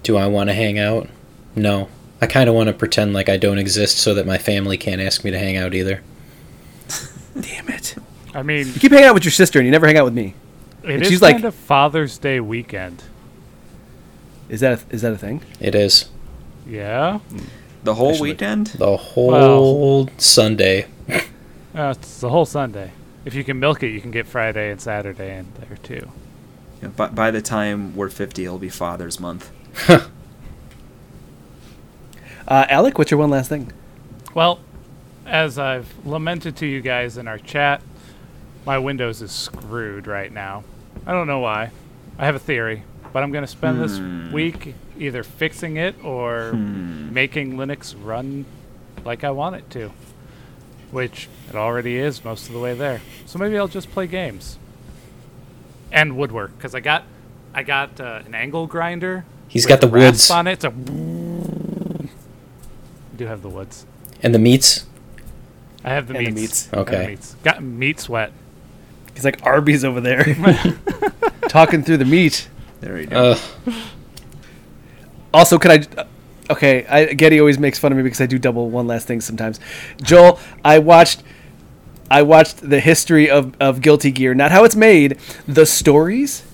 Do 0.02 0.16
I 0.16 0.26
want 0.26 0.50
to 0.50 0.54
hang 0.54 0.78
out? 0.78 1.08
No. 1.54 1.88
I 2.20 2.26
kind 2.26 2.48
of 2.48 2.54
want 2.54 2.68
to 2.68 2.72
pretend 2.72 3.12
like 3.12 3.28
I 3.28 3.36
don't 3.36 3.58
exist 3.58 3.98
so 3.98 4.14
that 4.14 4.26
my 4.26 4.38
family 4.38 4.76
can't 4.76 5.00
ask 5.00 5.24
me 5.24 5.30
to 5.30 5.38
hang 5.38 5.56
out 5.56 5.74
either. 5.74 6.02
Damn 7.40 7.68
it! 7.68 7.96
I 8.34 8.42
mean, 8.42 8.66
You 8.66 8.72
keep 8.74 8.90
hanging 8.92 9.06
out 9.06 9.14
with 9.14 9.24
your 9.24 9.32
sister 9.32 9.58
and 9.58 9.66
you 9.66 9.70
never 9.72 9.86
hang 9.86 9.96
out 9.96 10.04
with 10.04 10.14
me. 10.14 10.34
it 10.82 10.90
and 10.90 11.02
is 11.02 11.08
she's 11.08 11.22
like- 11.22 11.36
kind 11.36 11.44
of 11.44 11.54
Father's 11.54 12.18
Day 12.18 12.40
weekend. 12.40 13.02
Is 14.48 14.60
that 14.60 14.82
a, 14.82 14.94
is 14.94 15.02
that 15.02 15.12
a 15.12 15.18
thing? 15.18 15.40
It 15.60 15.74
is. 15.74 16.10
Yeah, 16.66 17.20
the 17.82 17.94
whole 17.94 18.10
Actually- 18.10 18.30
weekend. 18.30 18.66
The 18.68 18.96
whole 18.96 20.08
Sunday. 20.18 20.86
uh, 21.74 21.94
it's 21.96 22.20
the 22.20 22.28
whole 22.30 22.44
Sunday. 22.46 22.92
If 23.24 23.34
you 23.34 23.44
can 23.44 23.58
milk 23.58 23.82
it, 23.82 23.88
you 23.88 24.00
can 24.00 24.10
get 24.10 24.26
Friday 24.26 24.70
and 24.70 24.80
Saturday 24.80 25.38
in 25.38 25.46
there 25.58 25.78
too. 25.82 26.10
Yeah, 26.82 26.88
by, 26.88 27.08
by 27.08 27.30
the 27.30 27.40
time 27.40 27.94
we're 27.96 28.10
50, 28.10 28.44
it'll 28.44 28.58
be 28.58 28.68
Father's 28.68 29.18
Month. 29.20 29.50
Uh, 32.46 32.66
Alec, 32.68 32.98
what's 32.98 33.10
your 33.10 33.18
one 33.18 33.30
last 33.30 33.48
thing? 33.48 33.72
Well, 34.34 34.60
as 35.24 35.58
I've 35.58 35.94
lamented 36.06 36.56
to 36.56 36.66
you 36.66 36.82
guys 36.82 37.16
in 37.16 37.26
our 37.26 37.38
chat, 37.38 37.80
my 38.64 38.78
Windows 38.78 39.22
is 39.22 39.32
screwed 39.32 40.06
right 40.06 40.32
now. 40.32 40.64
I 41.06 41.12
don't 41.12 41.26
know 41.26 41.40
why. 41.40 41.70
I 42.18 42.26
have 42.26 42.34
a 42.34 42.38
theory, 42.40 42.82
but 43.12 43.22
I'm 43.22 43.32
going 43.32 43.44
to 43.44 43.50
spend 43.50 43.76
Hmm. 43.76 43.82
this 43.82 44.32
week 44.32 44.74
either 44.98 45.22
fixing 45.22 45.76
it 45.76 45.96
or 46.04 46.50
Hmm. 46.52 47.12
making 47.12 47.54
Linux 47.56 47.94
run 48.00 48.44
like 49.04 49.24
I 49.24 49.30
want 49.30 49.56
it 49.56 49.68
to, 49.70 49.90
which 50.90 51.28
it 51.48 51.56
already 51.56 51.96
is 51.96 52.24
most 52.24 52.46
of 52.46 52.52
the 52.54 52.60
way 52.60 52.74
there. 52.74 53.00
So 53.26 53.38
maybe 53.38 53.58
I'll 53.58 53.68
just 53.68 53.90
play 53.90 54.06
games 54.06 54.58
and 55.92 56.16
woodwork 56.16 56.56
because 56.56 56.74
I 56.74 56.80
got 56.80 57.04
I 57.56 57.62
got 57.62 58.00
uh, 58.00 58.20
an 58.26 58.34
angle 58.34 58.66
grinder. 58.66 59.24
He's 59.46 59.64
with 59.64 59.68
got 59.68 59.80
the 59.80 59.86
woods. 59.88 60.28
on 60.30 60.46
it. 60.48 60.62
So 60.62 60.70
I 60.70 60.72
do 63.16 63.26
have 63.26 63.42
the 63.42 63.48
woods. 63.48 63.86
And 64.22 64.34
the 64.34 64.38
meats? 64.40 64.86
I 65.84 65.90
have 65.90 66.08
the 66.08 66.16
And 66.16 66.26
the 66.26 66.30
meats. 66.32 66.40
meats. 66.40 66.68
I 66.72 66.76
the 66.76 66.80
Okay. 66.82 67.06
meats. 67.08 67.36
Got 67.44 67.62
meat 67.62 68.00
sweat. 68.00 68.32
He's 69.14 69.24
like 69.24 69.44
Arby's 69.44 69.84
over 69.84 70.00
there, 70.00 70.24
talking 71.48 71.82
through 71.82 71.98
the 71.98 72.04
meat. 72.04 72.48
There 72.80 73.00
you 73.00 73.06
go. 73.06 73.32
Uh, 73.32 73.72
Also, 75.32 75.58
can 75.58 75.70
I? 75.70 76.06
Okay, 76.50 76.86
I, 76.86 77.06
Getty 77.14 77.40
always 77.40 77.58
makes 77.58 77.78
fun 77.78 77.90
of 77.90 77.96
me 77.96 78.04
because 78.04 78.20
I 78.20 78.26
do 78.26 78.38
double 78.38 78.70
one 78.70 78.86
last 78.86 79.06
thing 79.06 79.20
sometimes. 79.20 79.58
Joel, 80.02 80.38
I 80.64 80.78
watched, 80.78 81.22
I 82.10 82.22
watched 82.22 82.58
the 82.68 82.80
history 82.80 83.30
of, 83.30 83.54
of 83.60 83.80
Guilty 83.80 84.10
Gear, 84.10 84.34
not 84.34 84.50
how 84.52 84.62
it's 84.64 84.76
made, 84.76 85.18
the 85.48 85.66
stories 85.66 86.44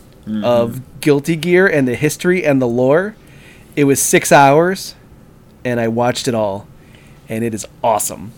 of 0.44 1.00
Guilty 1.00 1.34
Gear 1.34 1.66
and 1.66 1.88
the 1.88 1.96
history 1.96 2.44
and 2.44 2.62
the 2.62 2.68
lore. 2.68 3.16
It 3.74 3.82
was 3.84 4.00
six 4.00 4.30
hours, 4.30 4.94
and 5.64 5.80
I 5.80 5.88
watched 5.88 6.28
it 6.28 6.34
all, 6.36 6.68
and 7.28 7.42
it 7.44 7.52
is 7.52 7.66
awesome, 7.82 8.30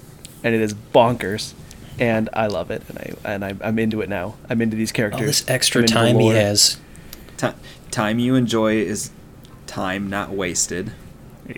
and 0.43 0.55
it 0.55 0.61
is 0.63 0.73
bonkers, 0.73 1.53
and 2.03 2.29
I 2.33 2.49
love 2.49 2.71
it, 2.73 2.83
and 2.89 2.99
I 2.99 3.13
and 3.25 3.45
I, 3.45 3.55
I'm 3.63 3.79
into 3.79 4.01
it 4.01 4.09
now. 4.09 4.35
I'm 4.51 4.61
into 4.61 4.77
these 4.77 4.91
characters. 4.93 5.21
all 5.21 5.27
this 5.27 5.49
extra 5.49 5.81
I'm 5.81 5.85
into 5.85 5.95
the 5.95 6.01
time 6.01 6.19
he 6.19 6.29
has. 6.31 6.77
Ti- 7.37 7.53
time 7.93 8.19
you 8.19 8.35
enjoy 8.35 8.75
is 8.77 9.11
time 9.69 10.11
not 10.11 10.31
wasted. 10.31 10.93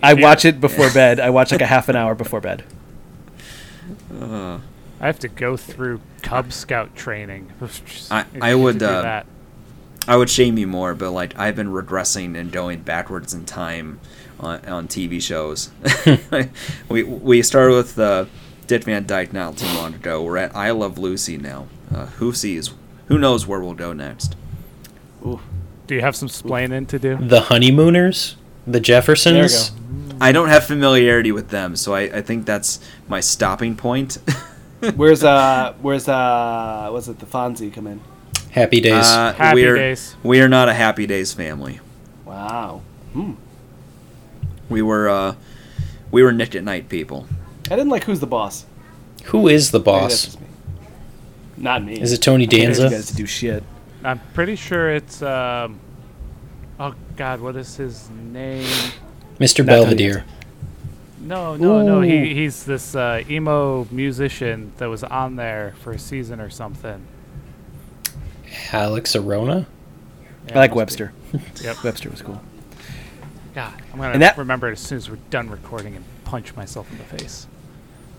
I 0.03 0.13
Yeah. 0.13 0.21
watch 0.23 0.45
it 0.45 0.61
before 0.61 0.89
bed. 0.93 1.19
I 1.19 1.29
watch 1.31 1.51
like 1.51 1.61
a 1.61 1.65
half 1.65 1.89
an 1.89 1.95
hour 1.95 2.13
before 2.15 2.41
bed. 2.41 2.63
Uh, 4.21 4.59
I 4.99 5.07
have 5.07 5.19
to 5.19 5.27
go 5.27 5.57
through 5.57 6.01
Cub 6.21 6.53
Scout 6.53 6.95
training. 6.95 7.51
I- 8.11 8.25
I 8.41 8.55
would, 8.55 8.81
uh, 8.81 9.01
that. 9.01 9.25
I 10.07 10.15
would 10.17 10.29
shame 10.29 10.57
you 10.59 10.67
more, 10.67 10.93
but 10.93 11.09
like 11.11 11.37
I've 11.39 11.55
been 11.55 11.69
regressing 11.71 12.37
and 12.37 12.51
going 12.51 12.81
backwards 12.81 13.33
in 13.33 13.45
time 13.45 13.99
on, 14.39 14.63
on 14.65 14.87
TV 14.87 15.19
shows. 15.19 15.71
we 16.89 17.01
we 17.03 17.41
started 17.41 17.73
with 17.73 17.97
uh, 17.97 18.25
Dick 18.67 18.83
Van 18.83 19.05
Dyke 19.05 19.33
not 19.33 19.57
too 19.57 19.67
long 19.77 19.93
ago. 19.93 20.23
We're 20.23 20.37
at 20.37 20.55
I 20.55 20.71
Love 20.71 20.97
Lucy 20.97 21.37
now. 21.37 21.67
Uh, 21.93 22.07
who 22.07 22.33
sees? 22.33 22.73
Who 23.07 23.17
knows 23.17 23.45
where 23.45 23.59
we'll 23.59 23.73
go 23.73 23.93
next? 23.93 24.35
Ooh. 25.25 25.39
Do 25.87 25.95
you 25.95 26.01
have 26.01 26.15
some 26.15 26.27
splaining 26.27 26.87
to 26.87 26.97
do? 26.97 27.17
The 27.17 27.41
honeymooners? 27.41 28.37
The 28.65 28.79
Jeffersons? 28.79 29.71
There 29.71 30.17
I 30.19 30.31
don't 30.31 30.49
have 30.49 30.65
familiarity 30.65 31.31
with 31.31 31.49
them, 31.49 31.75
so 31.75 31.93
I, 31.93 32.01
I 32.01 32.21
think 32.21 32.45
that's 32.45 32.79
my 33.07 33.19
stopping 33.19 33.75
point. 33.75 34.17
Where's 34.95 35.23
uh 35.23 35.73
where's 35.81 36.07
uh 36.07 36.89
was 36.91 37.09
it 37.09 37.19
the 37.19 37.25
Fonzie 37.25 37.73
come 37.73 37.87
in? 37.87 38.01
Happy 38.51 38.79
days. 38.79 39.05
Uh, 39.05 39.33
Happy 39.33 39.63
we're, 39.63 39.75
Days. 39.75 40.15
We 40.23 40.39
are 40.41 40.47
not 40.47 40.69
a 40.69 40.73
Happy 40.73 41.05
Days 41.07 41.33
family. 41.33 41.79
Wow. 42.23 42.81
Hmm. 43.13 43.33
We 44.69 44.81
were 44.81 45.09
uh, 45.09 45.35
we 46.11 46.23
were 46.23 46.31
Nick 46.31 46.55
at 46.55 46.63
Night 46.63 46.87
people. 46.87 47.27
I 47.65 47.75
didn't 47.75 47.89
like 47.89 48.03
who's 48.03 48.19
the 48.19 48.27
boss. 48.27 48.65
Who 49.25 49.47
is 49.47 49.71
the 49.71 49.79
boss? 49.79 50.37
me. 50.39 50.45
Not 51.57 51.83
me. 51.83 51.99
Is 51.99 52.13
it 52.13 52.19
Tony 52.21 52.43
I 52.43 52.51
you 52.51 52.61
Danza? 52.61 52.89
guys 52.89 53.07
to 53.07 53.15
do 53.15 53.25
shit. 53.25 53.63
I'm 54.03 54.19
pretty 54.33 54.55
sure 54.55 54.91
it's. 54.91 55.21
Um, 55.21 55.79
oh 56.79 56.93
God, 57.15 57.41
what 57.41 57.55
is 57.55 57.75
his 57.75 58.09
name? 58.11 58.67
Mr. 59.39 59.59
Not 59.59 59.67
Belvedere. 59.67 60.25
No, 61.21 61.55
no, 61.55 61.81
no. 61.81 62.01
He 62.01 62.35
he's 62.35 62.65
this 62.65 62.95
uh, 62.95 63.23
emo 63.27 63.87
musician 63.89 64.73
that 64.77 64.85
was 64.87 65.03
on 65.03 65.37
there 65.37 65.73
for 65.81 65.91
a 65.91 65.97
season 65.99 66.39
or 66.39 66.51
something. 66.51 67.01
Alex 68.71 69.15
Arona? 69.15 69.65
Yeah, 70.47 70.55
I 70.55 70.59
like 70.59 70.75
Webster. 70.75 71.13
Yep. 71.63 71.83
Webster 71.83 72.09
was 72.09 72.21
cool. 72.21 72.41
God, 73.55 73.73
I'm 73.91 73.99
gonna 73.99 74.11
And 74.13 74.21
that- 74.21 74.37
remember 74.37 74.69
it 74.69 74.73
as 74.73 74.79
soon 74.81 74.97
as 74.99 75.09
we're 75.09 75.17
done 75.29 75.49
recording 75.49 75.95
and 75.95 76.05
punch 76.25 76.55
myself 76.55 76.91
in 76.91 76.97
the 76.97 77.03
face. 77.05 77.47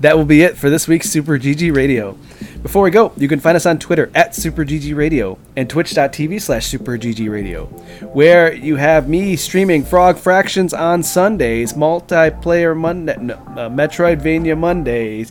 That 0.01 0.16
will 0.16 0.26
be 0.26 0.42
it 0.42 0.57
for 0.59 0.68
this 0.68 0.86
week's 0.86 1.09
Super 1.09 1.38
GG 1.38 1.74
Radio. 1.74 2.18
Before 2.62 2.82
we 2.82 2.90
go, 2.90 3.12
you 3.16 3.28
can 3.28 3.40
find 3.40 3.57
us 3.57 3.64
on 3.64 3.78
Twitter 3.78 4.11
at 4.14 4.34
Super 4.34 4.64
GG 4.64 4.94
Radio 4.94 5.38
and 5.57 5.70
twitch.tv 5.70 6.40
slash 6.42 6.66
Super 6.66 6.99
GG 6.99 7.30
Radio, 7.30 7.64
where 8.12 8.53
you 8.53 8.76
have 8.76 9.09
me 9.09 9.36
streaming 9.36 9.84
Frog 9.84 10.18
Fractions 10.18 10.74
on 10.74 11.03
Sundays, 11.03 11.72
Multiplayer 11.72 12.76
Monday, 12.76 13.16
no, 13.18 13.34
uh, 13.34 13.70
Metroidvania 13.70 14.59
Mondays, 14.59 15.30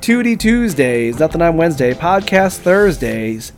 2D 0.00 0.38
Tuesdays, 0.38 1.18
Nothing 1.18 1.42
on 1.42 1.56
Wednesday, 1.56 1.92
Podcast 1.92 2.58
Thursdays. 2.58 3.52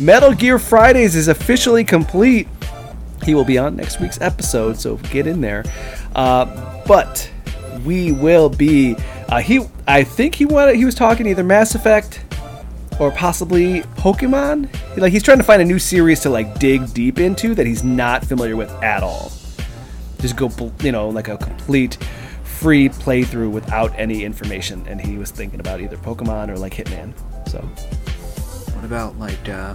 Metal 0.00 0.32
Gear 0.32 0.58
Fridays 0.58 1.14
is 1.14 1.28
officially 1.28 1.84
complete. 1.84 2.48
He 3.22 3.34
will 3.34 3.44
be 3.44 3.58
on 3.58 3.76
next 3.76 4.00
week's 4.00 4.20
episode, 4.20 4.80
so 4.80 4.96
get 4.96 5.28
in 5.28 5.40
there. 5.42 5.62
Uh, 6.16 6.46
but 6.86 7.30
we 7.84 8.10
will 8.10 8.48
be. 8.48 8.96
Uh, 9.32 9.38
he, 9.40 9.66
I 9.88 10.04
think 10.04 10.34
he 10.34 10.44
wanted. 10.44 10.76
He 10.76 10.84
was 10.84 10.94
talking 10.94 11.26
either 11.26 11.42
Mass 11.42 11.74
Effect 11.74 12.22
or 13.00 13.10
possibly 13.12 13.80
Pokemon. 13.96 14.68
Like 14.98 15.10
he's 15.10 15.22
trying 15.22 15.38
to 15.38 15.42
find 15.42 15.62
a 15.62 15.64
new 15.64 15.78
series 15.78 16.20
to 16.20 16.28
like 16.28 16.58
dig 16.58 16.92
deep 16.92 17.18
into 17.18 17.54
that 17.54 17.66
he's 17.66 17.82
not 17.82 18.26
familiar 18.26 18.56
with 18.56 18.70
at 18.82 19.02
all. 19.02 19.32
Just 20.20 20.36
go, 20.36 20.50
you 20.82 20.92
know, 20.92 21.08
like 21.08 21.28
a 21.28 21.38
complete 21.38 21.96
free 22.44 22.90
playthrough 22.90 23.50
without 23.50 23.98
any 23.98 24.22
information. 24.22 24.86
And 24.86 25.00
he 25.00 25.16
was 25.16 25.30
thinking 25.30 25.60
about 25.60 25.80
either 25.80 25.96
Pokemon 25.96 26.50
or 26.50 26.58
like 26.58 26.74
Hitman. 26.74 27.14
So 27.48 27.60
What 28.74 28.84
about 28.84 29.18
like 29.18 29.48
uh, 29.48 29.74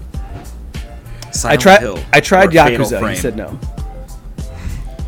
I 0.75 1.31
Silent 1.31 1.61
tried. 1.61 1.79
Hill 1.79 1.99
I 2.13 2.19
tried 2.19 2.49
or 2.49 2.51
Fatal 2.51 2.85
Yakuza. 2.85 3.09
He 3.09 3.15
said 3.15 3.35
no. 3.35 3.59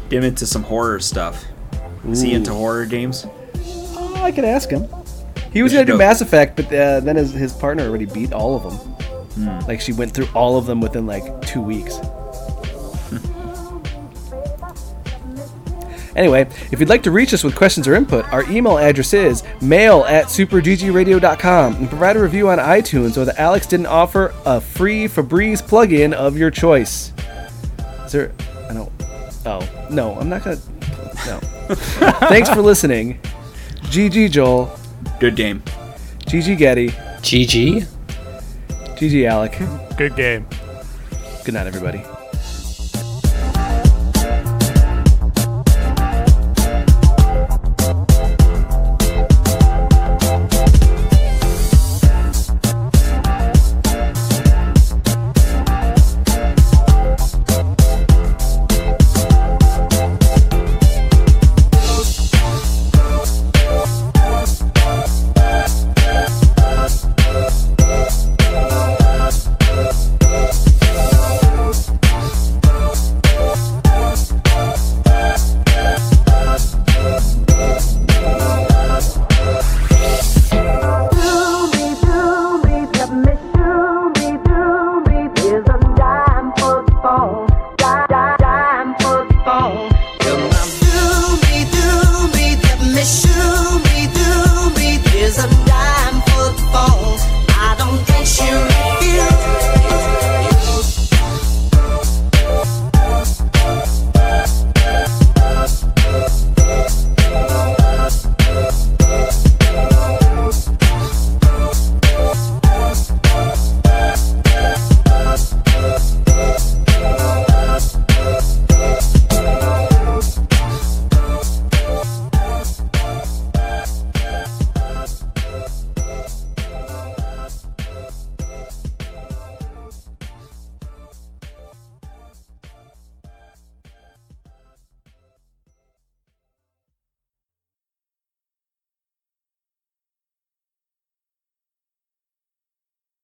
Get 0.09 0.17
him 0.17 0.23
into 0.23 0.47
some 0.47 0.63
horror 0.63 0.99
stuff. 0.99 1.45
Is 2.07 2.23
he 2.23 2.33
into 2.33 2.51
horror 2.51 2.87
games? 2.87 3.27
Oh, 4.19 4.23
I 4.23 4.31
could 4.33 4.43
ask 4.43 4.69
him. 4.69 4.85
He 5.53 5.63
was 5.63 5.71
gonna 5.71 5.85
do 5.85 5.97
Mass 5.97 6.19
Effect, 6.19 6.57
but 6.57 6.65
uh, 6.67 6.99
then 6.99 7.15
his, 7.15 7.31
his 7.31 7.53
partner 7.53 7.83
already 7.83 8.05
beat 8.05 8.33
all 8.33 8.55
of 8.55 8.63
them. 8.63 8.95
Like 9.65 9.79
she 9.79 9.93
went 9.93 10.13
through 10.13 10.27
all 10.35 10.57
of 10.57 10.65
them 10.65 10.81
within 10.81 11.05
like 11.05 11.41
two 11.41 11.61
weeks. 11.61 11.97
anyway, 16.17 16.41
if 16.71 16.81
you'd 16.81 16.89
like 16.89 17.03
to 17.03 17.11
reach 17.11 17.33
us 17.33 17.45
with 17.45 17.55
questions 17.55 17.87
or 17.87 17.95
input, 17.95 18.25
our 18.33 18.43
email 18.51 18.77
address 18.77 19.13
is 19.13 19.41
mail 19.61 20.03
at 20.03 20.25
superggradio.com 20.25 21.75
and 21.75 21.87
provide 21.87 22.17
a 22.17 22.21
review 22.21 22.49
on 22.49 22.57
iTunes 22.57 23.15
or 23.17 23.23
that 23.23 23.39
Alex 23.39 23.67
didn't 23.67 23.85
offer 23.85 24.33
a 24.45 24.59
free 24.59 25.05
Febreze 25.05 25.63
plugin 25.63 26.11
of 26.11 26.37
your 26.37 26.51
choice. 26.51 27.13
Is 28.05 28.11
there? 28.11 28.33
I 28.69 28.73
don't. 28.73 28.91
Oh 29.45 29.87
no, 29.89 30.19
I'm 30.19 30.27
not 30.27 30.43
gonna. 30.43 30.57
No. 31.25 31.39
Thanks 32.27 32.49
for 32.49 32.61
listening. 32.61 33.17
GG 33.81 34.31
Joel. 34.31 34.69
Good 35.19 35.35
game. 35.35 35.61
GG 36.27 36.57
Getty. 36.57 36.89
GG? 37.21 37.85
GG 38.97 39.27
Alec. 39.27 39.57
Good 39.97 40.15
game. 40.15 40.45
Good 41.43 41.53
night, 41.53 41.67
everybody. 41.67 42.18